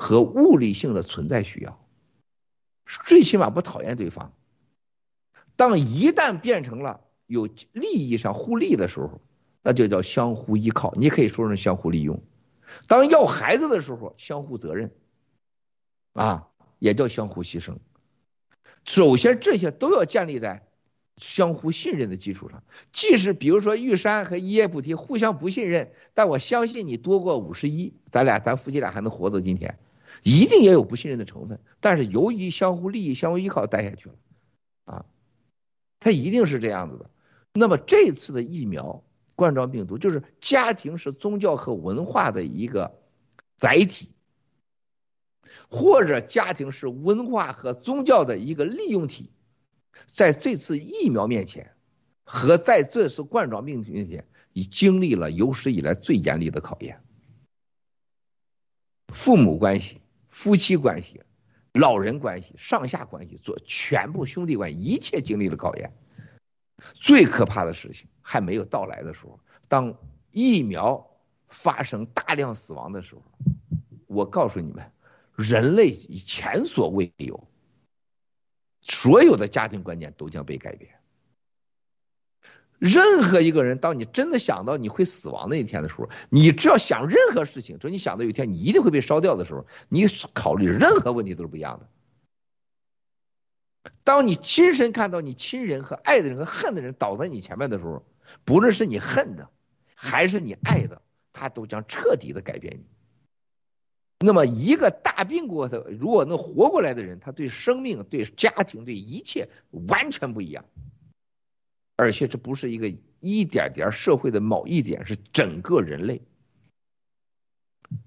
[0.00, 1.84] 和物理性的存在需要，
[2.84, 4.32] 最起码不讨厌对方。
[5.56, 9.20] 当一旦变成了有利益上互利的时候，
[9.60, 10.94] 那就叫相互依靠。
[10.94, 12.22] 你可以说成相互利用。
[12.86, 14.94] 当要孩子的时候，相互责任，
[16.12, 16.46] 啊，
[16.78, 17.78] 也叫相互牺牲。
[18.84, 20.67] 首先，这些都要建立在
[21.18, 22.62] 相互信任的基础上。
[22.92, 29.78] 即使比如说玉山和一叶菩提互相不信任，但我相信你多过五十一，咱俩咱夫妻俩还能活到今天。
[30.24, 34.14] 一定也有不信任的成分，但是由于相互利益、相互依靠，待下去了，
[34.84, 35.04] 啊，
[36.00, 37.10] 它一定是这样子的。
[37.52, 39.04] 那么这次的疫苗
[39.36, 42.98] 冠状病毒，就是家庭是宗教和文化的一个
[43.54, 44.08] 载体，
[45.70, 49.30] 或者家庭是文化和宗教的一个利用体，
[50.06, 51.72] 在这次疫苗面前，
[52.24, 57.00] 和在这次冠状病毒面前，已经历了有史以来最严厉的考验，
[59.08, 60.00] 父母关系。
[60.30, 61.22] 夫妻关系、
[61.72, 65.94] 老人关系、上下关系，做全部兄弟关系，一切经历了考验。
[66.94, 69.96] 最可怕的事情还没有到来的时候，当
[70.30, 71.10] 疫苗
[71.48, 73.22] 发生大量死亡的时候，
[74.06, 74.92] 我告诉你们，
[75.34, 77.47] 人类前所未有，
[78.88, 80.94] 所有的家庭观念都将被改变。
[82.78, 91.88] 任何一个人，当你真的想到你会死亡那一天的时候，你只要想任何事情，就你想到有一天你一定会被烧掉的时候，你考虑任何问题都是不一样的。
[94.04, 98.06] 当你亲身看到你亲人和爱的人和恨的人倒在你前面的时候，
[98.44, 99.50] 不论是你恨的
[99.94, 101.02] 还是你爱的，
[101.32, 102.86] 他都将彻底的改变你。
[104.20, 110.64] 那么，一个大病过的，如果能活过来的人，他对生命、对家庭、对一切完全不一样。
[111.94, 116.22] 而且这不是一个一点点社会的某一点，是整个人类。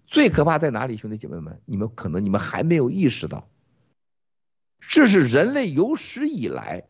[0.06, 1.62] 最可怕在哪里，兄弟姐妹们？
[1.66, 3.50] 你们可能你们还没有意识到，
[4.80, 6.90] 这是人类有史以来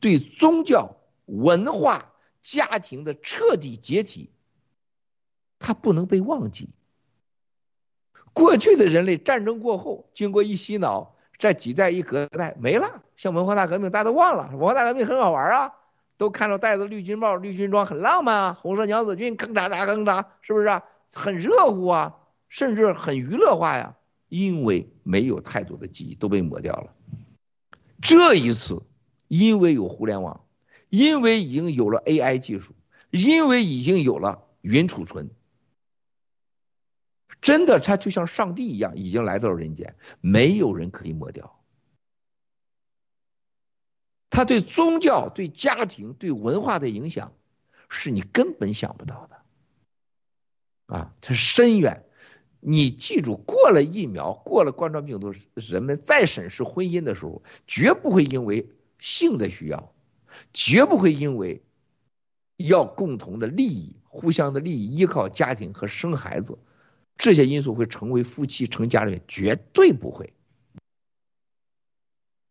[0.00, 2.12] 对宗教、文化、
[2.42, 4.30] 家庭的彻底解体，
[5.60, 6.70] 它不能被忘记。
[8.36, 15.72] 过去的人类战争过后，经过一洗脑，这几代一隔代没了，像文化大革命，大家都忘了，文化大革命很好玩啊。
[16.18, 20.84] 都看着戴着绿军帽、绿军装很浪漫啊，红色娘子军吭嚓嚓吭嚓，是不是啊？
[21.14, 22.16] 很热乎啊，
[22.50, 23.96] 甚至很娱乐化呀。
[24.28, 26.92] 因为没有太多的记忆都被抹掉了。
[28.02, 28.82] 这一次，
[29.28, 30.44] 因为有互联网，
[30.90, 32.74] 因为已经有了 AI 技术，
[33.10, 35.30] 因为已经有了云储存，
[37.46, 41.60] 真的，他就像上帝一样，已经来到了人间，没有人可以抹掉。
[44.30, 47.34] 他对宗教、对家庭、对文化的影响，
[47.88, 49.42] 是你根本想不到的。
[50.86, 52.04] 啊，它深远。
[52.58, 59.94] 你记住，过了疫苗，过了冠状病毒，人们再审视婚姻的时候，绝不会因为性的需要，
[60.52, 61.62] 绝不会因为
[62.56, 66.58] 要共同的利益、互相的利益、依靠家庭和生孩子
[67.18, 70.32] 这些因素会成为夫妻成家的人，绝对不会。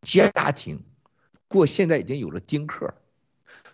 [0.02, 0.84] 家庭
[1.48, 2.94] 过现在已经有了丁克，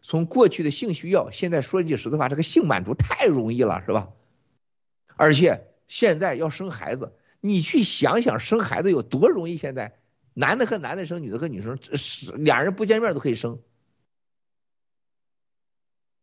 [0.01, 4.11] 从过去的性需要，现在说句实在话，这个性满足太容易了，是吧？
[5.15, 9.57] 而且现在要生孩子，你去想想生孩子有多容易？
[9.57, 9.97] 现在
[10.33, 13.59] 男的和男的生，女的和女生，是俩人不见面都可以生。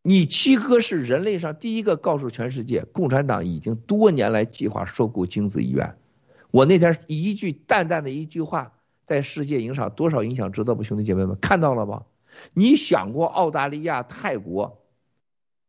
[0.09, 5.99] 你七哥是人类上第一个告诉全世界，共产党已经多年来计划收购精子医院。
[6.51, 8.73] 我那天一句淡淡的一句话，
[9.05, 12.07] 在世界影响多少影响，知道不，兄弟姐妹们看到了吗？
[12.55, 14.83] 你想过澳大利亚、泰国？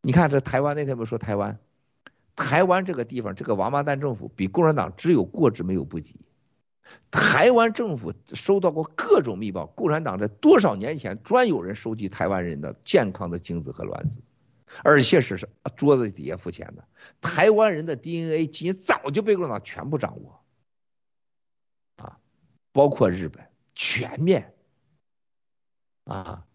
[0.02, 1.60] 你看这台湾那天不说台湾？
[2.38, 6.16] 台湾这个地方，这个王八蛋政府比共产党只有过之没有不及。
[7.12, 14.22] 台湾政府收到过各种密报，共产党在多少年前专有人收集台湾人的健康的精子和卵子，
[14.84, 16.88] 而且是桌子底下付钱的。
[17.22, 20.42] 台湾人的 DNA 基因早就被共产党全部掌握，
[21.96, 22.20] 啊，
[22.72, 24.54] 包括日本全面，
[26.06, 26.46] 啊，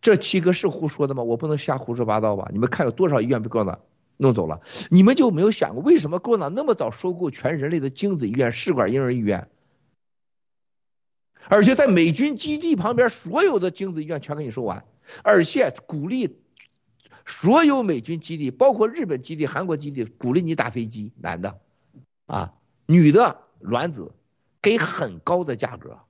[0.00, 1.22] 这七个是胡说的吗？
[1.22, 2.48] 我不能瞎胡说八道吧？
[2.52, 3.84] 你们看有多少医院被共产党？
[4.16, 9.50] 弄走了，你们就没有想过为什么共产党那么早收购全人类的精子医院、试管婴儿医院，
[11.48, 14.86] 而且在美军基地旁边所有的精子医院全给你收完，
[15.24, 16.43] 而且鼓励
[17.26, 21.60] 所有美军基地，包括日本基地、韩国基地，鼓励你打飞机，男的
[22.26, 22.54] 啊，
[22.86, 24.12] 女的卵子
[24.60, 26.00] 给很高的价格，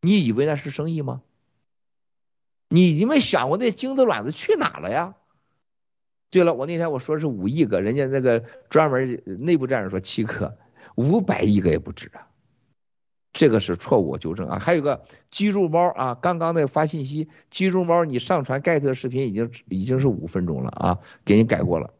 [0.00, 1.22] 你以为那是生意吗？
[2.70, 5.14] 你你们想过那精子卵子去哪了呀？
[6.30, 10.58] 对了，我那天我说是五亿个，人家那个专门内部战士说七个，
[10.94, 12.27] 五百亿个也不止啊，
[13.38, 14.58] 这个是错误，纠正啊。
[14.58, 21.94] 还有个鸡肉猫啊，刚刚那个发信息，鸡肉猫你上传盖特视频已经已经是五分钟了啊，给你改过了。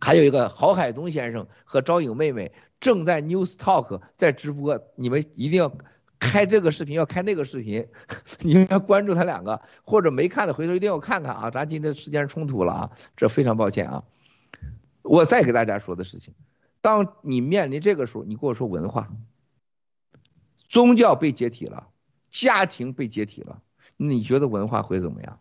[0.00, 5.72] 还有一个郝海东先生和赵颖妹妹正在 News Talk 在直播，你们一定要。
[6.20, 7.86] 开这个视频要开那个视频，
[8.42, 11.50] 你们要关注他两个，或者没看的回头一定要看看啊！
[11.52, 14.02] 咱今天时间冲突了啊，这非常抱歉啊。
[15.02, 16.34] 我再给大家说的事情，
[16.80, 19.08] 当你面临这个时候，你跟我说文化、
[20.68, 21.88] 宗教被解体了，
[22.30, 23.62] 家庭被解体了，
[23.96, 25.40] 你觉得文化会怎么样？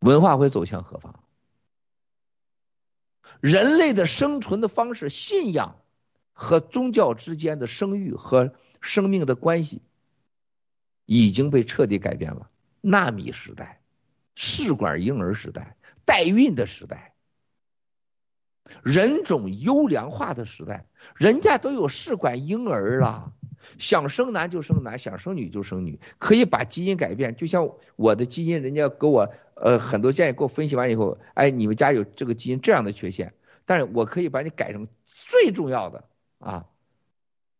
[0.00, 1.24] 文化会走向何方？
[3.40, 5.76] 人类的生存的方式，信仰。
[6.40, 9.82] 和宗教之间的生育和生命的关系
[11.04, 12.48] 已经被彻底改变了。
[12.80, 13.82] 纳米时代、
[14.36, 17.16] 试管婴儿时代、代孕的时代、
[18.82, 20.86] 人种优良化的时代，
[21.16, 23.32] 人家都有试管婴儿了，
[23.78, 27.36] 想生男就生男，想生女就生女，可以把基因改变。
[27.36, 33.34] 就像我的基因，人家给我呃很多建议，给我分析完以后，哎，你们家有这个基因这样的缺陷，
[33.66, 36.04] 但是我可以把你改成最重要的。
[36.38, 36.66] 啊，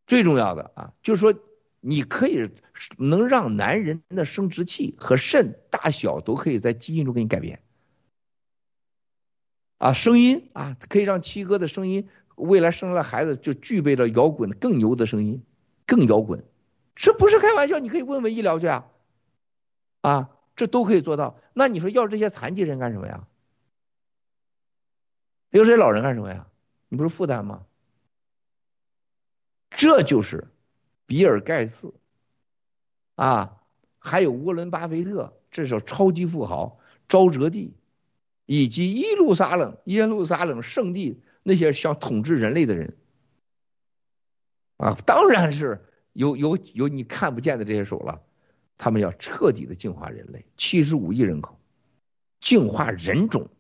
[0.06, 1.34] 最重要的啊，就是说
[1.80, 2.48] 你可以
[2.96, 7.58] 能让男人的生殖器和肾大小都可以在基因中给你改变，
[9.78, 15.42] 啊，声音啊，可以让七哥的声音未来生了孩子就具备了摇滚更牛的声音，
[15.86, 16.44] 更摇滚，
[16.94, 18.90] 这不是开玩笑，你可以问问医疗去啊，
[20.02, 21.38] 啊，这都可以做到。
[21.54, 23.26] 那你说要这些残疾人干什么呀？
[25.50, 26.46] 要这些老人干什么呀？
[26.88, 27.64] 你不是负担吗？
[29.70, 30.48] 这就是
[31.06, 31.94] 比尔盖茨
[33.14, 33.60] 啊，
[33.98, 37.74] 还有沃伦巴菲特，这是超级富豪沼泽地，
[38.50, 42.96] 以及耶路撒冷耶路撒冷圣地那些想统治人类的人
[44.78, 45.84] 啊，当然是
[46.14, 48.22] 有有有你看不见的这些手了，
[48.78, 51.60] 他们要彻底的净化人类，七十五亿人口，
[52.40, 53.50] 净化人种，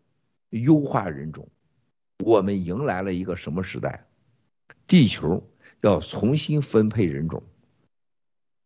[0.48, 1.50] 优化人种，
[2.24, 4.08] 我们迎来了一个什么时代？
[4.86, 5.46] 地球。
[5.80, 7.44] 要重新分配人种，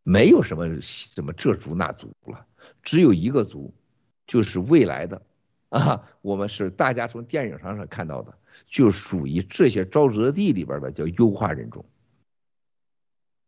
[0.02, 2.46] 没有什么什么这族那族了，
[2.82, 3.74] 只有一个族，
[4.26, 5.26] 就是未来的
[5.72, 8.36] 啊，我们是大家从电影上上看到的，
[8.66, 11.86] 就属于这些沼泽地里边的叫优化人种，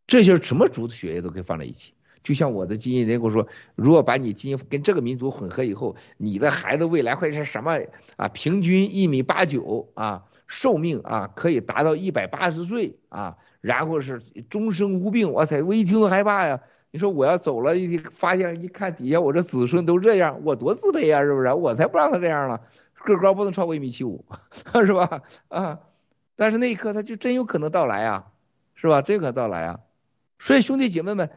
[0.07, 1.93] 这些什么族的血液都可以放在一起，
[2.23, 7.79] 就像我的基因，人跟我说，如果把你基因跟这个民族混合以后，你的孩子未来会是什么
[8.17, 8.27] 啊？
[8.29, 14.19] 平均一米八九啊，寿命啊可以达到一百八十岁啊，然后是
[14.49, 15.31] 终生无病。
[15.31, 16.63] 哇塞，我一听都害怕呀！
[16.95, 21.51] 你说我要走了，一发现一看底下我这子孙都这样，我多自卑呀，是不是？
[21.53, 22.61] 我才不让他这样了，
[22.93, 24.23] 个高不能超过一米七五，
[24.85, 25.23] 是吧？
[25.49, 25.81] 啊，
[26.37, 28.27] 但是那一刻他就真有可能到来啊，
[28.75, 29.01] 是吧？
[29.01, 29.81] 真可能到来啊！
[30.39, 31.29] 所以兄弟姐妹们，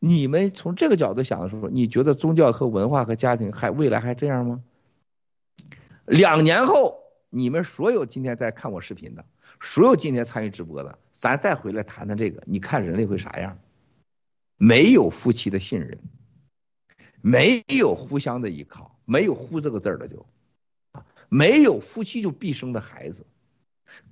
[0.00, 4.60] 你们从这个角度想的时候，你觉得宗教和文化和家庭还未来还这样吗？
[6.04, 6.98] 两年后，
[7.30, 9.24] 你们所有今天在看我视频的，
[9.62, 13.56] 所有今天参与直播的，咱再回来谈谈这个，你看人类会啥样？
[14.56, 16.00] 没有夫妻的信任，
[17.20, 20.26] 没有互相的依靠，没有“互”这个字儿的就，
[20.92, 23.26] 啊，没有夫妻就必生的孩子，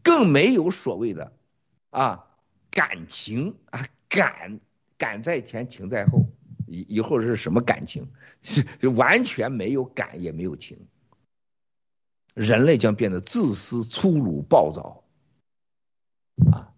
[0.03, 1.33] 更没有所谓的
[1.91, 2.27] 啊
[2.71, 3.87] 感情啊。
[4.07, 4.61] 感
[4.97, 6.29] 感在前，情在后，
[6.69, 8.13] 以以后是什么感情？
[8.45, 10.87] 是完全没有感，也没有情。
[12.33, 15.03] 人类将变得自私、粗鲁、暴躁。
[16.53, 16.74] 啊，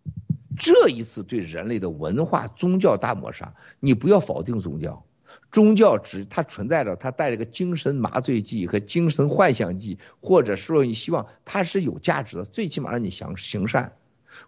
[0.58, 5.04] 这一次对人类的文化、宗教大抹杀，你不要否定宗教，
[5.52, 13.96] 宗教只它存在着，它带着个精神麻醉剂和精神幻想剂，或者说你希望它是有价值的，最起码让你行行善，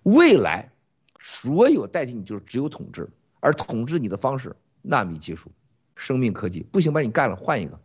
[0.02, 0.72] 未来。
[1.20, 3.10] 所有代替你就是只有统治，
[3.40, 5.50] 而统治你的方式，纳米技术、
[5.94, 7.80] 生命科技，不行把你干了，换一个，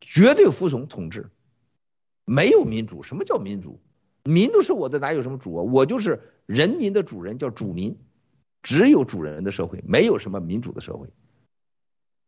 [0.00, 1.28] 绝对服从统治，
[2.24, 3.02] 没有民主。
[3.02, 3.78] 什么叫民主？
[4.30, 5.62] 民都是我的，哪有什么主啊？
[5.62, 7.98] 我就是人民的主人，叫主民，
[8.62, 11.08] 只有主人的社会，没有什么民主的社会。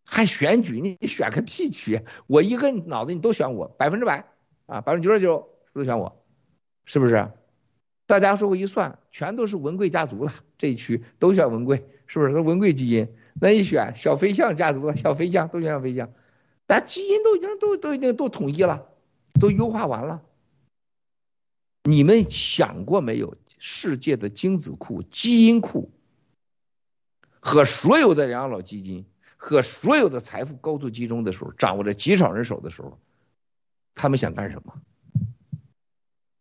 [0.04, 0.80] 还选举？
[0.80, 2.00] 你选个屁区！
[2.26, 4.28] 我一个脑子你都选我，百分之百
[4.66, 6.24] 啊，百分之九十九都选我，
[6.84, 7.30] 是不是？
[8.06, 12.32] 大家说我一算，全都是文贵家族的这一区都选文贵，是不是？
[12.40, 13.08] 文贵基因，
[13.40, 16.12] 那一选小飞象家族的小飞象都选小飞象，
[16.66, 18.88] 但基因都已经都都已经都统一了，
[19.40, 20.22] 都优化完了。
[21.84, 23.36] 你们想过没有？
[23.64, 25.92] 世界的精子库、基因库
[27.38, 29.06] 和所有的养老基金
[29.36, 32.98] 和所有的财富高度集中的时候，掌握着极少人手的时候，
[33.94, 34.82] 他们想干什么？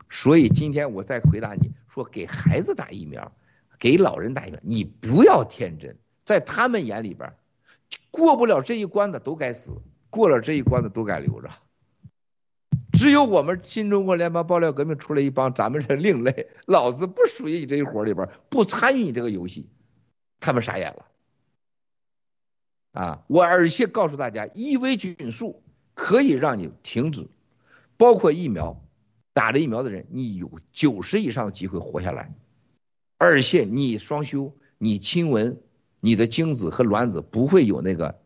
[0.09, 3.31] 所以今天我再回答你说，给孩子打疫苗，
[3.77, 7.35] 给老人打疫苗，你不要天真，在他们眼里边，
[8.09, 11.51] 过不了这一关的都该死，过了这一关的都该留着。
[13.01, 19.67] 只有我们新中国联邦爆料革命出来一帮，咱们是另类， 老子不属于你这一伙里边，不参与你这个游戏，
[20.39, 21.07] 他们傻眼了。
[22.91, 25.63] 啊，我而且告诉大家，伊维菌素
[25.95, 27.27] 可以让你停止，
[27.97, 28.79] 包括疫苗。
[29.33, 32.35] 打了疫苗的人，你有九十以上的机会活下来，
[33.17, 35.59] 而且你双休，你亲吻，
[36.01, 38.19] 你的精子和卵子不会有那个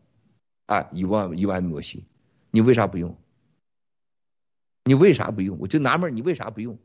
[0.65, 2.03] 啊一万一万摩西，
[2.51, 3.15] 你为啥不用？
[4.85, 5.57] 你为啥不用？
[5.59, 6.77] 我就纳闷，你为啥不用？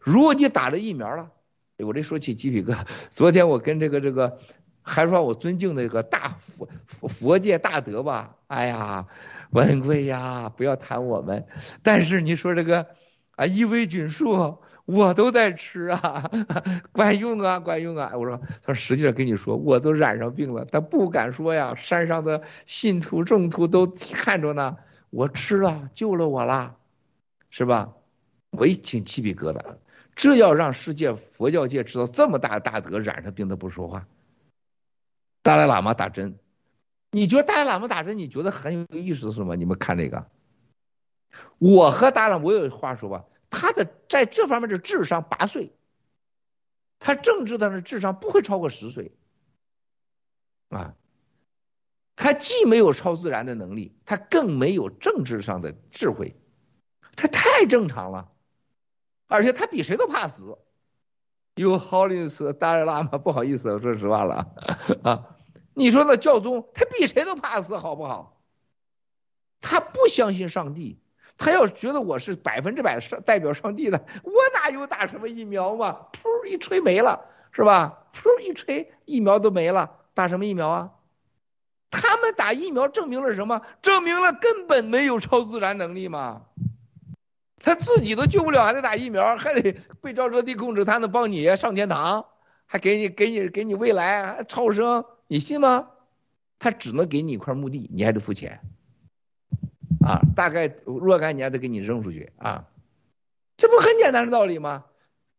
[0.00, 1.30] 如果你打了疫苗了，
[1.78, 2.84] 我这说起鸡皮疙瘩。
[3.10, 4.38] 昨天我跟这个这个，
[4.82, 6.68] 还说我尊敬的这个大佛
[7.08, 9.06] 佛界大德吧，哎呀。
[9.50, 11.46] 文贵呀，不要谈我们。
[11.84, 12.88] 但是你说这个
[13.36, 16.28] 啊，伊维菌素我都在吃啊，
[16.90, 18.10] 管用啊，管用啊。
[18.14, 21.76] 我说，他说实际上跟你说，我都染上病了，但不敢说呀。
[21.76, 24.76] 山上的信徒众徒都看着呢，
[25.16, 26.76] 我吃了，救了我了，
[27.48, 27.94] 是吧？
[28.50, 29.78] 我一听鸡皮疙瘩，
[30.14, 34.06] 这要让世界佛教界知道这么大的大德染上病他不说话，
[35.40, 36.38] 达赖喇嘛打针。
[37.12, 39.54] 你觉得达赖喇嘛打针，你觉得很有意思是吗？
[39.54, 40.26] 你们看这个，
[41.56, 45.72] 我和达赖，我有话说吧，他的在这方面的智商八岁，
[46.98, 49.12] 他政治的智商不会超过十岁，
[50.68, 50.94] 啊，
[52.16, 56.34] 他既没有超自然的能力，他更没有政治上的智慧，
[57.14, 58.30] 他太正常了，
[59.28, 60.58] 而且他比谁都怕死。
[61.54, 64.46] 有好利斯达赖喇嘛，不好意思，我说实话了
[65.02, 65.36] 啊。
[65.74, 68.42] 你说那教宗他比谁都怕死，好不好？
[69.60, 71.00] 他不相信上帝，
[71.36, 76.08] 他要觉得我是百分之百上代表上帝的，我哪有打什么疫苗嘛？
[76.12, 78.06] 噗一吹没了，是吧？
[78.12, 80.92] 噗一吹疫苗都没了，打什么疫苗啊？
[81.90, 83.62] 他们打疫苗证明了什么？
[83.82, 86.42] 证明了根本没有超自然能力嘛？
[87.58, 92.26] 他自己都救不了，还得打疫苗，还得被照热地控制，他能帮你上天堂，
[92.66, 95.04] 还给你给你给你未来还超生？
[95.26, 95.88] 你信吗？
[96.58, 98.60] 他只能给你一块墓地，你还得付钱，
[100.00, 102.68] 啊，大概若干年得给你扔出去啊，
[103.56, 104.84] 这不很简单的道理吗？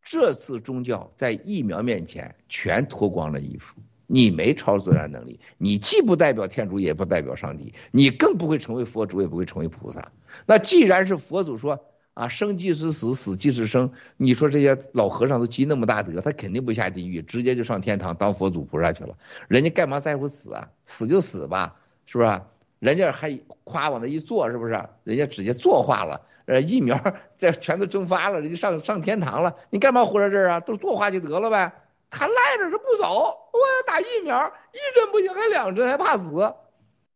[0.02, 3.74] 这次宗教在疫苗面前全脱光了衣服，
[4.08, 10.10] 你没超自然能力，你既不代表天主，也不代表上帝，你更不会成为佛祖，也不会成为菩萨。
[10.46, 19.16] 那既然是佛祖说啊，生即是死，死即是生，你说这些老和尚都积那么大德，他肯定不下地狱，直接就上天堂当佛祖菩萨去了。
[19.46, 20.70] 人家干嘛在乎死啊？
[20.84, 21.76] 死就死吧，
[22.06, 22.40] 是不是？
[22.80, 24.72] 人家还夸往那一坐，是不是？
[25.04, 26.98] 人家直接坐化了，呃，疫苗
[27.36, 30.60] 在全都蒸发了，人家上上天堂了，你干嘛活在这儿啊？
[30.60, 31.72] 都坐化就得了呗。
[32.10, 36.54] 他赖着是不走，我要打疫苗，一针不行还两针，还怕死，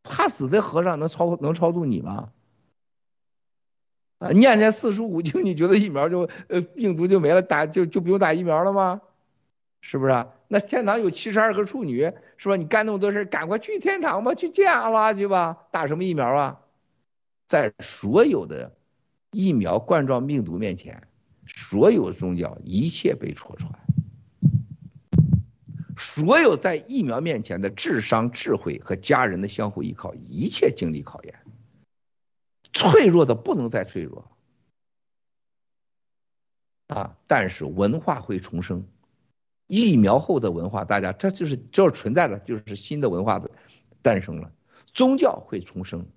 [0.02, 2.30] 怕死的和尚能超能超度你吗？
[4.18, 9.00] 啊，念念四书五经，你觉得疫苗就呃病毒就没了，打就就不用打疫苗了吗？
[9.80, 10.26] 是不是？
[10.46, 12.56] 那天堂有七十二个处女，是吧？
[12.56, 16.60] 你干那么多事赶快去天堂吧，去见阿拉去吧，打什么疫苗啊？
[17.48, 18.76] 在所有的
[19.32, 21.08] 疫苗冠状病毒面前，
[21.46, 23.72] 所有宗教一切被戳穿。
[26.02, 31.44] 所有在疫苗面前的智商、智慧和家人的相互依靠，一切经历考验，
[32.72, 34.28] 脆弱的不能再脆弱
[36.88, 37.16] 啊！
[37.28, 38.88] 但是文化会重生，
[39.68, 43.52] 疫苗后的文化，大家这就是就是存在的，就是新的文化的
[44.02, 44.52] 诞生了。
[44.92, 46.08] 宗教会重生，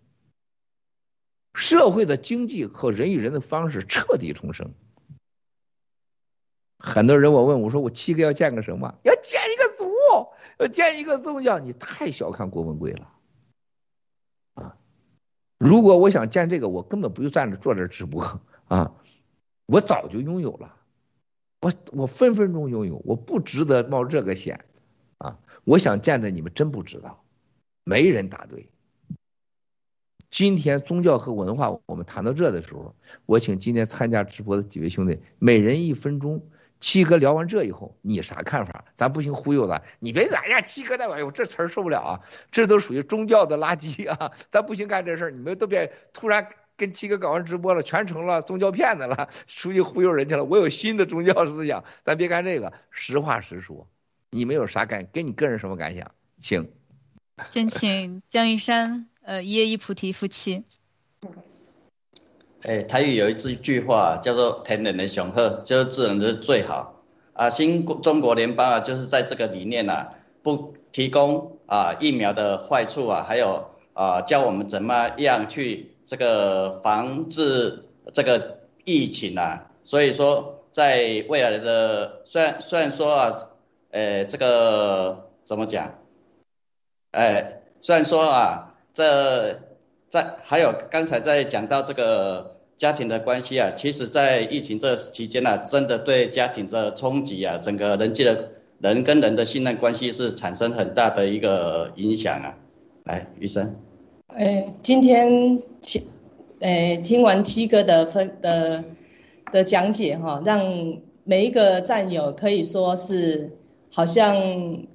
[1.54, 4.74] 社会的经济和人与人的方式彻底重生。
[6.78, 8.96] 很多人我问我说我七个要建个什么？
[9.04, 9.40] 要建，
[10.72, 11.60] 建一个宗教？
[11.60, 13.12] 你太小看郭文贵了
[14.54, 14.78] 啊！
[15.58, 18.94] 如果我想建这个，我根本不用站着坐这直播啊，
[19.66, 20.78] 我早就拥有了，
[21.62, 24.66] 我我分分钟拥有，我不值得冒这个险
[25.18, 25.40] 啊！
[25.64, 27.24] 我想建的你们真不知道，
[27.84, 28.70] 没人答对。
[30.30, 32.96] 今天宗教和文化我们谈到这的时候，
[33.26, 36.48] 我请今天参加直播的几位兄弟，每人一分钟。
[36.86, 38.86] 七哥聊完这以后，你啥看法？
[38.96, 42.22] 咱不行忽悠了，你别哎呀，七哥那玩意儿，我这词儿受不了啊，
[42.52, 46.48] 这都属于宗教的垃圾啊， 咱不行干这事儿，你们都别突然
[46.78, 50.44] 跟七哥搞完直播了，全成了宗教骗子了， 出去忽悠人家了。
[50.44, 52.72] 我有新的宗教思想，咱别干这个。
[52.92, 53.88] 实话实说，
[54.30, 55.08] 你们有啥感？
[55.12, 56.12] 跟你个人什么感想？
[56.40, 56.72] 请，
[57.50, 60.66] 先请江玉山，呃，一叶一菩提夫妻。
[62.68, 67.52] 哎，台语有一句句话叫做“天然的雄鹤”，就是自然的最好啊。
[67.52, 70.08] 新中国联邦啊，就是在这个理念呐，
[70.42, 79.70] 不提供啊疫苗的坏处啊，还有啊教我们怎么样去这个防治这个疫情啊。
[79.84, 83.36] 所以说，在未来的虽然虽然说啊，
[83.92, 86.00] 呃，这个怎么讲？
[87.12, 89.60] 哎，虽然说啊，这
[90.10, 92.55] 在还有刚才在讲到这个。
[92.78, 102.58] 家庭的关系啊，其实，在疫情这期间呢，真的对家庭的冲击啊，整个人际的人跟人的信任关系是产生很大的一个影响啊。
[103.06, 103.76] 来，医生。
[104.28, 106.06] 哎，今天七，
[106.60, 108.84] 哎，听完七哥的分的
[109.54, 113.52] 的讲解哈，让每一个战友可以说是
[113.90, 114.86] 好像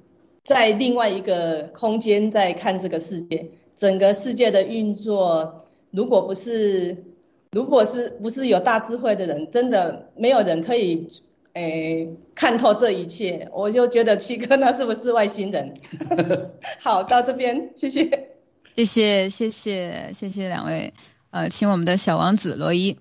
[0.43, 7.05] 在另外一个空间在看这个世界，整个世界的运作，如果不是。
[7.53, 11.07] 如果是不是有大智慧的人，真的没有人可以
[11.51, 13.49] 诶看透这一切。
[13.51, 15.73] 我就觉得七哥那是不是外星人？
[16.79, 18.29] 好，到这边，谢谢，
[18.73, 20.93] 谢谢，谢谢，谢谢两位。
[21.31, 22.97] 呃，请我们的小王子罗伊。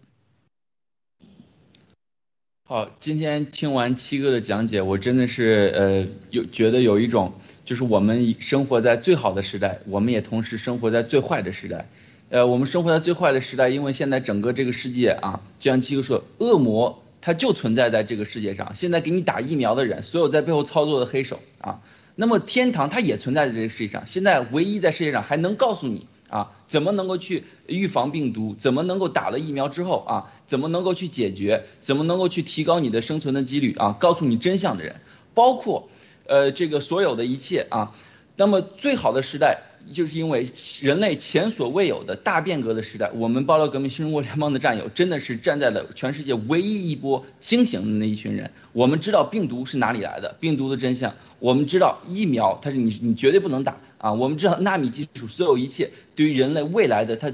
[2.64, 11.86] 好，今天听完七哥的讲解，我真的是呃有觉得有一种，就是我们生活在最好的时代，我们也同时生活在最坏的时代。
[12.30, 18.76] 呃，我们生活在最坏的时代，因为现在整个这个世界啊，就像七哥说，恶魔它就存在在这个世界上。
[18.76, 21.80] 现在给你打疫苗的人，所有在背后操作的黑手啊，
[22.14, 24.06] 那么天堂它也存在在这个世界上。
[24.06, 35.00] 现在唯一在世界上还能告诉你啊，怎么能够去预防病毒，怎么能够打了疫苗之后啊，怎么能够去解决，怎么能够去提高你的生存的几率啊，告诉你真相的人，
[35.34, 35.88] 包括
[36.28, 37.92] 呃这个所有的一切啊，
[38.36, 39.62] 那么最好的时代。
[39.92, 40.48] 就是因为
[40.80, 48.50] 人类前所未有的大变革的时代，我们报道革命新中国联邦的战友真的是站在了全世界唯一一波清醒的那一群人。
[48.72, 57.32] 我们知道病毒是哪里来的，病毒的真相；我们知道疫苗它是你你绝对不能打啊；我们知道纳米技术所有一切对于人类未来的它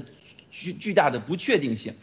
[0.49, 1.93] 巨巨大的不确定性。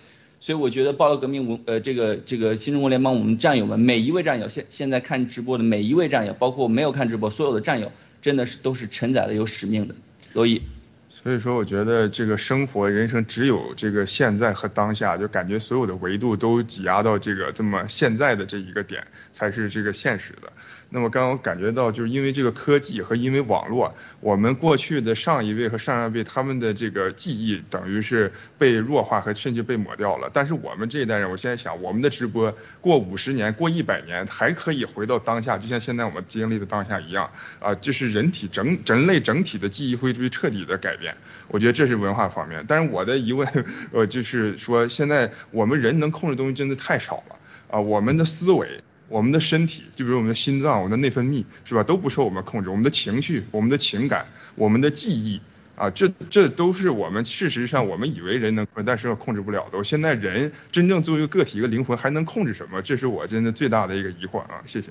[0.40, 7.90] 所以我觉得报道革命，我呃这个这个新中国联邦我们战友们每一位战友现现在看直播的每一位战友，包括没有看直播所有的战友，
[8.20, 9.94] 真的是都是承载了有使命的。
[10.34, 10.62] 所以，
[11.08, 20.52] 所以说，我觉得这个生活人生只有这个现在和当下，就感觉所有的维度都挤压到这个这么现在的这一个点，才是这个现实的。
[20.94, 30.30] 那么刚刚我感觉到，就是因为这个科技和因为网络，我们过去的上一辈和上上辈他们的这个记忆等于是被弱化和甚至被抹掉了。
[30.32, 41.12] 但是我们这一代人，我现在想，我们的直播过五十年、过一百年还可以回到当下，就像现在我们经历的当下一样啊，就是人体整人类整体的记忆会被彻底的改变。
[41.48, 42.64] 我觉得这是文化方面。
[42.68, 43.48] 但是我的疑问，
[43.90, 47.36] 呃，就是说现在我们人能控制东西真的太少了
[47.68, 48.80] 啊，我们的思维。
[49.08, 51.82] 我们的身体，就比如我们的心脏、我们的内分泌，是吧？
[51.82, 52.70] 都不受我们控制。
[52.70, 55.40] 我们的情绪、我们的情感、我们的记忆，
[55.76, 59.78] 啊，这这都是我们事实上我们以为人能控制，但是控制不了的。
[59.78, 62.80] 我现在人真正作为一个个体、一个灵魂，还能控制什么？
[62.82, 64.62] 这是我真的最大的一个疑惑啊！
[64.66, 64.88] 谢谢。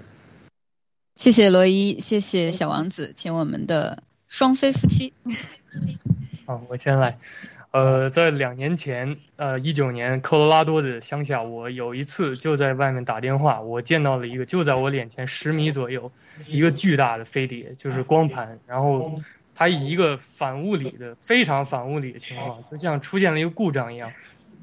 [1.16, 5.14] 谢谢罗伊，谢谢小王子，请我们的双飞夫妻。
[6.46, 7.20] 好，我先来。
[7.74, 16.12] 呃，在两年前，呃，一九年，科罗拉多的乡下，我有一次就在外面打电话，我见到了一个就在我脸前十米左右，
[16.46, 19.20] 一个巨大的飞碟，就是光盘，然后
[19.56, 24.14] 它以一个反物理的非常反物理的情况，就像出现了一个故障一样，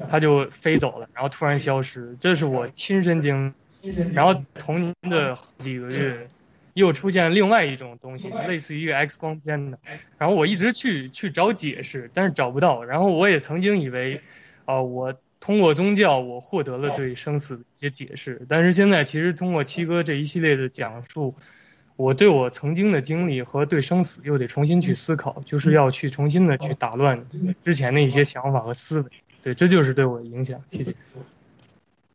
[0.09, 6.29] 它就飞走了，然后突然消失，这是我亲身经历，然后同年的几个月。
[6.75, 9.79] 又出现另外一种东西，类似于一个 X 光片的，
[10.19, 12.85] 然后我一直去去找解释，但是找不到。
[12.85, 14.21] 然后我也曾经以为，
[14.65, 21.35] 啊，我通过宗教我获得了对生死的一些解释，但是现在其实通过七哥这一系列的讲述，
[21.97, 27.27] 我对我曾经的经历和对生死又得重新去思考，就是要去重新的去打乱
[27.65, 29.11] 之前的一些想法和思维。
[29.43, 30.63] 对，这就是对我的影响。
[30.69, 30.95] 谢谢。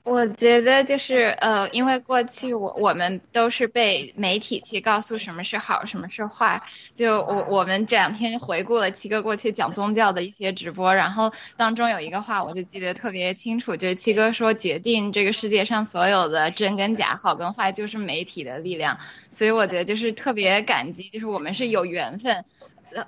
[0.06, 6.61] 我觉得就是呃，因为过去我我们都是被媒体去告诉什么是好，什么是坏。
[6.94, 18.99] 就我我们这两天回顾了七哥过去讲宗教的一些直播，然后当中有一个话我就记得特别清楚，就是七哥说决定这个世界上所有的真跟假、好跟坏就是媒体的力量。
[19.32, 22.45] 所以我觉得就是特别感激，就是我们是有缘分。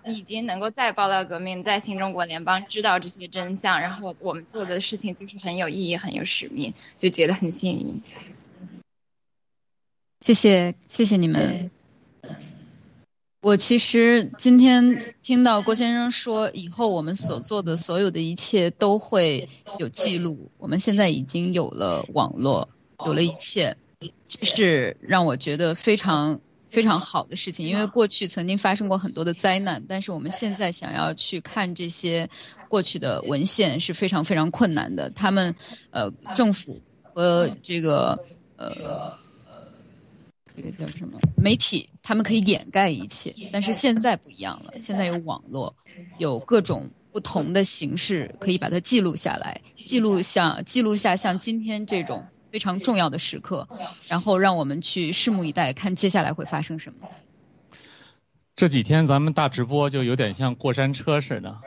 [0.05, 8.01] 已经能够在爆料革命，在新中国联邦知道这些真相，然后我们做的事情就是很有意义、很有使命，就觉得很幸运。
[10.21, 11.71] 谢谢，谢谢你们。
[13.41, 19.47] 我其实今天听到郭先生说，以后我们所做的所有的一切都会
[19.79, 20.51] 有记录。
[20.57, 22.69] 我们现在已经有了网络，
[23.05, 23.77] 有了一切，
[24.27, 26.41] 是让我觉得非常。
[26.77, 32.29] 非常好的事情，因为过去曾经发生过很多的灾难，但是我们现在想要去看这些
[32.69, 35.09] 过去的文献是非常非常困难的。
[35.09, 35.55] 他们
[35.89, 38.23] 呃政府和这个
[38.57, 39.17] 呃
[40.55, 45.75] 这个叫什么媒体，他们可以掩盖一切，但是现在不一样了，现在有网络，
[46.19, 52.27] 有各种不同的形式可以把它记录下来，记录像记录下像今天这种。
[52.51, 53.67] 非常重要的时刻，
[54.07, 57.07] 然后让我们去拭目以待，看接下来会发生什么。
[58.55, 61.57] 这几天咱们大直播就有点像过山车似的，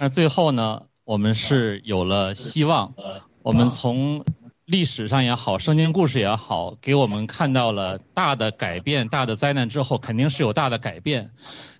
[0.00, 2.94] 那最后呢，我们是有了希望。
[3.42, 4.24] 我们从
[4.64, 11.32] 历史上也好，圣经故事也好，给我们看到了大的改变、大的灾难之后，肯定是有大的改变。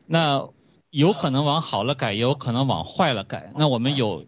[0.07, 0.49] 那
[0.91, 3.53] 有可能往好了改，也有可能往坏了改。
[3.57, 4.27] 那我们有。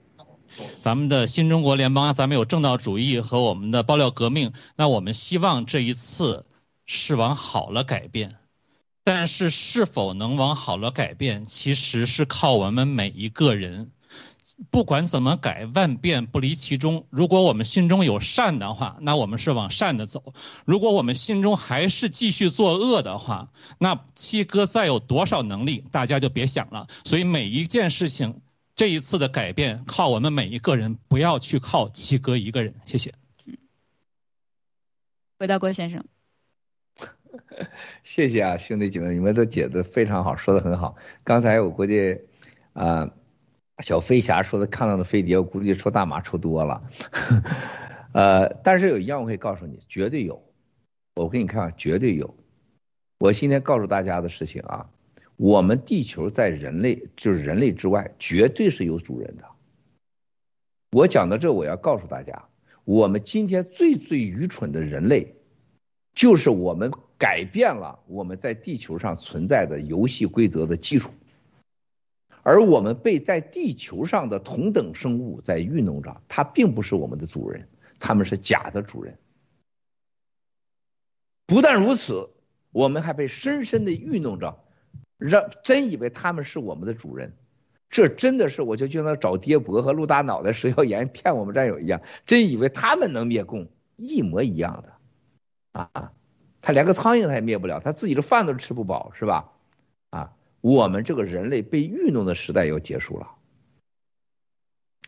[0.80, 6.46] 咱们的新中国联邦，咱们有正道主义和我们的爆料革命，那我们希望这一次
[6.86, 8.36] 是往好了改变，
[9.04, 13.90] 但是是否能往好了改变，其实是靠我们每一个人。
[14.70, 17.06] 不管怎么改，万变不离其中。
[17.08, 20.34] 如果我们心中有善的话，那我们是往善的走；
[20.66, 26.88] 如果我们心中还是继续作恶的话，那七哥再有多少能力，大家就别想了。
[27.04, 28.40] 所以每一件事情。
[28.80, 32.76] 这一次的改变靠我们每一个人，不要去靠七哥一个人。
[32.86, 33.12] 谢谢。
[35.38, 36.06] 回到郭先生。
[38.02, 40.96] 谢谢啊，兄弟姐妹，你们都解的非常好，说的很好。
[41.24, 42.22] 刚才我估计
[42.72, 43.10] 啊，
[43.84, 46.82] 小飞侠说的看到的飞碟，我估计抽大麻抽多了。
[48.14, 50.42] 呃，但是有一样我可以告诉你，绝对有。
[51.16, 52.34] 我给你看，绝对有。
[53.18, 54.88] 我今天告诉大家的事情啊。
[55.40, 59.46] 我们地球在人类就是人类之外，绝对是有主人的。
[60.92, 62.50] 我讲到这，我要告诉大家，
[62.84, 65.36] 我们今天最最愚蠢的人类，
[66.12, 71.10] 就是我们改变了我们在地球上存在的游戏规则的基础，
[72.42, 77.66] 而我们被在地球上的同等生物在愚弄着，它并不是我们的主人，
[77.98, 79.16] 他们是假的主人。
[81.46, 82.28] 不但如此，
[82.72, 84.64] 我们还被深深的愚弄着。
[85.20, 87.36] 让真以为他们是我们的主人，
[87.88, 94.94] 这真的是我就就像找爹伯和陆大脑袋蛇妖言骗我们战友一样，真以为他们能灭共，一模一样的
[95.72, 96.12] 啊！
[96.62, 99.52] 他连个苍蝇他也灭不了，他自己的饭都吃不饱，是吧？
[100.10, 103.36] 啊，我们这个人类被愚弄的时代要结束了，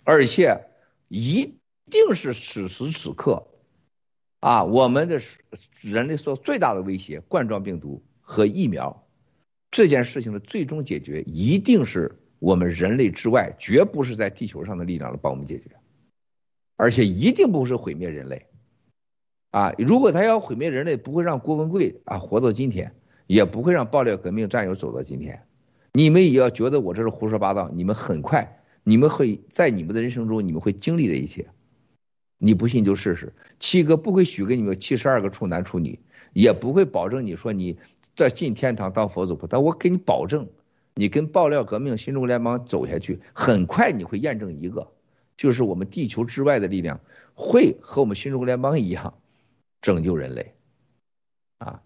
[0.05, 0.67] 而且
[1.09, 1.59] 一
[1.91, 3.49] 定是此时此刻，
[4.41, 5.21] 啊，我们的
[5.83, 9.02] 人类所最大的威胁——冠状病毒和疫苗
[9.73, 15.71] 这件事情的最终解决，一定是我们人类之外，绝不是在地球上的力量来帮我们解决，
[16.77, 18.47] 而且一定不是毁灭人类。
[19.51, 22.95] 啊，如果他要毁灭人类，不会让郭文贵啊活到今天，
[23.27, 25.43] 也不会让爆料革命战友走到今天。
[25.95, 31.49] 你们也要觉得我这是胡说八道，你们很快，你们会在你们的人生中，你们会经历这一切。
[32.37, 35.99] 你不信就试试，七哥不会许给你们七十二个处男处女，
[36.33, 37.79] 也不会保证你说你
[38.15, 39.59] 在进天堂当佛祖菩萨。
[39.59, 40.49] 我给你保证，
[40.95, 44.93] 你跟爆料革命新中国联邦走下去，很快你会验证一个，
[45.37, 47.01] 就是我们地球之外的力量
[47.35, 49.15] 会和我们新中国联邦一样。
[49.81, 50.55] 拯救人类，
[51.59, 51.83] 啊！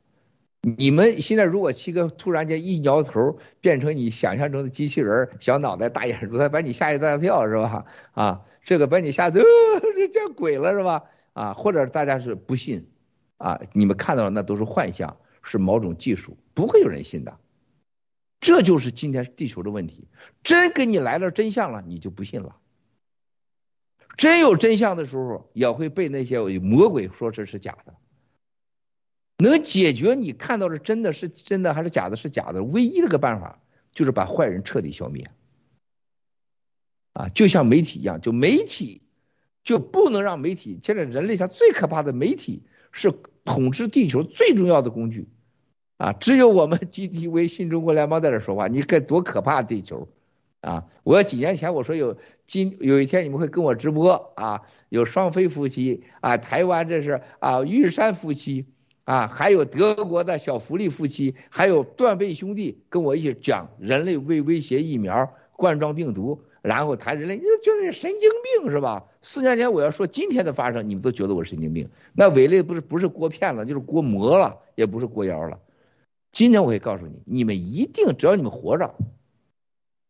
[0.61, 7.87] 你们现在如果七哥突然间一摇头，变成你想象中的机器人，小脑袋大眼珠，他把你吓一大跳是吧？
[8.13, 9.41] 啊，这个把你吓得
[9.95, 11.05] 这见鬼了是吧？
[11.33, 12.91] 啊，或者大家是不信
[13.39, 13.63] 啊？
[13.73, 15.17] 你们看到的那都是幻象，
[15.47, 17.39] 是某种技术，不会有人信的。
[18.41, 20.09] 这就是今天地球的问题。
[20.43, 22.57] 真给你来了真相了，你就不信了。
[24.17, 27.95] 真有真相的时候，也会被那些魔鬼说这是假的。
[29.39, 33.63] 能解决你看到的真的是真的还是假的，是假的，唯一的个办法
[33.93, 35.31] 就是把坏人彻底消灭。
[37.13, 39.03] 啊，就像媒体一样，就媒体
[39.63, 40.81] 就不能让媒体。
[40.83, 43.13] 现在人类上最可怕的媒体是
[43.45, 45.29] 统治地球最重要的工具。
[45.97, 50.09] 啊，只有我们 GTV 新中国联邦在这说话，你该多可怕地球！
[50.63, 50.87] 啊！
[51.05, 58.67] 我要几年前我说有今有一天你们会跟我直播啊，有双飞夫妻啊，台湾这是啊玉山夫妻
[59.05, 68.29] 啊，还有德国的小福利夫妻，还有断背兄弟跟我一起讲人类为威胁疫苗冠状病毒，然后谈人类，你觉得神经
[68.61, 69.05] 病是吧？
[69.23, 75.61] 四年前我要说今天的发生，你们都觉得我神经病，那伟类不是不是锅片了，就是锅磨了，也不是锅窑了。
[76.37, 78.95] 今天我会告诉你，你们一定只要你们活着。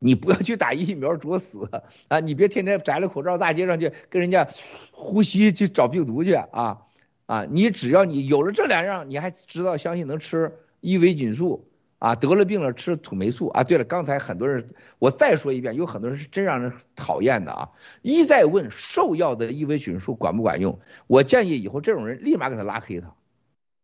[0.01, 1.71] 你不要去打疫苗作死
[2.09, 2.19] 啊！
[2.19, 4.49] 你别天天摘了口罩大街上去跟人家
[4.91, 6.79] 呼吸去找病毒去啊
[7.27, 7.47] 啊！
[7.49, 11.69] 你只要你有了这两样，你还知道相信能吃伊维菌素
[12.01, 12.17] 啊？
[12.17, 13.63] 得了病了吃土霉素啊？
[13.63, 17.71] 对了，刚才很多人我再说一遍，有很多人是真让人讨厌的啊！
[18.03, 20.81] 一再问兽药的伊维菌素管不管用？
[21.07, 23.15] 我建议以后这种人立马给他拉黑他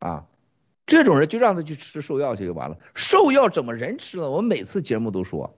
[0.00, 0.26] 啊！
[0.86, 2.78] 这种人就让他去吃兽药去就完了。
[2.94, 4.30] 兽药怎么人吃呢？
[4.30, 5.56] 我们每次节目都说。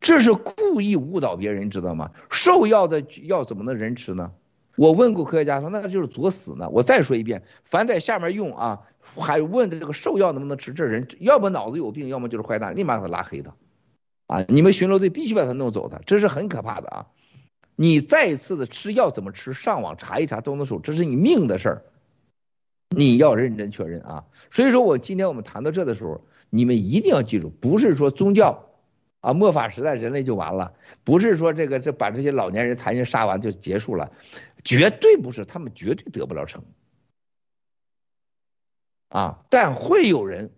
[0.00, 2.12] 这是故意误导别人，知道吗？
[2.30, 4.32] 兽药的药怎么能人吃呢？
[4.76, 6.70] 我问过科学家说，那就是作死呢。
[6.70, 13.54] 我再说一遍，凡在下面用啊，还问的这个兽药能不能吃，这人要么脑子有病，要么就是坏蛋，立马给他拉黑他。
[14.26, 17.06] 啊，你们巡逻队必须把他弄走的，这是很可怕的啊！
[17.76, 21.82] 你再一次的吃药怎么吃，上网查一查都能说，这是你命的事儿，
[22.90, 24.26] 你要认真确认啊。
[24.50, 28.66] 所以说我今天我们谈到这的时候，你们一定要记住，不是说宗教。
[29.20, 30.72] 啊，末法时代人类就完了，
[31.04, 34.12] 不是说这个这把这些老年人残疾杀完就结束了，
[34.64, 36.64] 绝对不是，他们绝对得不了成。
[39.10, 40.52] 啊，但会有人，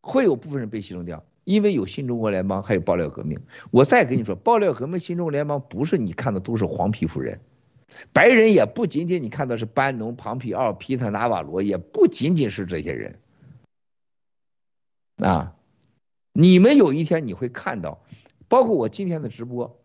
[0.00, 3.40] 会有部分人被牺牲掉，因为有新中国联邦，还有爆料革命。
[3.72, 7.40] 我再跟你说，爆料革命、新中国联邦不是你看的都是黄皮肤人，
[8.12, 13.18] 白人也不仅仅你看到是班农、庞皮奥、皮特纳瓦罗，也不仅仅是这些人，
[15.16, 15.56] 啊。
[16.36, 18.02] 你们有一天你会看到，
[18.48, 19.80] 包括我今天的直播，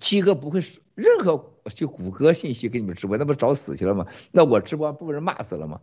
[0.00, 0.62] 七哥不会
[0.94, 4.06] 任何就谷歌信息给你们直播，那不找死去了吗？
[4.32, 5.82] 那我直播不被人骂死了吗？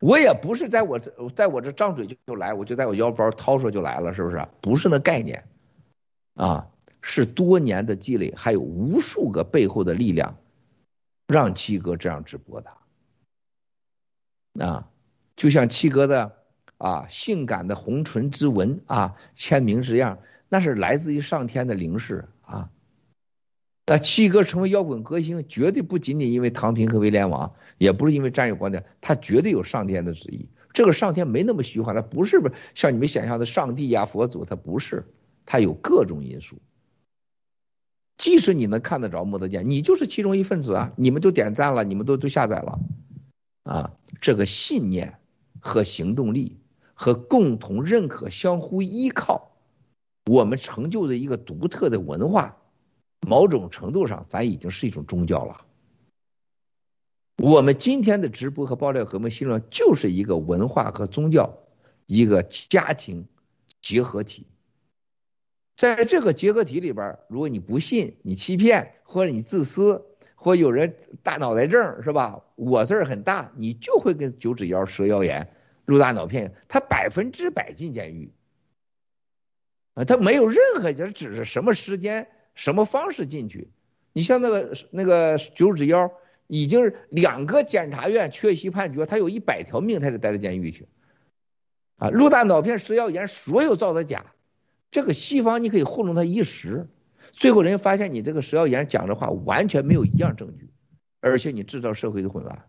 [0.00, 4.46] 我也不是在我这在我这张嘴就就来，我就在我腰包掏出就来了，是不是？
[4.60, 5.44] 不是那概念，
[6.34, 6.68] 啊，
[7.00, 10.36] 是多年的积累，还有无数个背后的力量，
[11.32, 12.70] 让七哥这样直播的，
[14.64, 14.88] 啊，
[15.34, 16.38] 就像七哥的。
[16.82, 20.18] 啊，性感的红唇之吻啊，签名之样，
[20.48, 22.72] 那是来自于上天的灵视啊。
[23.86, 30.48] 那七哥成为摇滚歌星，绝对不仅仅因为唐平和威廉王，也不是因为战友观点，他绝对有上天的旨意。
[30.72, 32.42] 这个上天没那么虚幻，他不是
[32.74, 35.06] 像你们想象的上帝呀、佛祖，他不是，
[35.46, 36.60] 他有各种因素。
[38.22, 40.92] 即使你能看得着、摸得见，你就是其中一份子啊。
[40.96, 42.78] 你们都点赞了，你们都都下载了
[43.64, 43.94] 啊。
[44.20, 45.18] 这个信念
[45.58, 46.58] 和行动力。
[46.94, 49.50] 和共同认可、相互依靠，
[50.30, 52.58] 我们成就的一个独特的文化，
[53.26, 55.62] 某种程度上，咱已经是一种宗教了。
[57.38, 61.58] 我们今天的直播和爆料革命新论就是一个文化和宗教
[62.06, 63.26] 一个家庭
[63.80, 64.46] 结合体。
[65.74, 70.04] 在这个结合体里边，如果你不信，你欺骗，或者你自私，
[70.34, 72.42] 或有人大脑袋症是吧？
[72.56, 75.48] 我字儿很大，你就会跟九指妖蛇妖炎、
[75.84, 78.32] 入大脑片，他百分之百进监狱
[79.94, 80.04] 啊！
[80.04, 83.70] 他没有任何，就是只是什么时间、什么方式进去。
[84.12, 86.12] 你像那个那个九指妖，
[86.46, 90.86] 已经两个检察院缺席判决，他有一百条命，他得待在监狱去
[91.96, 92.10] 啊！
[92.10, 94.26] 入大脑片、蛇妖炎，所有造的假。
[94.92, 96.86] 这个西方你可以糊弄他一时，
[97.32, 100.70] 最后人家发现你这个蛇妖炎讲的话完全没有一样证据，
[101.20, 102.66] 而且你制造社会的混乱。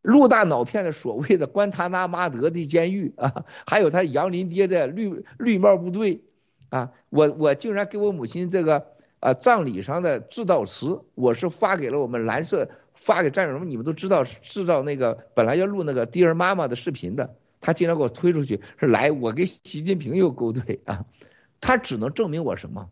[0.00, 6.22] 陆大脑片的所谓的关塔那马德的监狱 啊，还有他杨林爹的绿绿帽部队
[6.70, 8.86] 啊，我我竟然给我母亲这个
[9.20, 17.36] 啊葬礼上的致悼词，我是发给了我们蓝色，发给战友们，你们都知道制造那个本来要录那个 Dear 妈妈的视频的。
[17.60, 21.06] 他竟然给我推出去，说来我跟习近平又勾兑啊！
[21.60, 22.90] 他只能证明我什么？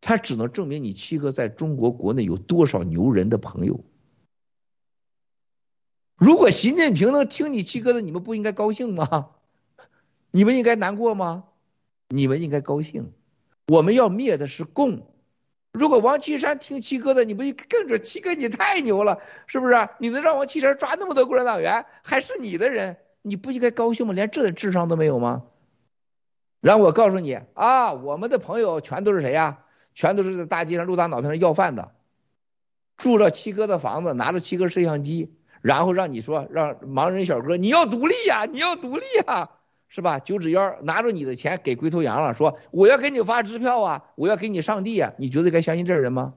[0.00, 3.84] 他只能证明你七哥在中国国内有多少牛人的朋友。
[6.16, 9.30] 如果习近平能听你七哥的，你们不应该高兴吗？
[10.30, 11.44] 你们应该难过吗？
[12.08, 13.12] 你们应该高兴。
[13.66, 15.06] 我们要灭的是共。
[15.72, 19.88] 如果王岐山听七哥的，你不更说七哥你太牛了，是不是？
[19.98, 22.96] 你能让王岐山抓那么多共产党员，还是你的人？
[23.22, 24.12] 你不应该高兴吗？
[24.12, 25.44] 连这点智商都没有吗？
[26.60, 29.64] 然后我告诉你啊，我们的朋友全都是谁呀？
[29.94, 31.92] 全都是在大街上、路大脑袋上要饭的，
[32.96, 39.50] 住着七哥的房子，拿着七哥摄像机，然后让你说让盲人小哥你要独立呀，你要独立呀，
[39.88, 40.18] 是吧？
[40.20, 46.34] 九指妖拿着你的钱给龟头羊了，说我要给你发支票啊，我要给你上帝啊，你觉得该相信这人吗？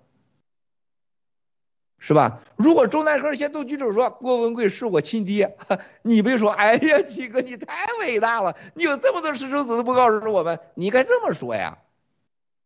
[2.06, 2.42] 是吧？
[2.58, 5.56] 如果中南河先都举手说郭文贵是我亲爹，
[6.02, 11.78] 你别说，哎呀，七哥你太伟大了，你有这么多私生子都不告诉我们，你该这么说呀，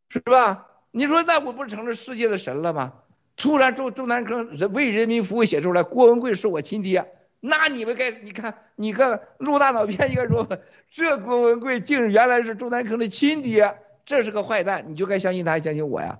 [0.09, 0.65] 是吧？
[0.89, 2.93] 你说那我不成了世界的神了吗？
[3.35, 10.49] 突然中中南坑为人民服务写出来郭文贵是我亲爹，那你们该你看你看陆大脑片应该说
[10.89, 16.17] 这郭文贵竟原来是中南坑的亲爹，这是个坏蛋，你就该相信他，相信我呀，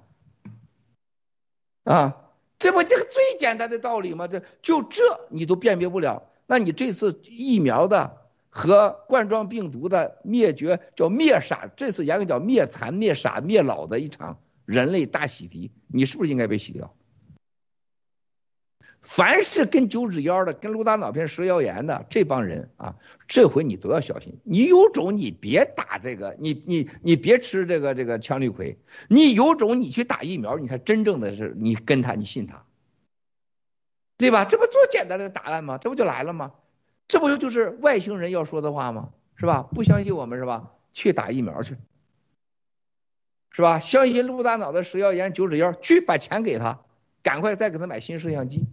[1.83, 2.17] 啊。
[2.59, 4.27] 这不这个最简单的道理吗？
[4.27, 8.17] 这就这你都辨别不了，那你这次疫苗的
[8.49, 16.95] 和冠状病毒的灭绝叫灭傻，这次严格叫灭残、灭傻、灭老的一场人类大洗涤，你是不是应该被洗掉？
[19.09, 22.95] 凡是跟九指妖的、跟陆大脑片、蛇妖炎的这帮人啊，
[23.29, 24.37] 这回你都要小心。
[24.43, 28.75] 你有种你别打这个，你你你别吃这个这个羟氯喹。
[29.07, 32.65] 你有种你去打疫苗，你才真正的是你跟他，你信他，
[34.17, 34.43] 对吧？
[34.43, 35.77] 这不多简单的答案吗？
[35.77, 36.51] 这不就来了吗？
[37.07, 39.11] 这不就是外星人要说的话吗？
[39.37, 39.69] 是吧？
[39.73, 40.73] 不相信我们是吧？
[40.91, 41.77] 去打疫苗去，
[43.51, 43.79] 是吧？
[43.79, 46.81] 相信陆大脑的蛇妖炎、九指妖，去把钱给他，
[47.23, 48.65] 赶快再给他买新摄像机。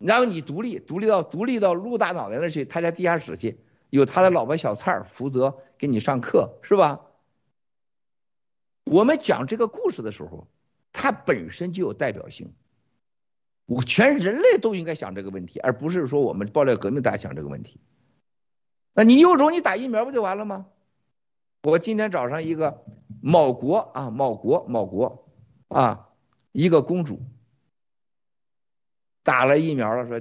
[0.00, 3.60] 然后你独立，独立到独立到陆大脑袋那去，他家地下室去，
[3.90, 7.02] 有他的老婆小蔡负责给你上课，是吧？
[8.84, 10.48] 我们讲这个故事的时候，
[10.90, 12.54] 它本身就有代表性，
[13.66, 17.78] 我全人类都应该想这个问题，而不是说我们爆料革命大家想这个问题。
[18.94, 20.66] 那你有种你打疫苗不就完了吗？
[21.62, 22.84] 我今天早上一个
[23.20, 25.28] 某国啊，某国某国
[25.68, 26.08] 啊，
[26.52, 27.20] 一个公主。
[29.22, 30.20] 打了疫苗了，说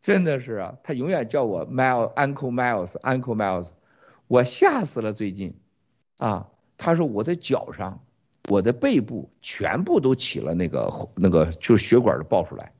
[0.00, 3.68] 真的是啊，他永远叫我 Miles Uncle Miles Uncle Miles，
[4.28, 5.58] 我吓死了最近
[6.16, 6.48] 啊，
[6.78, 8.04] 他说我的脚上、
[8.48, 12.72] 我的背部全部都起了那个那个就是血管都爆出来。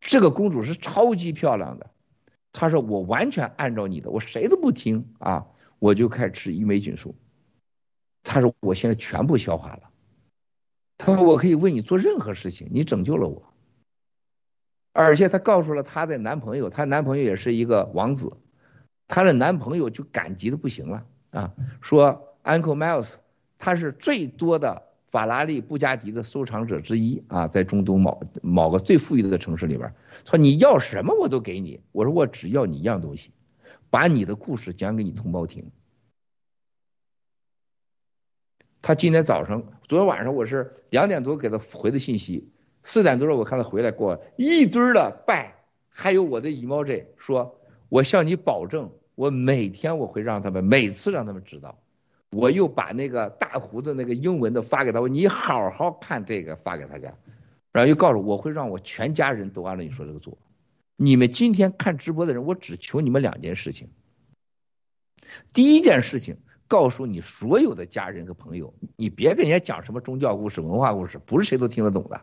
[0.00, 1.90] 这个公主是超级漂亮的，
[2.52, 5.46] 他说我完全按照你的，我谁都不听啊，
[5.80, 7.16] 我就开始吃伊美菌素。
[8.22, 9.90] 他说我现在全部消化了，
[10.98, 13.52] 他说我可以为你做任何事情，你拯救了我。
[14.96, 18.38] 而且她告诉了她的男朋友，她男朋友也是一个王子，
[19.06, 21.52] 她的男朋友就感激的不行了啊，
[21.82, 23.16] 说 Uncle Miles
[23.58, 29.94] 他是最多的法拉利、布加迪的收藏者之一啊，在中东某某个最富裕的城市里边，
[30.24, 33.32] 说你要什么我都给你，我说我只要你一样东西，
[33.90, 35.70] 把你的故事讲给你同胞听。
[38.80, 42.50] 他今天早上、昨天晚上我是两点多给他回的信息。
[42.86, 45.56] 四点多了，我看他回来，给我一堆的拜，
[45.88, 51.80] 还有我的 emoji，说我向你保证，我每天我会让他们，每次让他们知道。
[52.30, 57.12] 我又把那个大胡子那个英文的发给他，你好好看这个，发给大家，
[57.72, 60.38] 然后又告诉我会让我全家人都按照你说这个做。
[60.94, 63.88] 你们今天看直播的人，我只求你们两件事情。
[65.52, 66.36] 第一件事情，
[66.68, 72.22] 告诉你所有的家人和朋友，你别跟人家讲什么宗教故事、文化故事，不是谁都听得懂的。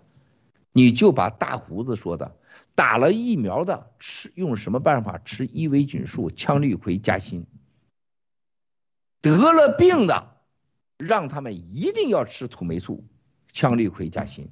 [0.74, 2.36] 你就把大胡子说的，
[2.76, 7.46] 打了疫苗的吃用什么办法吃伊维菌素、羟氯喹加锌，
[9.22, 10.36] 得了病的
[10.98, 13.06] 让他们一定要吃土霉素、
[13.54, 14.50] 羟氯喹加锌。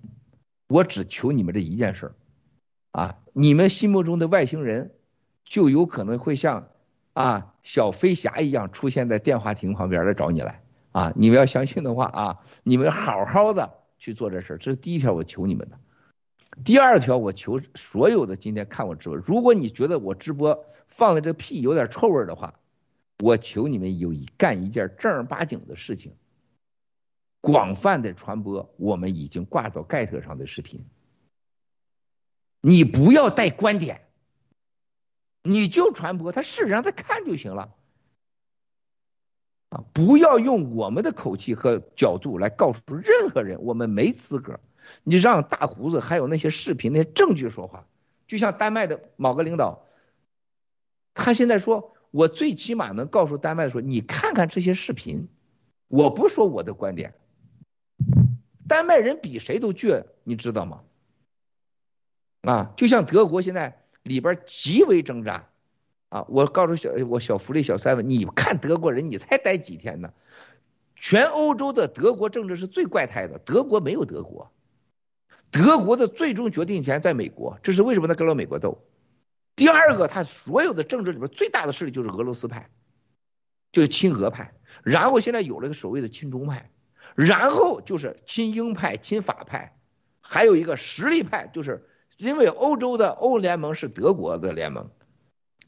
[0.67, 2.15] 我只求你们这一件事儿，
[2.91, 4.93] 啊，你们心目中的外星人
[5.43, 6.69] 就有可能会像
[7.13, 11.13] 啊小飞侠一样出现在电话亭旁边来找你来啊！
[11.15, 15.79] 你们要相信的话啊，你们好好的去做这事儿，这是第一条我求你们的。
[16.63, 22.59] 第二条我求所有的今天看我直播，如果你觉得我直播放的这屁有点臭味的话，
[23.19, 26.13] 我求你们有一干一件正儿八经的事情。
[27.39, 30.85] 广泛的传播，我们已经挂到盖特上的视频。
[32.59, 34.01] 你不要带观点，
[35.41, 37.73] 你就传播，他试着让他看就行了。
[39.69, 44.59] 啊，不要用我们的口气和角度来告诉任何人，我们没资格。
[45.03, 47.85] 你让大胡子还有那些视频、那些证据说话，
[48.27, 49.85] 就像丹麦的某个领导，
[51.13, 55.27] 他现在说，我最起码能告诉丹麦说，你看看这些视频，
[55.87, 57.13] 我不说我的观点。
[58.67, 60.81] 丹麦人比谁都倔，你知道吗？
[62.41, 65.49] 啊，就像德国现在里边极为挣扎
[66.09, 66.25] 啊！
[66.29, 70.13] 我告诉小我小福利小三们，你看德国人，你才待几天呢？
[70.95, 74.51] 全欧洲的德国政治是最怪胎的，德国没有德国，
[75.51, 78.83] 德国的最终决定权在美国，这是为什么他跟了美国斗？
[79.55, 82.69] 第二个，他所有的政治里边最大的势力就是俄罗斯派，
[83.71, 84.53] 就是亲俄派，
[84.83, 86.71] 然后现在有了个所谓的亲中派。
[87.13, 89.75] 然后就是亲英派、亲法派，
[90.21, 94.89] 还有一个实力派，就是因为欧洲的欧联盟是德国的联盟，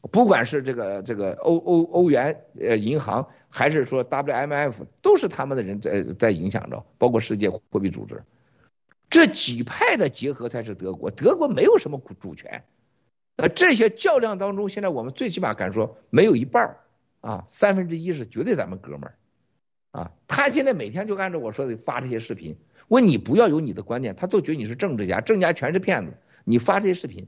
[0.09, 8.23] 不管是这个这个欧欧欧元呃银行，还是说 WMF，都是他们的人在在影响着，包括世界货币组织，
[9.13, 12.63] 这几派的结合才是德国，德国没有什么主权，
[13.37, 16.77] 那这些较量当中，现在我们最起码敢说没有一半
[17.21, 19.15] 啊，三分之一是绝对咱们哥们儿。
[19.91, 22.57] 啊，他现在每天就按照我说的发这些视频，
[22.87, 26.13] 问你不要有你的观点，他都觉得你是政治家，政治家全是骗子。
[26.43, 27.27] 你发这些视频，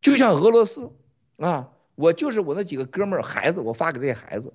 [0.00, 0.90] 就像俄罗斯
[1.36, 4.52] 啊，我就是我那几个哥们儿孩子，我发给这些孩子，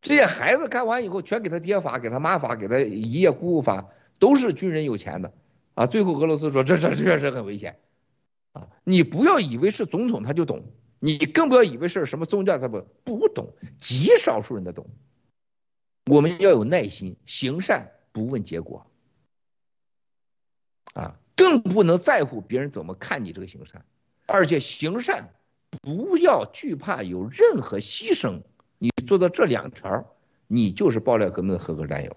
[0.00, 5.34] 这些孩子看完以后全给他爹发，给他妈发，给他爷爷姑姑发，都是军人有钱的
[5.78, 5.86] 啊。
[5.86, 7.78] 最后俄罗斯说这这确实很危险
[8.52, 14.90] 啊，你不要以为是总统他就懂，你更不要以为是什么宗教他不不懂，极少数人的懂。
[16.10, 18.90] 我们要有耐心，行善不问结果，
[20.94, 23.84] 啊，更不能在乎别人怎么看你这个行善，
[24.26, 25.34] 而且行善
[25.82, 28.40] 不要惧怕有任何牺牲，
[28.78, 32.16] 你做到这两条，你就是爆料革命的合格战友。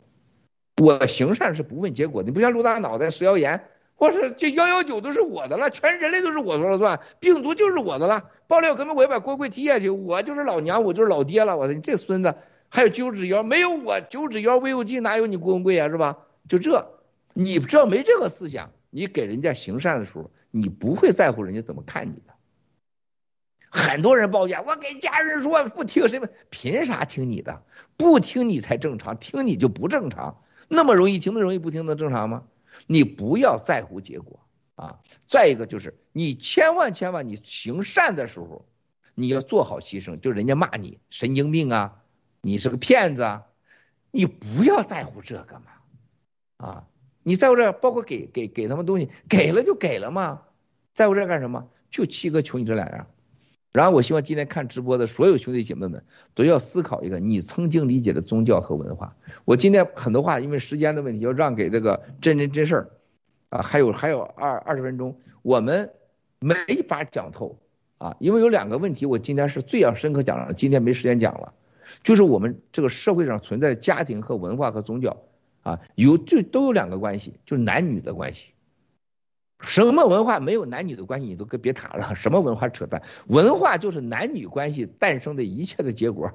[0.82, 12.36] 我行善是不问结果，你不像陆大脑袋食谣言，或是这幺幺九都是我的了，全人类都是我说了算，病毒就是我的了，爆料革命我要把郭贵踢下去，我就是老娘，我就是老爹了，我说你这孙子。
[12.74, 15.90] 还有九指妖，没有我九指妖魏有忌，哪有你郭文贵啊？
[15.90, 16.20] 是吧？
[16.48, 16.88] 就这，
[17.34, 22.34] 你只要没这个思想，你给人家行善的时候，你不会在乎人家怎么看你的。
[23.70, 27.62] 很多人抱怨，我给家人说不听谁们，凭啥听你的？
[27.98, 30.41] 不听你才正常，听你就不正常。
[30.73, 32.45] 那么容易听的容易，不听的正常吗？
[32.88, 34.39] 你不要在乎结果
[34.76, 35.02] 啊！
[35.27, 38.65] 再一个就是，你千万千万，你行善的时候，
[39.14, 42.02] 你要做好牺牲，就人家骂你神经病啊。
[42.39, 43.48] 你是个骗子啊！
[44.11, 45.65] 你不要在乎这个嘛，
[46.56, 46.88] 啊，
[47.22, 50.43] 你在乎这，包括给给给他们东西，给了就给了嘛，
[50.93, 51.68] 在乎这干什么？
[51.89, 53.11] 就七哥求你这两样。
[53.73, 56.03] 然后我希望今天看直播的所有兄弟姐妹们
[56.34, 59.15] 都要思考一个你曾经理解的宗教和文化。
[59.45, 62.89] 我今天很多话因为时间的问题要让给这个真人真事儿
[63.49, 65.89] 啊，还有还有二二十分钟，我们
[66.39, 66.53] 没
[66.88, 67.57] 法讲透
[67.98, 71.53] 啊，因为有两个问题我今天是最要深刻讲的，今天没时间讲了。
[72.03, 75.18] 就是我们这个社会上存在的家庭和文化和宗教
[75.61, 78.53] 啊，有就都有两个关系，就是男女的关系。
[79.62, 82.14] 什么文化没有男女的关系，你都跟别谈了。
[82.16, 83.02] 什么文化扯淡？
[83.28, 86.32] 文化就是男女关系诞生的一切的结果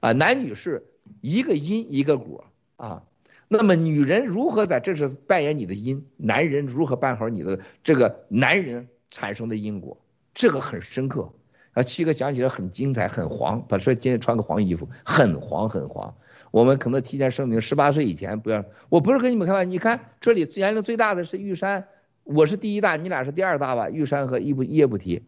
[0.00, 0.86] 啊，男女是
[1.20, 2.46] 一个因一个果
[2.76, 3.02] 啊。
[3.48, 10.00] 那么女人如何在这是扮演你的因，男人如何办好你的这个男人产生的因果，
[10.34, 11.32] 这个很深刻。
[11.72, 13.64] 啊，七哥讲起来很精彩，很黄。
[13.68, 16.14] 他说今天穿个黄衣服，很黄很黄。
[16.50, 18.64] 我们可能提前声明，十八岁以前不要。
[18.88, 21.86] 我不是跟你们开玩笑，你看这里年龄最大的是玉山，
[22.32, 23.90] 我是第一大，你俩是第二大吧？
[23.90, 25.22] 玉山和叶不叶不提。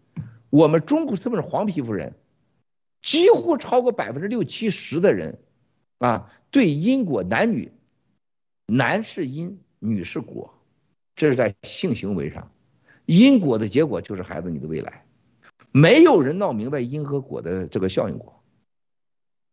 [0.51, 2.15] 我们中国特别是黄皮肤人，
[3.03, 5.41] 几乎超过百分之六七十的人
[5.99, 7.73] 啊，对因果男女，
[8.67, 10.55] 男是因，女是果，
[11.17, 12.53] 这是在性行为上，
[13.05, 15.05] 因果的结果就是孩子你的未来，
[15.73, 18.42] 没有人闹明白因和果的这个效应果。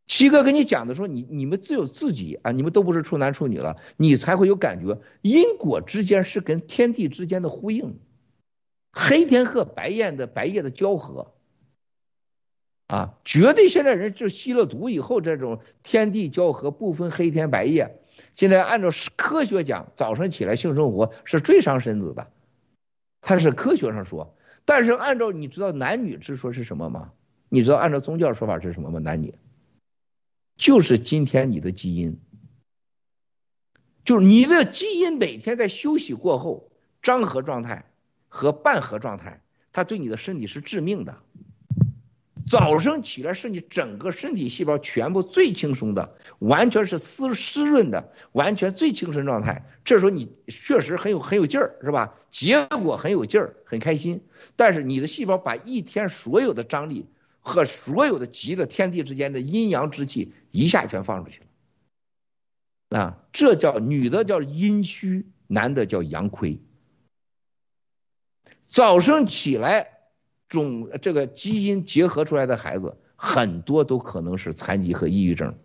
[0.09, 7.99] 七哥跟你讲的说，你你们只有自己啊，你们都不是处男处女了，你才会有感觉，因果之间是跟天地之间的呼应，
[8.91, 11.35] 黑天和白夜的白夜的交合，
[12.87, 18.01] 啊，绝对现在人就吸了毒以后，这种天地交合不分黑天白夜，
[18.33, 22.31] 现在按照科学讲，早上起来性生活是最伤身子的，
[23.21, 27.11] 他是科学上说，但是按照你知道男女之说是什么吗？
[27.47, 28.97] 你知道按照宗教说法是什么吗？
[28.97, 29.35] 男女？
[30.59, 32.19] 就是今天你的基因，
[34.03, 36.69] 就是你的基因每天在休息过后，
[37.01, 37.89] 张合状态
[38.27, 39.41] 和半合状态，
[39.71, 41.21] 它对你的身体是致命的。
[42.45, 49.65] 早上起来是你整个身体细胞全部最轻松的，完全是湿湿润的，完全最精神状态。
[49.85, 52.15] 这时候你确实很有很有劲儿，是吧？
[52.31, 54.25] 结果很有劲儿，很开心。
[54.57, 57.05] 但是你的细胞把一天所有的张力。
[57.49, 61.41] 和所有的极的天地之间的阴阳之气一下全放出去
[62.89, 66.61] 了，啊，这叫女的叫阴虚，男的叫阳亏。
[68.69, 69.99] 早上起来，
[70.47, 75.57] 种这个基因结合出来的孩子，很多都可能是残疾和抑郁症。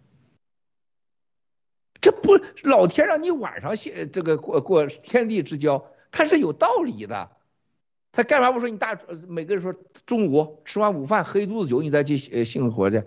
[2.00, 7.33] 这不，老天让你晚上现这个过过天地之交，它是有道理的。
[8.16, 8.96] 他干嘛不说你大
[9.26, 9.74] 每个人说
[10.06, 13.04] 中午吃完午饭喝一肚子酒你再去呃性活去，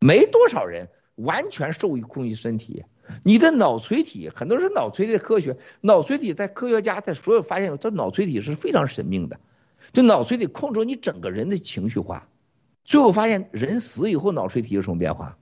[0.00, 2.84] 没多少人完全受控制身体。
[3.24, 9.38] 你的脑垂体很多人脑垂体的科学，脑垂体在科学家在所有发现，这脑垂体是非常神秘的，
[9.92, 12.28] 就脑垂体控制你整个人的情绪化。
[12.84, 15.38] 最后发现人死以后脑垂体有什么变化？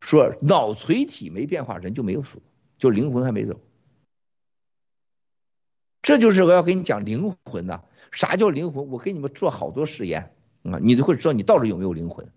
[0.00, 2.40] 说脑垂体没变化，人就没有死，
[2.78, 3.60] 就灵魂还没走。
[6.02, 7.84] 这就是我要跟你讲灵魂呐。
[8.12, 8.90] 啥叫灵魂？
[8.90, 12.28] 我给你们做好多实验啊，你就会知道你到底有没有灵魂。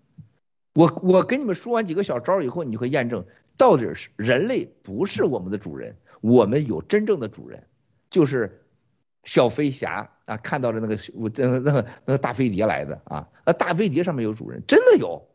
[0.74, 3.24] 我我跟你们说完几个小招以后，你会验证
[3.56, 7.64] 到底是人类不是我们的主人，我们有真正的主人，
[8.10, 8.64] 就是
[9.24, 15.28] 小飞侠啊，看到了那个我那个那个那个大飞碟来的啊，那大飞碟上面有主人，真的有。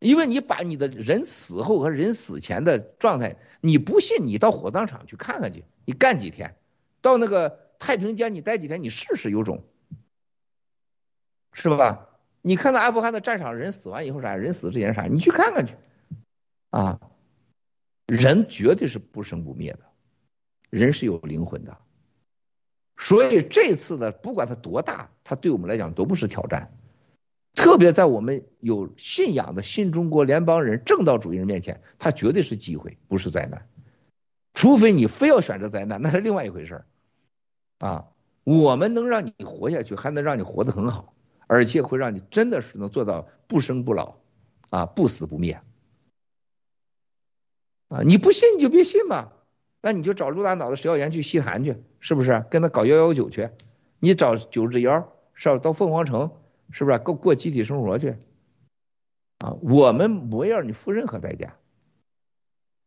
[0.00, 6.56] 因为你把你的人死后和人死前的状态，你不信你到火葬场去看看去，你干几天，
[7.00, 7.63] 到那个。
[7.84, 9.62] 太平间你待几天，你试试有种，
[11.52, 12.08] 是吧？
[12.40, 14.36] 你看到阿富汗的战场，人死完以后啥？
[14.36, 15.02] 人死之前啥？
[15.02, 15.74] 你去看看去，
[16.70, 16.98] 啊，
[18.06, 19.80] 人绝对是不生不灭的，
[20.70, 21.76] 人是有灵魂的，
[22.96, 26.72] 所以这次的不管它多大，它对我们来讲都不是挑战，
[27.54, 33.68] 特别在我们有信仰的新中国联邦人、正道主义人面前，它绝对是机会，不是灾难。
[34.54, 36.86] 除非你非要选择灾难，那是另外一回事儿。
[37.78, 38.08] 啊，
[38.44, 41.14] 我们能让你活下去，还能让你活得很好，
[41.46, 44.16] 而且会让你真的是能做到不生不老，
[44.70, 45.60] 啊，不死不灭。
[47.88, 49.32] 啊，你不信你就别信嘛，
[49.82, 52.44] 那你就找陆大脑的石耀岩去西坛去，是不是？
[52.50, 53.50] 跟他搞幺幺九去，
[53.98, 55.58] 你找九只妖，是吧？
[55.58, 56.30] 到凤凰城，
[56.70, 56.98] 是不是？
[56.98, 58.16] 过过集体生活去。
[59.38, 61.56] 啊，我们不要你付任何代价。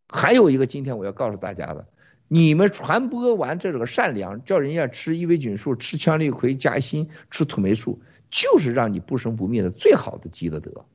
[0.09, 1.87] 还有一个，今天我要告诉大家的。
[2.27, 10.85] 你们传播完这个善良，叫人家吃伊维菌素、吃羟氯喹加锌、吃土霉素，就是让你不生不灭的最好的积的德。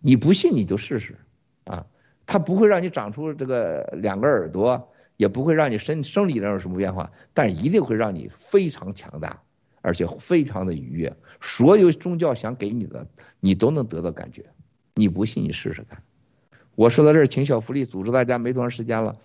[0.00, 1.18] 你不信你就试试
[1.64, 1.86] 啊，
[2.26, 9.42] 它不会让你长出这个两个耳朵，也不会让你生生理上有什么变化，但一定会让你非常强大，
[9.80, 11.16] 而且非常的愉悦。
[11.40, 13.06] 所有宗教想给你的，
[13.40, 14.46] 你都能得到感觉。
[14.94, 16.02] 你不信你试试看。
[16.76, 19.16] 我说到这儿，请小福利组织大家没多长时间了，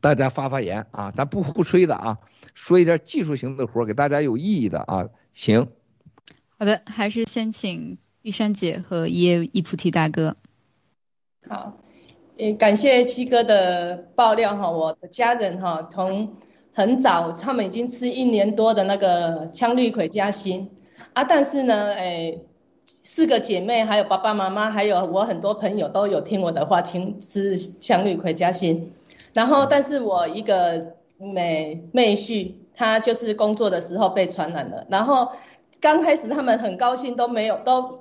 [0.00, 2.18] 大家发发言啊，咱不胡吹的啊，
[2.54, 5.68] 说一点技术型的活给大家有意义的啊，行。
[6.58, 10.36] 好的，还是先请玉山姐和叶一菩提大哥。
[11.48, 11.78] 好，
[12.36, 16.36] 呃，感谢七哥的爆料哈，我的家人哈，从
[16.74, 20.68] 很早他们已经吃一年多的那个羟氯喹加锌
[21.14, 22.38] 啊，但是呢，哎。
[22.90, 28.90] 四个姐妹，还有爸爸妈妈，还有我很多朋友都有听我的话，听吃羟氯喹加锌。
[29.34, 34.86] 然后，但是我一个妹妹婿，他就是工作的时候被传染了。
[34.88, 35.32] 然后
[35.80, 38.00] 刚开始他们很高兴，都没有都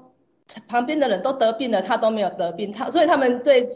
[0.69, 3.67] 旁边的人都得病了，他都没有得病，他所以他们对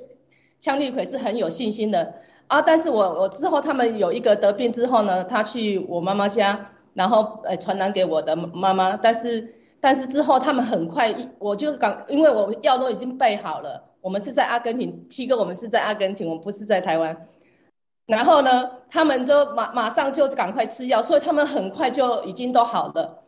[0.62, 2.14] 羟氯喹是很有信心的
[2.48, 2.62] 啊。
[2.62, 6.70] 但是我我之后他们有一个得病之后呢，他去我妈妈家。
[6.94, 17.28] 然后呃传染给我的妈妈，但是但是之后他们很快，我就赶，因为我药都已经备好了，我们是在阿根廷，七哥我们是在阿根廷，我们不是在台湾。
[18.06, 23.24] 然后呢，他们就马马上就赶快吃药，所以他们很快就已经都好了。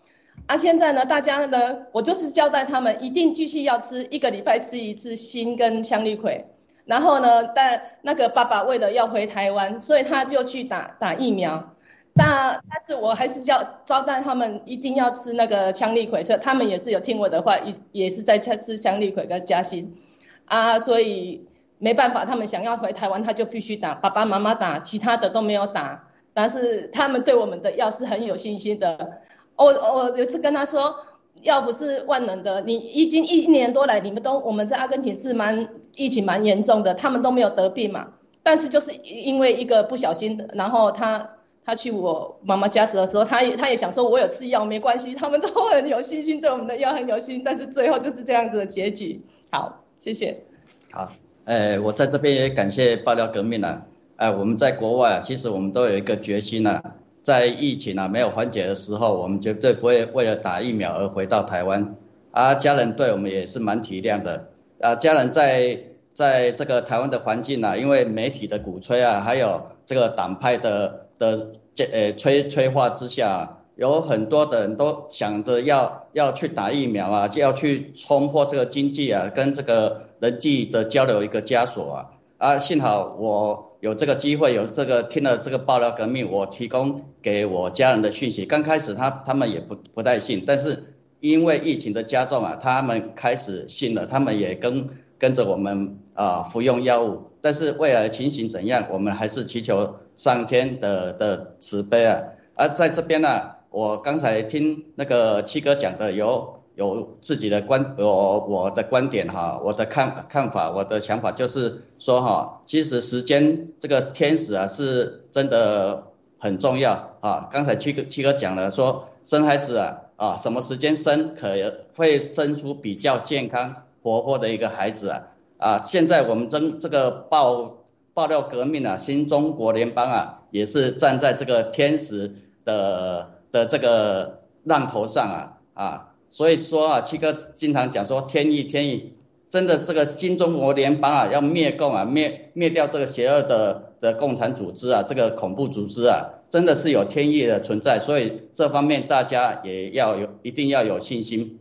[0.45, 6.43] 啊，现在呢，大家呢，我就是交代他们一定继续要吃，一个礼拜吃一次锌跟羟氯喹。
[6.85, 11.72] 然后呢，但那个爸爸为了要回台湾，所以他就去打打疫苗。
[12.15, 19.98] 但但是我还是叫招待他们一定要吃那个羟氯喹，所以他们也是有听我的话，也也是在吃吃羟氯喹跟加薪。
[20.45, 21.48] 啊，所以。
[21.80, 23.94] 没办法，他们想要回台湾，他就必须打。
[23.94, 26.07] 爸爸妈妈打，其他的都没有打。
[26.34, 29.19] 但是他们对我们的药是很有信心的。
[29.57, 30.95] 我我有次跟他说，
[31.41, 32.61] 药不是万能的。
[32.61, 38.14] 你已经一年多来，你们都我们在阿根廷是蛮疫情蛮严重的，他们都没有得病嘛。
[38.44, 41.31] 但是就是因为一个不小心，然后他
[41.65, 47.44] 他去我妈妈家时的时候，他也他也想说我有吃药没关系，他们都很有信心，对我们的药很有信心。
[47.44, 49.22] 但是最后就是这样子的结局。
[49.52, 50.44] 好，谢谢。
[50.91, 51.11] 好。
[51.45, 53.85] 哎，我在这边也感谢爆料革命了。
[54.15, 56.81] 哎，我们在国外啊，其实我们都有一个决心呐，
[57.22, 61.98] 在疫情啊没有缓解的时候，我们绝对不会为了打疫苗而回到台湾。
[62.31, 64.48] 啊，家人对我们也是蛮体谅的。
[64.80, 65.80] 啊，家人在
[66.14, 73.59] 在这个台湾的环境啊，因为媒体的鼓吹啊，还有这个党派的的这呃催催化之下。
[73.75, 81.97] 有很多的人都想着要要去打疫苗啊，就要去冲破这个经济啊，跟这个人际的交流一个枷锁啊
[82.37, 82.59] 啊！
[82.59, 88.45] 幸好我有这个机会，有这个听了这个爆料革命，我提供给我家人的讯息。
[88.45, 97.32] 刚开始他他们也不不太信，但是因为疫情的加重啊，他们开始信了，他们也跟跟着我们啊服用药物。
[97.43, 102.21] 但是未来情形怎样，我们还是祈求上天的的慈悲啊！
[102.55, 103.61] 而在这边呢。
[103.73, 116.03] 我刚才听那个七哥讲的，有有自己的观，我我的观点哈，我的看看法，我的想法就是说哈，其实时间这个天使啊是真的
[116.37, 117.49] 很重要啊。
[117.51, 121.55] 刚才七哥七哥讲了，说生孩子啊啊什么时间生可
[121.95, 125.30] 会生出比较健康活泼的一个孩子啊
[125.64, 125.82] 啊。
[125.82, 127.77] 现在我们真这个爆
[128.14, 132.35] 爆料革命啊，新中国联邦啊也是站在这个天使
[132.66, 133.32] 的。
[133.53, 139.14] 的这个浪头上啊啊，所以说啊，七哥经常讲说天意天意，
[139.48, 151.59] 真的这个新中国联邦啊要灭共啊灭灭掉这个邪恶的的共产组织啊这个恐怖组织啊，真的是有天意的存在，所以这方面大家也要有一定要有信心。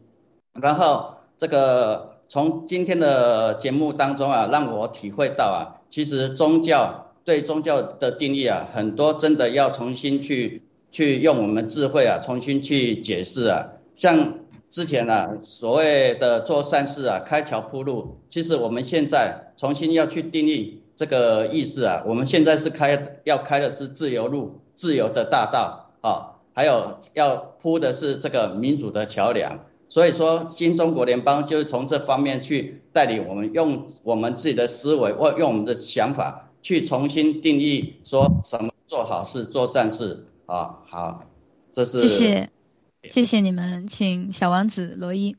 [0.59, 10.63] 然后这个从今天的节目当中啊，让我体会到啊，其实宗教对宗教的定义啊，很多真的要重新去。
[10.91, 14.39] 去用我们智慧啊，重新去解释啊，像
[14.71, 29.61] 之前啊所谓的做善事啊，开桥铺路，其实我们现在重新要去定义这个意思啊，我们现在是开要开的是自由路，自由的大道啊，还有要铺的是这个民主的桥梁，
[29.93, 40.25] 所以说新中国联邦就是从这方面去带领我们，用我们自己的思维或用我们的想法去重新定义说什么做好事做善事。
[40.47, 41.27] 啊，好，
[41.73, 45.37] 这是谢谢，谢谢你们，请小王子罗伊。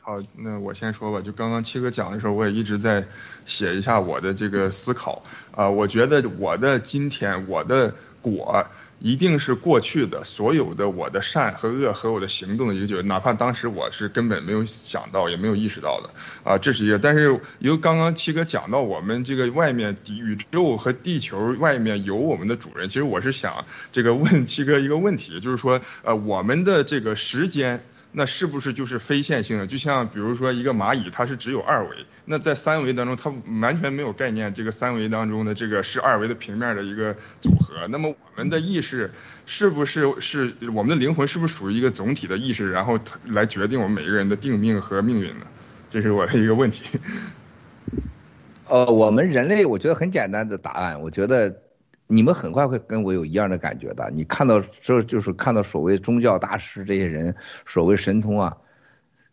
[0.00, 1.20] 好，那我先说吧。
[1.20, 3.04] 就刚刚七哥讲的时候，我也一直在
[3.44, 5.68] 写一下我的这个思考啊。
[5.68, 8.64] 我觉得我的今天，我的果。
[9.00, 16.10] 一定是过去的所有的我的善和恶和我的行动的一个，哪怕当时我是根本没有想到也没有意识到的
[16.42, 16.98] 啊，这是一个。
[16.98, 27.80] 但是由刚刚七哥讲到我们这个外面宇宙和地球外面有我们的主人，其实我是想这个问七哥一个问题，就是说呃我们的这个时间。
[28.10, 29.66] 那是不是就是非线性的？
[29.66, 33.30] 就像比如说一个蚂蚁，它是只有二维，那在三维当中，它
[33.60, 37.86] 完全没有概念，这个三维当中的这个是二维的平面的一个组合。
[37.88, 39.12] 那么我们的意识
[39.44, 45.46] 是不是是我们的灵魂是不是属于一个总体的意识，然后来决定我们每个人的定命和命运呢？
[45.90, 46.98] 这是我的一个问题。
[48.66, 51.67] 呃，我们人类，我觉得很简单的答案，我觉得。
[52.10, 54.10] 你们很快会跟我有一样的感觉的。
[54.12, 58.56] 你看到这就是看到所谓宗教大师这些人，所谓神通啊，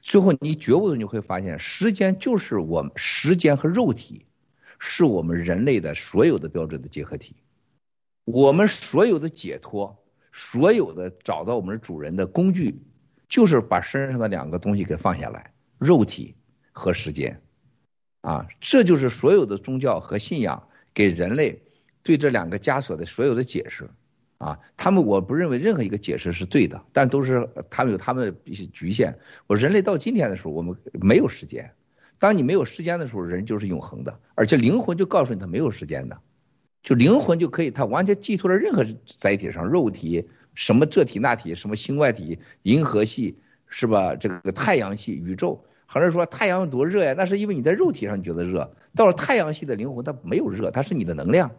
[0.02, 4.26] 最后你觉悟了，你会发现，时间就是我们时间和肉体，
[4.78, 7.38] 是我们人类的所有的标准的结合体。
[8.26, 12.82] 我们所有的解脱，所有的找到我们主人的工具，
[13.30, 16.36] 就是把身上的两个东西给放下来，肉体
[16.74, 17.42] 和时间。
[18.20, 21.62] 啊，这就是所有的宗教和信仰给人类。
[22.06, 23.90] 对这两个枷锁的所有的解释，
[24.38, 24.60] 啊。
[24.78, 29.18] 他们我不认为任何一个解释是对的，但都是他们有他们的一些局限。
[29.48, 31.74] 我人类到今天的时候，我们没有时间。
[32.20, 36.20] 当你没有时间的时候，人就是永恒的，而且灵魂就告诉你他没有时间的，
[36.84, 44.16] 就灵魂就可以，他完全寄托在任何载体上，肉体什么这体那体，什么星外体、银河系是吧？
[44.16, 47.16] 这个太阳系、宇宙，很多人说太阳多热呀？
[47.18, 51.52] 那是因为你在肉体上你觉得热，到了太阳系的灵魂它没有热，它是你的能量。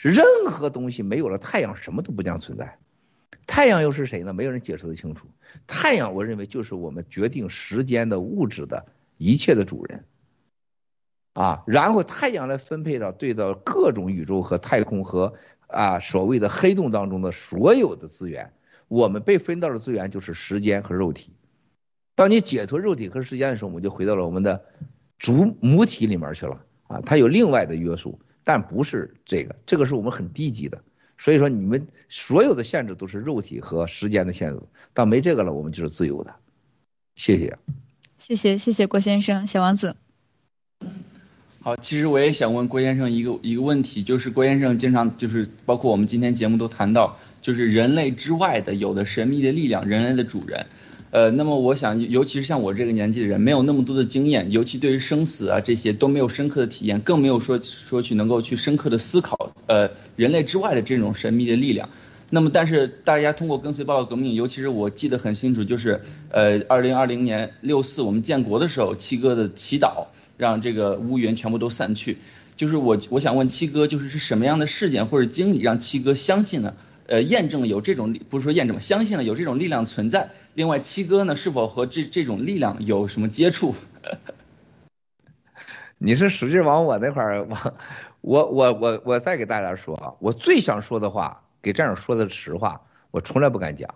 [0.00, 2.78] 任何东西没有了太阳，什么都不将存在。
[3.46, 4.32] 太阳又是谁呢？
[4.32, 5.26] 没有人解释得清楚。
[5.66, 8.86] 太阳，我认为就是我们决定时间的物质的
[9.18, 10.04] 一切的主人。
[11.34, 15.34] 啊，然后太阳来分配到对到各种宇宙和太空和
[15.66, 18.52] 啊所谓的黑洞当中的所有的资源。
[18.88, 21.32] 我们被分到的资源就是时间和肉体。
[22.14, 24.64] 当你解脱肉体和时间的时候，我们就回到了我们的
[25.18, 26.64] 主母体里面去了。
[26.88, 28.20] 啊，它有另外的约束。
[28.44, 30.82] 但不是这个，这个是我们很低级的，
[31.18, 34.60] 所以说你们所有的限制都是肉体和时间的限制，
[34.94, 36.36] 但没这个了，我们就是自由的。
[37.14, 37.58] 谢谢，
[38.18, 39.96] 谢谢谢谢郭先生，小王子。
[41.62, 50.66] 好，其实我也想问郭先生一个一个问题，就是郭先生经常就是包括我们今天节目都谈到，就是人类之外的有的神秘的力量，人类的主人。
[51.10, 61.88] 呃，那么我想，尤其是像我这个年纪的人，没有那么多的经验，尤其对于生死啊这些都没有深刻的体验，更没有说说去能够去深刻的思考，呃，人类之外的这种神秘的力量。
[62.30, 70.06] 那么，但是大家通过跟随报告革命，尤其是我记得很清楚，就是呃，二零二零年六四我们建国的时候，七哥的祈祷
[70.36, 72.18] 让这个乌云全部都散去。
[72.56, 76.74] 就是我我想问七哥，就是是什么样的事件或者经历让七哥相信呢？
[77.10, 80.30] 呃，验证有这种不是说验证，相信了有这种力量存在。
[80.54, 83.74] 另外，七哥呢，是否和这这种力量有什么接触？
[85.98, 87.74] 你是使劲往我那块儿往，
[88.20, 93.92] 我我我我再给大家说啊，我最想说的话，给战友说的实话，我从来不敢讲，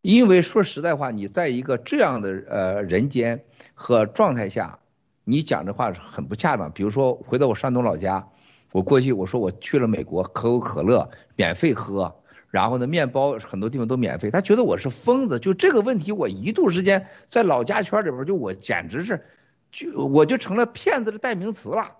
[0.00, 3.42] 因为说实在话，你在一个这样的呃人间
[3.74, 4.78] 和状态下，
[5.24, 6.70] 你讲这话是很不恰当。
[6.70, 8.28] 比如说，回到我山东老家，
[8.76, 12.14] 我过去我说我去了美国，可口可乐免费喝。
[12.50, 15.38] 然后呢，面包很多地方都免费，他觉得我是疯子。
[15.38, 19.24] 就这个问题，我一度时间在老家圈里边，就我简直是，
[19.72, 21.92] 就我就成了骗子的代名词了。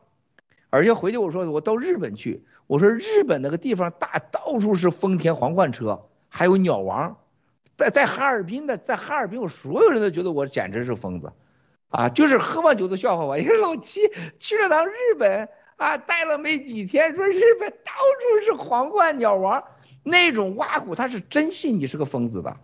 [0.69, 7.17] 而且回去我说我到日本去，我说日本那个地方大，到处是丰田皇冠车，还有鸟王。
[7.79, 11.33] 在在哈尔滨的，在哈尔滨，我所有人都觉得我简直是疯子，
[11.89, 13.39] 啊，就是喝完酒都笑话我。
[13.39, 14.03] 你说老七
[14.39, 19.65] 去了趟日本啊，待了没几天，说日本到处是皇冠鸟王。
[20.09, 22.57] 那种挖苦，他是真信你是个疯子的，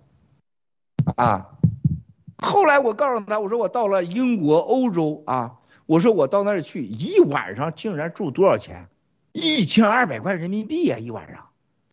[1.16, 1.58] 啊！
[2.38, 8.88] 后来我告诉他，我说我到了英国、欧洲啊，我说我到那儿去一晚上，竟然住多少钱？
[9.32, 11.48] 一千二百块人民币呀，一晚上。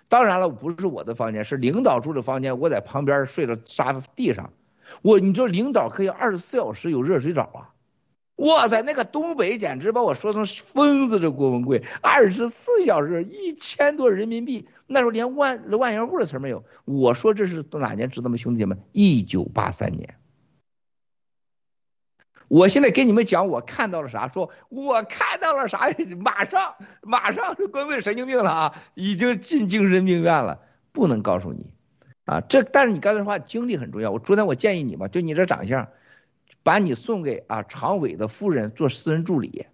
[0.07, 4.53] 当然了，不是我的房间，是领导住的房间，我在旁边睡到沙发地上。
[5.01, 7.73] 我，你说领导可以二十四小时有热水澡啊？
[8.39, 11.19] 哇塞，那个东北简直把我说成疯子！
[11.19, 16.63] 这郭文贵，二十四小时一千多人民币，那时候连万万元户的词没有。
[16.85, 18.81] 我说这是哪年知道吗，兄弟们？
[18.93, 20.15] 一九八三年。
[22.47, 24.29] 我现在给你们讲，我看到了啥？
[24.29, 25.89] 说我看到了啥？
[26.17, 28.75] 马上马上是郭文贵神经病了啊！
[28.93, 30.61] 已经进精神病院了，
[30.93, 31.73] 不能告诉你
[32.23, 32.39] 啊。
[32.39, 34.11] 这但是你刚才说话经历很重要。
[34.11, 35.89] 我昨天我建议你嘛，就你这长相。
[36.63, 39.65] 把你送给啊常委的夫人做私人助理，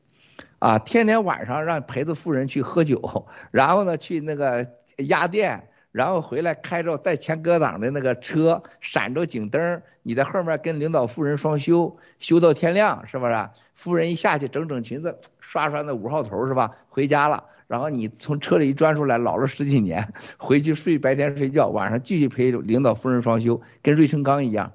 [0.60, 13.50] 啊，天天晚上让陪着夫人去喝酒， 然后呢去那个压店，然后回来开着带前格挡的那个车，闪着警灯，你在后面跟领导夫人双休，休到天亮，是不是？
[13.74, 16.72] 夫人一下去整整裙子，刷刷那五号头是吧？
[16.88, 24.72] 回家了，然后你从车里一钻出来，老了十几年，回去睡白天睡觉，晚上继续陪领导夫人双休，跟芮成钢一样。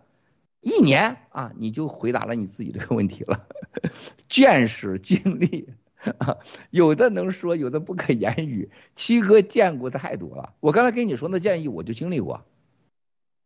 [0.60, 3.46] 一年啊，你就回答了你自己这个问题了，
[4.28, 5.70] 见识经历
[6.18, 6.38] 啊，
[6.70, 8.70] 有的能说，有的不可言语。
[8.94, 12.44] 七哥见过太多了，我刚才跟你说那建议，我就经历过。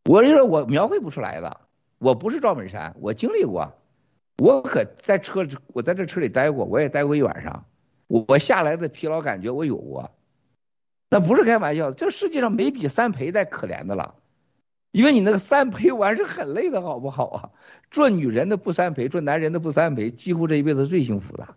[0.05, 1.61] 我就说我描绘不出来的，
[1.99, 3.75] 我不是赵本山，我经历过。
[4.37, 7.67] 我可在车里，我在这车里待过，我也待过一晚上。
[8.09, 10.11] 我下来的疲劳感觉我有过，
[11.11, 14.17] 那不是开玩笑，这世界上没比三陪再可怜的了。
[14.95, 17.51] 因为你那个三陪玩是很累的，好不好啊？
[17.91, 21.57] 做女人的不三陪，做男人的不三陪，几乎这一辈子最幸福的，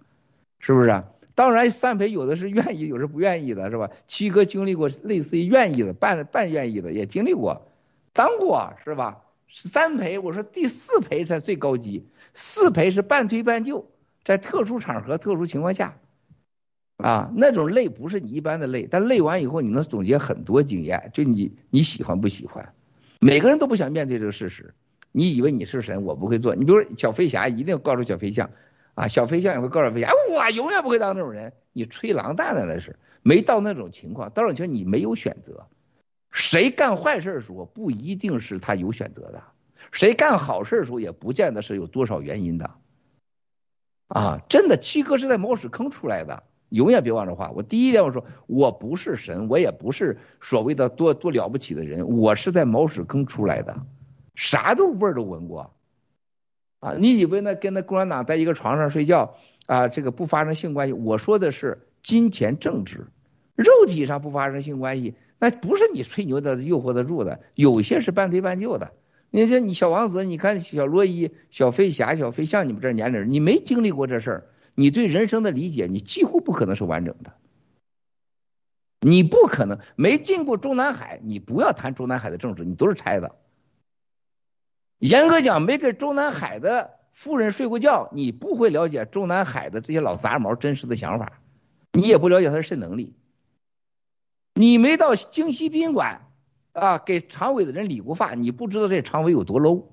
[0.58, 1.06] 是不是啊？
[1.36, 3.92] 当然三陪有的是愿意，有的不愿意的，是吧？
[4.08, 7.68] 七哥经历过类似于愿意的、半半愿意的，也经历过，
[8.12, 9.22] 当过，是吧？
[9.52, 13.86] 三陪，我说第四陪才最高级，四陪是半推半就，
[14.24, 16.00] 在特殊场合、特殊情况下，
[16.98, 22.74] 啊，那种累不是你一般的累，但累完以后你能总结很多经验，就你你喜欢不喜欢？
[23.20, 24.74] 每个人都不想面对这个事实。
[25.12, 26.56] 你以为你是神，我不会做。
[26.56, 28.52] 你比如小飞侠，一定告诉小飞象，
[28.94, 31.54] 啊，小飞象也会告诉飞侠，我永远不会当那种人。
[31.74, 35.68] 你吹狼蛋的那是，没到那种情况，到那种情况你没有选择。
[36.32, 39.44] 谁干坏事的时候不一定是他有选择的，
[39.92, 42.76] 谁干好事的时候也不见得是有多少原因的。
[44.08, 46.44] 啊，真的，七哥是在猫屎坑出来的。
[46.70, 47.52] 永远别忘这话。
[47.56, 53.86] 我第一点我说，我不是神，我也不是所谓的多多了不起的人，我是在茅屎坑出来的，
[54.36, 55.74] 啥都味儿都闻过。
[56.80, 60.94] 啊，你以为那跟那共产党在一个床上睡觉啊，这个不发生性关系？
[60.94, 63.08] 我说的是金钱政治，
[63.56, 67.40] 肉体上不发生性关系，那不是你吹牛的诱惑得住的。
[67.56, 68.92] 有些是半推半就的。
[69.32, 74.46] 你说你小王子，你看小罗伊、小飞侠、小飞象，你们这年龄，你没经历过这事儿。
[74.80, 77.34] 你对人生的理解，你几乎不可能是完整的。
[79.00, 83.38] 你不可能没进过中南海，你不要谈中南海的政治，你都是猜的。
[85.00, 91.42] 严格讲，没跟中南海的富人睡过觉，你不会了解中南海的这些老杂毛真实的想法，
[91.94, 93.16] 你也不了解他的肾能力。
[94.54, 96.28] 你没到京西宾馆
[96.74, 99.86] 啊，给常委的人理过发，你不知道这常委有多 low。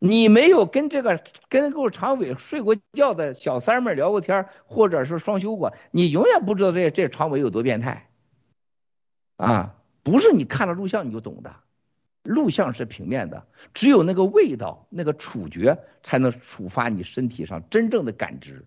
[0.00, 8.08] 你没有跟这个跟够常委睡过觉的小三儿们聊过天，或者是双休过，你永远不知道这这常委有多变态，
[9.36, 11.56] 啊，不是你看了录像你就懂的，
[12.22, 18.66] 录像是平面的，只有那个味道、那个触觉才能触发你身体上真正的感知，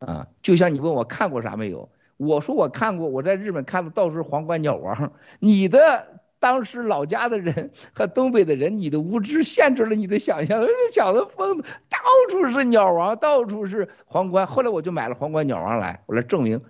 [0.00, 6.18] 啊，就像你问我看过啥没有，我说我看过，我在日本看的到处是皇冠鸟王，你的。
[6.42, 10.60] 当时老家的人和东北的人，你的无知限制了你的想象。
[10.60, 11.98] 这小子疯，到
[12.30, 14.44] 处是鸟王，到处是皇冠。
[14.44, 16.60] 后来我就买了皇冠鸟王来，我来证明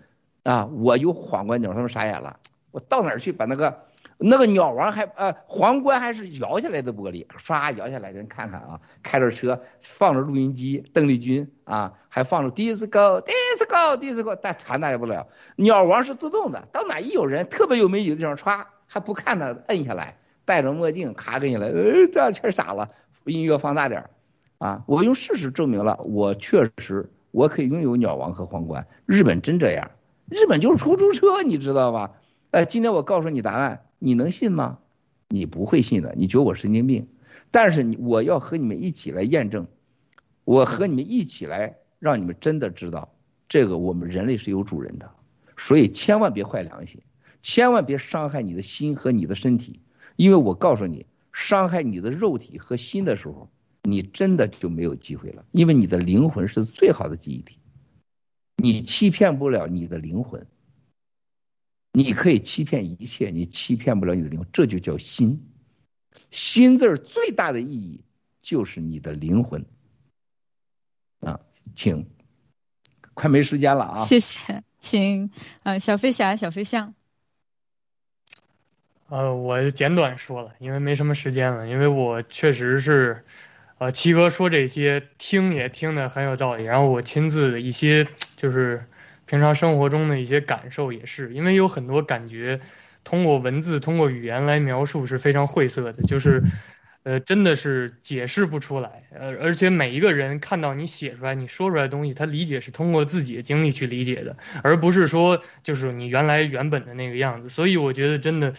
[0.44, 1.72] 啊，我有皇冠鸟。
[1.72, 2.36] 他们傻眼了，
[2.70, 3.84] 我到哪儿去把那个
[4.18, 15.28] 那个鸟王还呃皇冠还是摇下来的玻璃，唰摇下来，人看看啊，开着车放着录音机，邓丽君啊，还放着 disco disco disco，但传达也不了。
[15.56, 18.66] 鸟王是自动的，到哪一有人特别有美女的地方，歘。
[18.92, 22.90] 还不看他摁下来，戴着墨镜，咔给你来，呃，这全傻了。
[23.24, 24.10] 音乐放大点
[24.58, 24.84] 啊！
[24.86, 28.86] 我用事实证明了，我确实我可以拥有鸟王和皇冠。
[29.06, 29.92] 日本真这样，
[30.28, 32.16] 日本就是出租车，你知道吧？
[32.50, 34.78] 哎，今天我告诉你答案，你能信吗？
[35.28, 37.08] 你不会信的，你觉得我神经病。
[37.50, 39.68] 但是你我要和你们一起来验证，
[40.44, 43.08] 我和你们一起来让你们真的知道，
[43.48, 45.10] 这个我们人类是有主人的，
[45.56, 47.00] 所以千万别坏良心。
[47.42, 49.80] 千万别伤害你的心和你的身体，
[50.16, 53.50] 因为我告诉你，伤害你的肉体和心的时候，
[53.82, 55.44] 你真的就没有机会了。
[55.50, 57.58] 因为你的灵魂是最好的记忆体，
[58.56, 60.46] 你欺骗不了你的灵魂。
[61.92, 65.50] 你可以欺骗一切，你欺骗不了你的灵魂，这就叫心。
[66.30, 68.04] 心字儿最大的意义
[68.40, 69.66] 就是你的灵魂。
[71.20, 71.40] 啊，
[71.74, 72.06] 请，
[73.14, 74.04] 快没时间了啊！
[74.04, 75.30] 谢谢，请
[75.64, 76.94] 呃小飞侠、小飞象。
[79.12, 81.68] 呃，我简短说了，因为没什么时间了。
[81.68, 83.24] 因为我确实是，
[83.76, 88.86] 呃，七哥说这些听也听得很有道理，然后我亲自的一些就是
[89.26, 92.60] 平常生活中的一些感受也是，因为有很多感觉
[93.04, 96.42] 通过文字、通过语言来描述是非常晦涩的，就是
[97.02, 99.02] 呃，真的是解释不出来。
[99.14, 107.50] 呃，而且每一个人看到你写出来、你说出来的东西，他理解是通过自己的经历去理解的，而不是说就是你原来原本的那个样子。
[107.50, 108.54] 所以我觉得真的。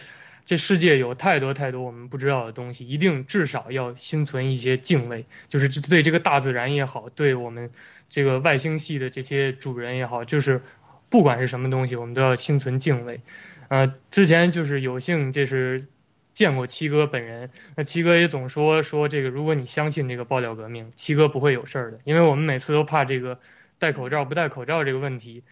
[0.46, 7.70] 这世界有太多太多我们不知道的东西，一定至少要心存一些敬畏，就是对这个大自然也好，对我们
[8.10, 10.60] 这个外星系的这些主人也好，就是
[11.08, 13.20] 不管是什么东西，我们都要心存敬畏。
[13.68, 15.88] 呃，之前就是有幸就是
[16.34, 23.40] 见过七哥本人，那七哥也总说说这个，如果你相信这个爆料革命，七哥不会有事儿的，因为我们每次都怕这个
[23.78, 25.42] 戴口罩不戴口罩这个问题。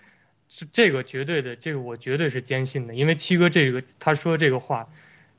[0.54, 4.90] 是这个绝对的，这个我绝对是坚信的，因为七哥这个他说这个话，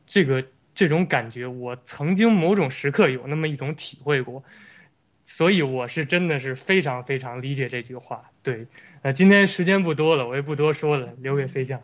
[0.08, 0.43] 这个
[0.74, 4.43] 这种感觉，我曾经某种时刻有那么一种体会过，
[5.24, 8.32] 所以我是真的是非常非常理解这句话。
[8.42, 8.66] 对，
[9.03, 11.83] 呃，今天时间不多了，我也不多说了，留给飞将。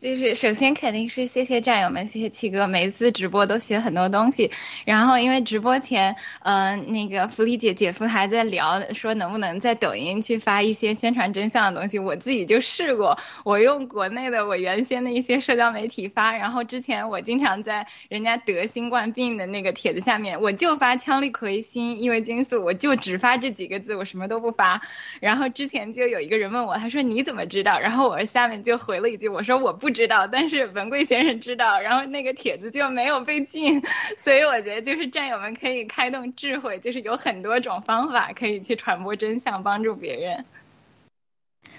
[0.00, 4.50] 就是首先肯定是谢谢战友们，谢谢七哥，每一次直播都学很多东西。
[4.84, 11.98] 然后因为直播前，呃，那个福利姐姐夫还在聊，说能不能在抖音去发一些宣传真相的东西。
[11.98, 16.36] 我自己就试过，我用国内的我原先的一些社交媒体发。
[16.36, 24.82] 然后之前我经常在人家得新冠病的那个帖子下面，我就发羟氯喹锌异位菌素，我就只发这几个字，我什么都不发。
[25.20, 27.78] 然后之前就有一个人问我，他说你怎么知道？
[27.78, 29.93] 然后我下面就回了一句，我说我不。
[29.94, 33.80] 知道，但是文贵先生知道，然后那个帖子就没有被禁，
[34.18, 40.44] 所以我觉得就是战友们可以开动智慧，就是有很多种方法可以去传播真相，帮助别人。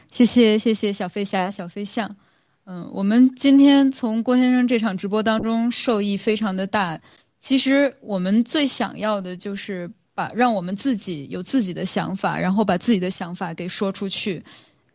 [0.09, 2.15] 谢谢谢谢小飞侠小飞象，
[2.65, 7.01] 嗯，我们今天从郭先生这场直播当中受益非常的大。
[7.41, 14.43] 其实我们最想要的就是把让我们自己有自己的想法，然后把自己的想法给说出去。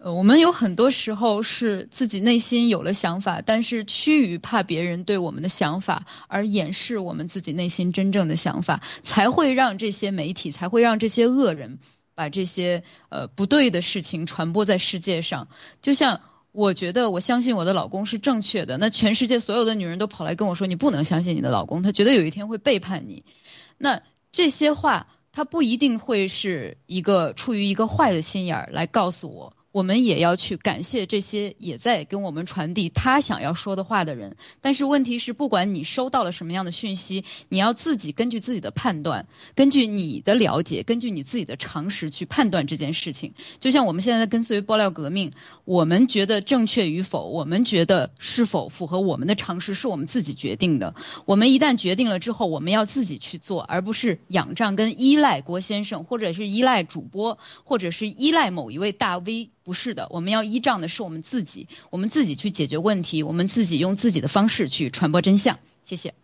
[0.03, 11.81] 呃，我们有很多时候是自己内心有了想法，但是趋于怕别人对我们的想法而掩饰我们自己内心真正的想法，才会让这些媒体，才会让这些恶人
[12.15, 15.49] 把这些呃不对的事情传播在世界上。
[15.83, 23.27] 就像我觉得我相信我的老公是正确的，那全世界所有的女人都跑来跟我说你不能相信你的老公，他觉得有一天会背叛你。
[23.77, 24.01] 那
[24.33, 29.53] 这些话他不一定会是一个出于一个坏的心眼儿来告诉我。
[29.73, 43.35] 我们也要去感谢这些也在跟我们传递他想要说的话的人，但是问题是，不管你收到了什么样的讯息，你要自己根据自己的判断，根据你的了解，根据你自己的常识去判断这件事情。
[43.61, 45.33] 就像我们现在跟随爆料革命，
[45.65, 50.97] 我们觉得正确与否，我们觉得是否符合我们的常识，是我们自己决定的。
[51.27, 59.51] 我们一旦决定了之后，我们要自己去做，而不是仰仗跟依赖郭先生，或者是依赖主播，或者是依赖某一位大 V。
[59.63, 65.59] 不是的，我们要依仗的是我们自己，我们自己去解决问题，我们自己用自己的方式去传播真相。
[65.85, 66.15] 谢谢。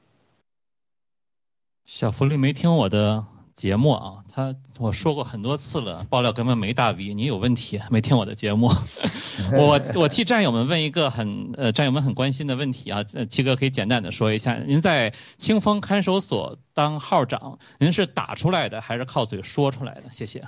[1.84, 8.72] 小福利没听我的节目啊，他我说过很多次了，爆料根本没大 V，你有问题，没听我的节目。
[9.52, 20.04] 我我替战友们问一个很呃战友们很关心的问题啊，七哥可以简单的说一下，您在清风看守所当号长，您是打出来的还是靠嘴说出来的？
[20.10, 20.44] 谢谢。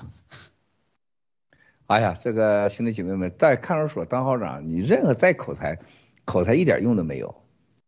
[1.88, 5.78] 哎呀，这个兄弟姐妹们，在看守所当号长，你任何再口才，
[6.26, 7.34] 口才一点用都没有。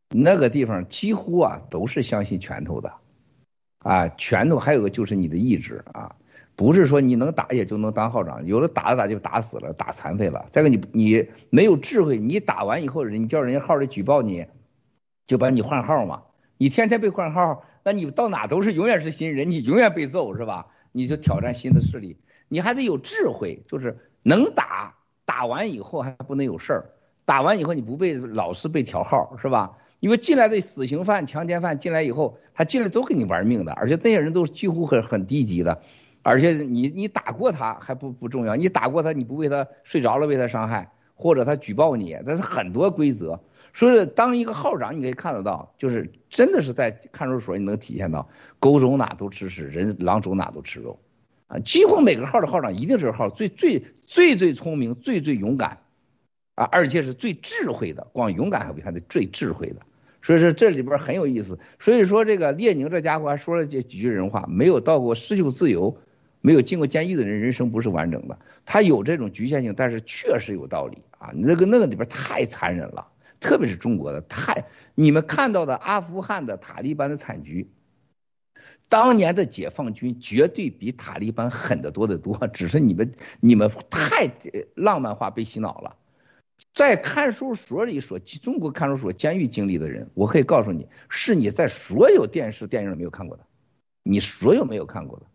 [0.09, 2.95] 那个地方几乎啊都是相信拳头的，
[3.81, 6.17] 啊，拳头还有个就是你的意志啊，
[6.57, 10.47] 不是说你能打也就能当号长，有的打着打就打死了，打残废了。
[10.51, 14.47] 再个你你没有智慧，你打完以后，人你叫人家号里举报你，
[15.27, 16.23] 就把你换号嘛。
[16.57, 20.69] 你天天被换号，那你到哪都是永远是新人，你永远被揍是吧？
[20.91, 22.17] 你就挑战新的势力。
[22.53, 26.91] 你还得有智慧，就是能打，打完以后还不能有事儿，
[27.25, 29.79] 打完以后你不被老是被调号是吧？
[30.01, 35.81] 因为进来的死刑犯、强奸犯进来以后，他进来都跟你玩命的，而且那些人都几乎很很低级的，
[36.23, 43.41] 而且你你打过他还不不重要，你打过他你不为他睡着了为他伤害，或者他举报你，这是很多规则。
[43.73, 50.99] 所以当一个号长你可以看得到，就是真的是在看守所你能体现到，狗走哪都吃屎，人狼走哪都吃肉。
[51.51, 55.79] 啊，几乎每个号的号长一定是号最最最最聪明、最最勇敢，
[56.55, 58.07] 啊，而且是最智慧的。
[58.13, 59.81] 光勇敢还不行，还得最智慧的。
[60.23, 61.59] 所以说这里边很有意思。
[61.81, 65.99] 所以说这个列宁这家伙还说了这几句人话：没有到过失去自由、
[66.41, 68.39] 没有进过监狱的人，人生不是完整的。
[68.65, 71.33] 他有这种局限性，但是确实有道理啊。
[71.35, 73.09] 那个那个里边太残忍了，
[73.41, 77.69] 特别是中国的太，你们看到的阿富汗的塔利班的惨局。
[78.91, 84.31] 当年的解放军绝对比塔利班狠得多得多，只是你们你们太
[84.75, 85.97] 浪漫化被洗脑了。
[86.75, 93.47] 在看守所里所中国看守所监狱经历的人，我可以告诉你，是你在所有电视电影里没有看过的，
[94.03, 95.27] 你所有没有看过的。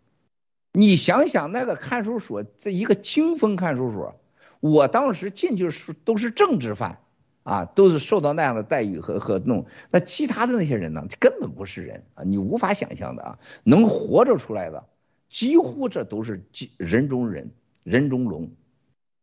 [0.74, 4.20] 你想想那个看守所，这一个清风看守所，
[4.60, 7.00] 我当时进去是都是政治犯。
[7.46, 14.88] 啊，都是受到那样的待遇和和弄，那其他的那些人呢，根本不是人啊，你无法想象的啊，能活着出来的，
[15.30, 16.44] 几乎这都是
[16.78, 17.52] 人中人，
[17.84, 18.50] 人中龙，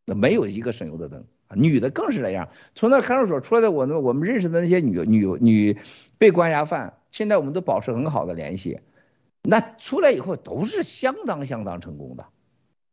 [0.06, 5.78] 那没有一个省油的灯啊，女的更是这样，从那看守所出来的，我们我们认识的那些女女女
[6.16, 8.78] 被关押犯，现在我们都保持很好的联系，
[9.42, 12.26] 那出来以后都是相当相当成功的，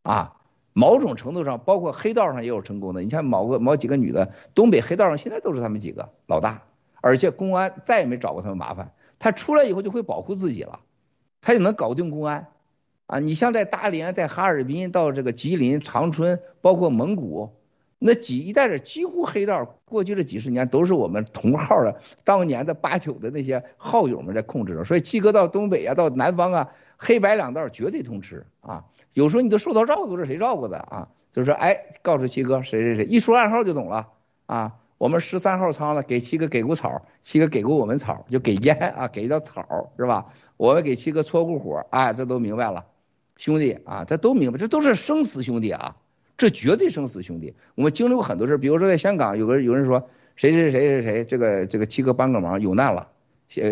[0.01, 0.37] 啊。
[0.79, 3.01] 某种程度上，包括黑道上也有成功的。
[3.01, 6.63] 你看某个某几个女的，东北黑道上现在都是他们几个老大，
[7.01, 8.93] 而且公安再也没找过他们麻烦。
[9.19, 10.79] 他出来以后就会保护自己了，
[11.41, 12.47] 他就能搞定公安。
[13.07, 17.49] 啊，你像在大连、在哈尔滨、到这个吉林、长春，包括蒙古，
[17.97, 26.69] 那几一带的几乎黑道过去这几十年都是我们同号的当年的八九的那些号友们在控制着，所以七哥到东北啊，到南方啊，
[26.99, 28.85] 黑白两道绝对通吃啊。
[29.13, 31.07] 有时候你都受到照顾是谁照顾的啊？
[31.33, 34.09] 就是，哎，告诉七哥谁谁谁，一说暗号就懂了
[34.45, 34.75] 啊。
[34.97, 40.33] 我们十三号仓了，给七哥给过草，七哥给过我们草，就给烟啊，给一道草是吧？
[40.57, 42.85] 我们给七哥搓过火，哎，这都明白了，
[43.37, 45.95] 兄弟啊，这都明白，这都是生死兄弟啊。
[46.35, 53.09] 这绝对生死兄弟，我们经历过很多事，比如说在香港，有个有人说谁谁谁谁谁，这个这个七哥帮个忙，有难了，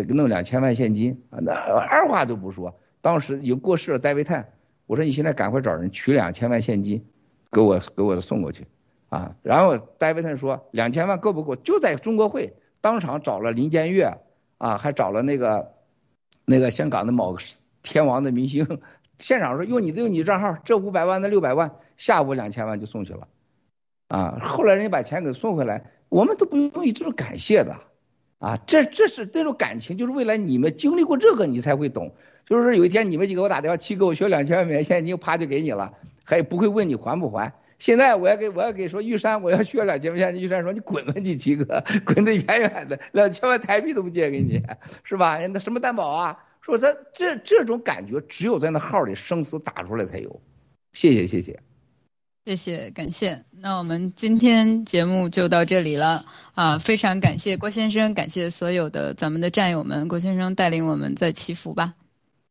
[0.08, 4.52] 弄两千万现金啊，那二话都不说，当时有过世了，戴维泰，
[4.86, 7.04] 我说你现在赶快找人取两千万现金，
[7.50, 8.66] 给我给我送过去
[9.08, 11.56] 啊，然后戴维泰说两千万够不够？
[11.56, 14.18] 就在中国会当场找了林建岳
[14.58, 15.72] 啊，还找了那个
[16.44, 17.36] 那个香港的某
[17.82, 18.80] 天王的明星。
[19.18, 23.26] 现场说用你的用你账号，这五百万那六百万，下午两千万就送去了，
[24.06, 27.80] 啊，后来人家把钱给送回来，我们都不用以这种感谢的，
[28.38, 32.14] 啊，这这是这种感情，就是未来你们经历过这个，你才会懂，
[32.48, 35.92] 就是说有一天你们几个给我打电话，七哥我需要两千万美元现金，啪就给你了，
[36.24, 37.52] 还不会问你还不还。
[37.78, 44.62] 现在我要给我要给说玉山，我要需要两千万现金，玉山说你滚吧你七哥，滚得远远的，两千万台币都不借给你，
[45.04, 45.38] 是吧？
[45.46, 46.44] 那什么担保啊？
[46.62, 50.40] 说这这这种感觉，只有在那号里生死打出来才有。
[50.92, 51.60] 谢谢谢谢，
[52.44, 53.44] 谢谢感谢。
[53.50, 56.78] 那我们今天节目就到这里了啊！
[56.78, 61.94] 非常感谢郭先生，感谢所有的咱们的战友们，郭先生带领我们在祈福吧。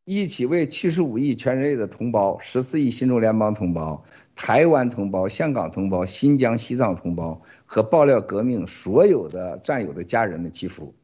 [0.10, 4.06] 一起为七十五亿全人类的同胞、十四亿新中联邦同胞、
[4.38, 10.96] 台湾同胞、香港同胞、新疆西藏同胞和爆料革命所有的战友的家人们祈福。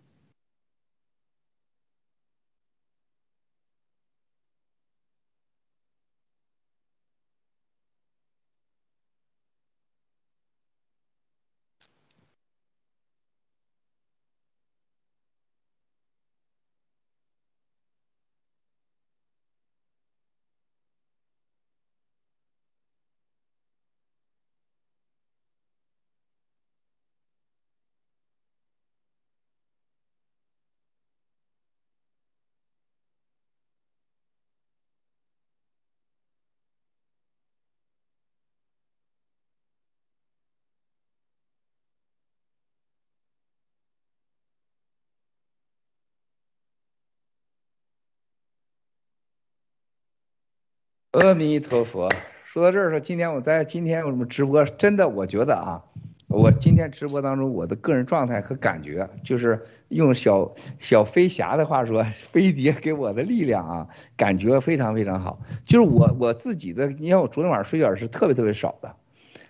[51.14, 52.12] 阿弥陀佛，
[52.44, 55.86] 说到这儿说，今天我在今天我们直播，真的我觉得啊，
[56.28, 65.40] 我今天直播当中我的个人状态和感觉，就是用小小飞侠的话说，飞碟给我的力量啊，感觉非常非常好。
[65.66, 68.96] 就是我我自己的，你看我昨天晚上睡觉是特别特别少的，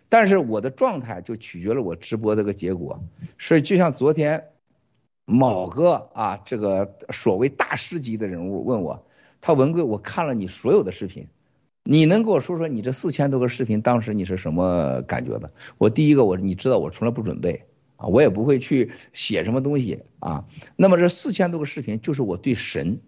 [0.09, 3.01] 但是我的状态就取决了我直播这个结果。
[3.39, 4.49] 所以就像昨天
[5.23, 9.07] 某个啊这个所谓大师级的人物问我，
[9.39, 11.25] 他文贵，我看了你所有的视频。
[11.85, 15.51] 你能跟我说说你这四千多个视频当时你是什么感觉的？
[15.77, 17.65] 我第一个我你知道我从来不准备
[17.97, 20.45] 啊，我也不会去写什么东西啊。
[20.77, 23.01] 那么这四千多个视频就是我对神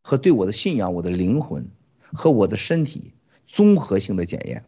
[0.00, 1.70] 和对我的信仰、我的灵魂
[2.00, 3.14] 和我的身体
[3.48, 4.64] 综合性的检验。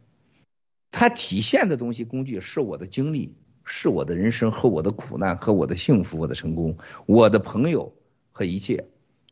[0.91, 7.95] 它体现的东西工具是我的经历，是我的人生和我的苦难和我的幸福、我的成功、我的朋友
[8.33, 8.87] 和一切，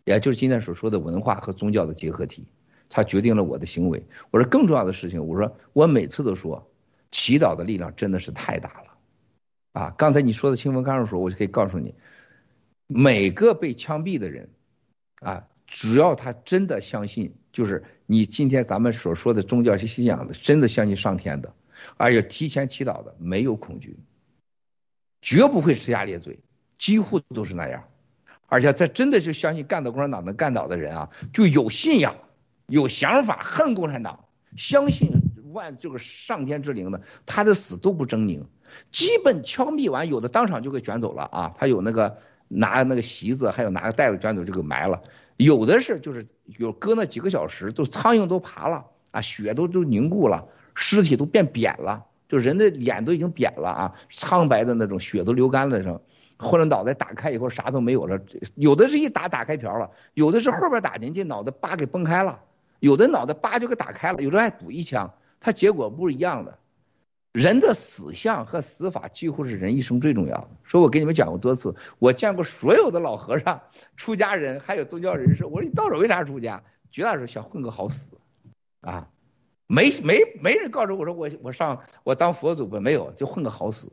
[0.04, 2.46] 也就是今天所说的文化和宗教的结合体。
[2.88, 4.06] 它决定了我的行为。
[4.30, 6.70] 我说更重要的事情，我说我每次都说，
[7.10, 8.98] 祈祷的力量真的是太大了
[9.72, 9.94] 啊！
[9.96, 11.94] 刚才你说的清风刚的时候，我就可以告诉你，
[12.86, 14.50] 每个被枪毙的人
[15.20, 21.54] 啊，只要他真的相信，就是你今天咱们所说的宗教信仰的，真的相信上天的，
[21.96, 23.98] 而且提前祈祷的，没有恐惧，
[25.22, 26.40] 绝不会呲牙咧嘴，
[26.76, 27.84] 几乎都是那样。
[28.46, 32.16] 而且他真的就相信干倒共产党能干倒的人啊，就有信仰。
[32.68, 35.10] 有想法恨共产党，相信
[35.52, 38.44] 万这个上天之灵的，他的死都不狰狞。
[38.92, 45.02] 基本枪毙完，有的当场就给卷走了啊，他有那个拿那个席子，还有拿个袋子卷走就给埋了。
[45.38, 56.02] 有的是就是有搁那几个小时，都苍蝇都爬了啊，血都都凝固了，尸体都变扁了，就人的脸都已经扁了啊，苍白的那种血都流干了上，
[56.36, 58.20] 或者脑袋打开以后啥都没有了。
[58.56, 62.40] 有的是一打打开瓢了，有的是后边打进去脑袋叭给崩开了。
[62.80, 66.58] 有的脑袋叭就给打开了，有的还补一枪，他结果不是一样的。
[67.32, 70.50] 人的死相和死法几乎是人一生最重要的。
[70.62, 73.60] 说我给你们讲过多次，我见过所有的老和尚、
[73.96, 76.62] 出家人还有宗教人士，我说你到底为啥出家？
[76.90, 78.16] 绝大多数想混个好死
[78.80, 79.08] 啊。
[79.66, 83.92] 没没没人告诉我说我我上我当佛祖吧，没有就混个好死，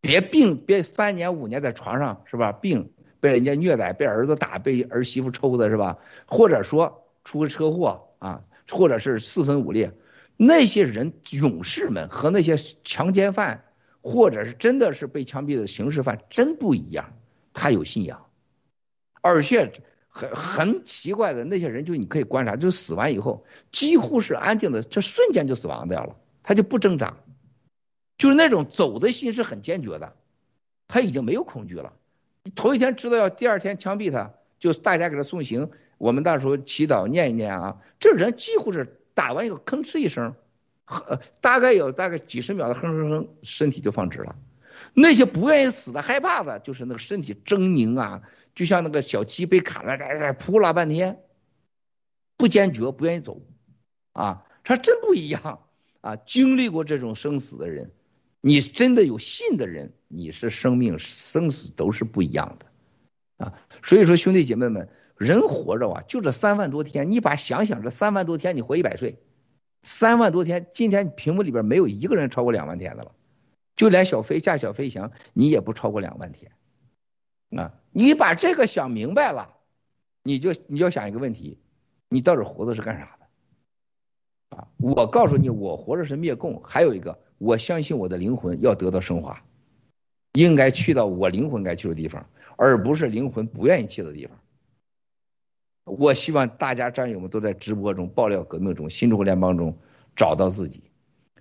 [0.00, 2.52] 别病别三年五年在床上是吧？
[2.52, 5.98] 病被人家虐待，被儿子打，被儿媳妇抽的是吧？
[6.28, 9.92] 或者说出个车祸啊，或者是四分五裂，
[10.38, 13.64] 那些人勇士们和那些强奸犯，
[14.00, 17.12] 或者是真的是被枪毙的刑事犯真不一样，
[17.52, 18.26] 他有信仰，
[19.20, 19.72] 而且。
[20.08, 27.18] 很很奇怪的那些人，就你可以观察，就死完以后几乎是安静的，这瞬间就死亡掉了，他就不挣扎，
[28.16, 30.16] 就是那种走的心是很坚决的，
[30.88, 31.92] 他已经没有恐惧了。
[32.54, 40.34] 头一天知道要第二天枪毙他，就大家给他送行，我们那时候祈祷念一念啊，这人几乎是打完以后吭哧一声，
[41.40, 44.36] 大概有大概几十秒的哼哼哼，身体就放直了。
[44.92, 48.22] 那些不愿意死的、害怕的，就是那个身体狰狞啊。
[48.54, 51.20] 就像那个小鸡被砍了，扑了半天，
[52.38, 53.42] 不坚决，不愿意走，
[54.12, 55.60] 啊，他真不一样
[56.00, 56.16] 啊！
[56.16, 57.92] 经历过这种生死的人，
[58.40, 63.54] 你真的有信的人，你是生命生死都是不一样的啊！
[63.82, 69.18] 所以说，兄弟姐妹们，人活着啊，就这三万多天，你把想想这三万多天，你活一百岁，
[69.80, 73.12] 三万多天，今天屏幕里边没有一个人超过两万天的了，
[73.76, 76.52] 就连小飞驾小飞翔，你也不超过两万天。
[77.56, 79.54] 啊，你把这个想明白了，
[80.22, 81.60] 你就你要想一个问题，
[82.08, 84.56] 你到底活着是干啥的？
[84.56, 89.42] 啊，我告诉你，我活着是灭共，还有一个，我相信我的灵魂要得到升华，
[90.34, 94.38] 应该去到我灵魂该去的地方，而不是灵魂不愿意去的地方。
[95.86, 99.78] 我希望大家战友们都在直播中、爆料革命中、新中国联邦中
[100.16, 100.82] 找到自己。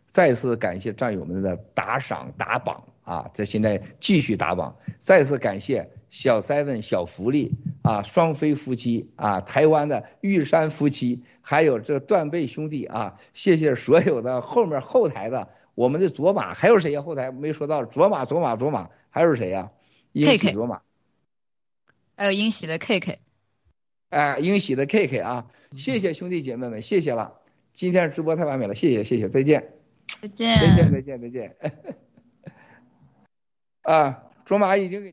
[0.05, 3.31] 再次感谢战友们的打赏打榜啊！
[3.33, 4.77] 这现在继续打榜。
[4.99, 13.19] 再次感谢小 seven 小福利啊，双飞夫妻啊，台湾的玉山夫妻，还有这断背兄弟啊！
[13.33, 17.01] 谢谢所有的后面后台的我们的卓玛，还有谁呀？
[17.01, 19.71] 后台没说到卓玛，卓玛，卓玛，还有谁呀？
[20.13, 20.81] 英喜卓玛，
[22.15, 23.19] 还有英喜的 K K，
[24.15, 25.47] 哎，英喜的 K K 啊！
[25.73, 27.41] 谢谢兄弟姐妹们，谢谢了，
[27.73, 29.73] 今天直播太完美了，谢谢谢谢，再见。
[30.21, 31.55] 再见，再见，再见，再见。
[33.81, 35.11] 啊，卓玛已经给。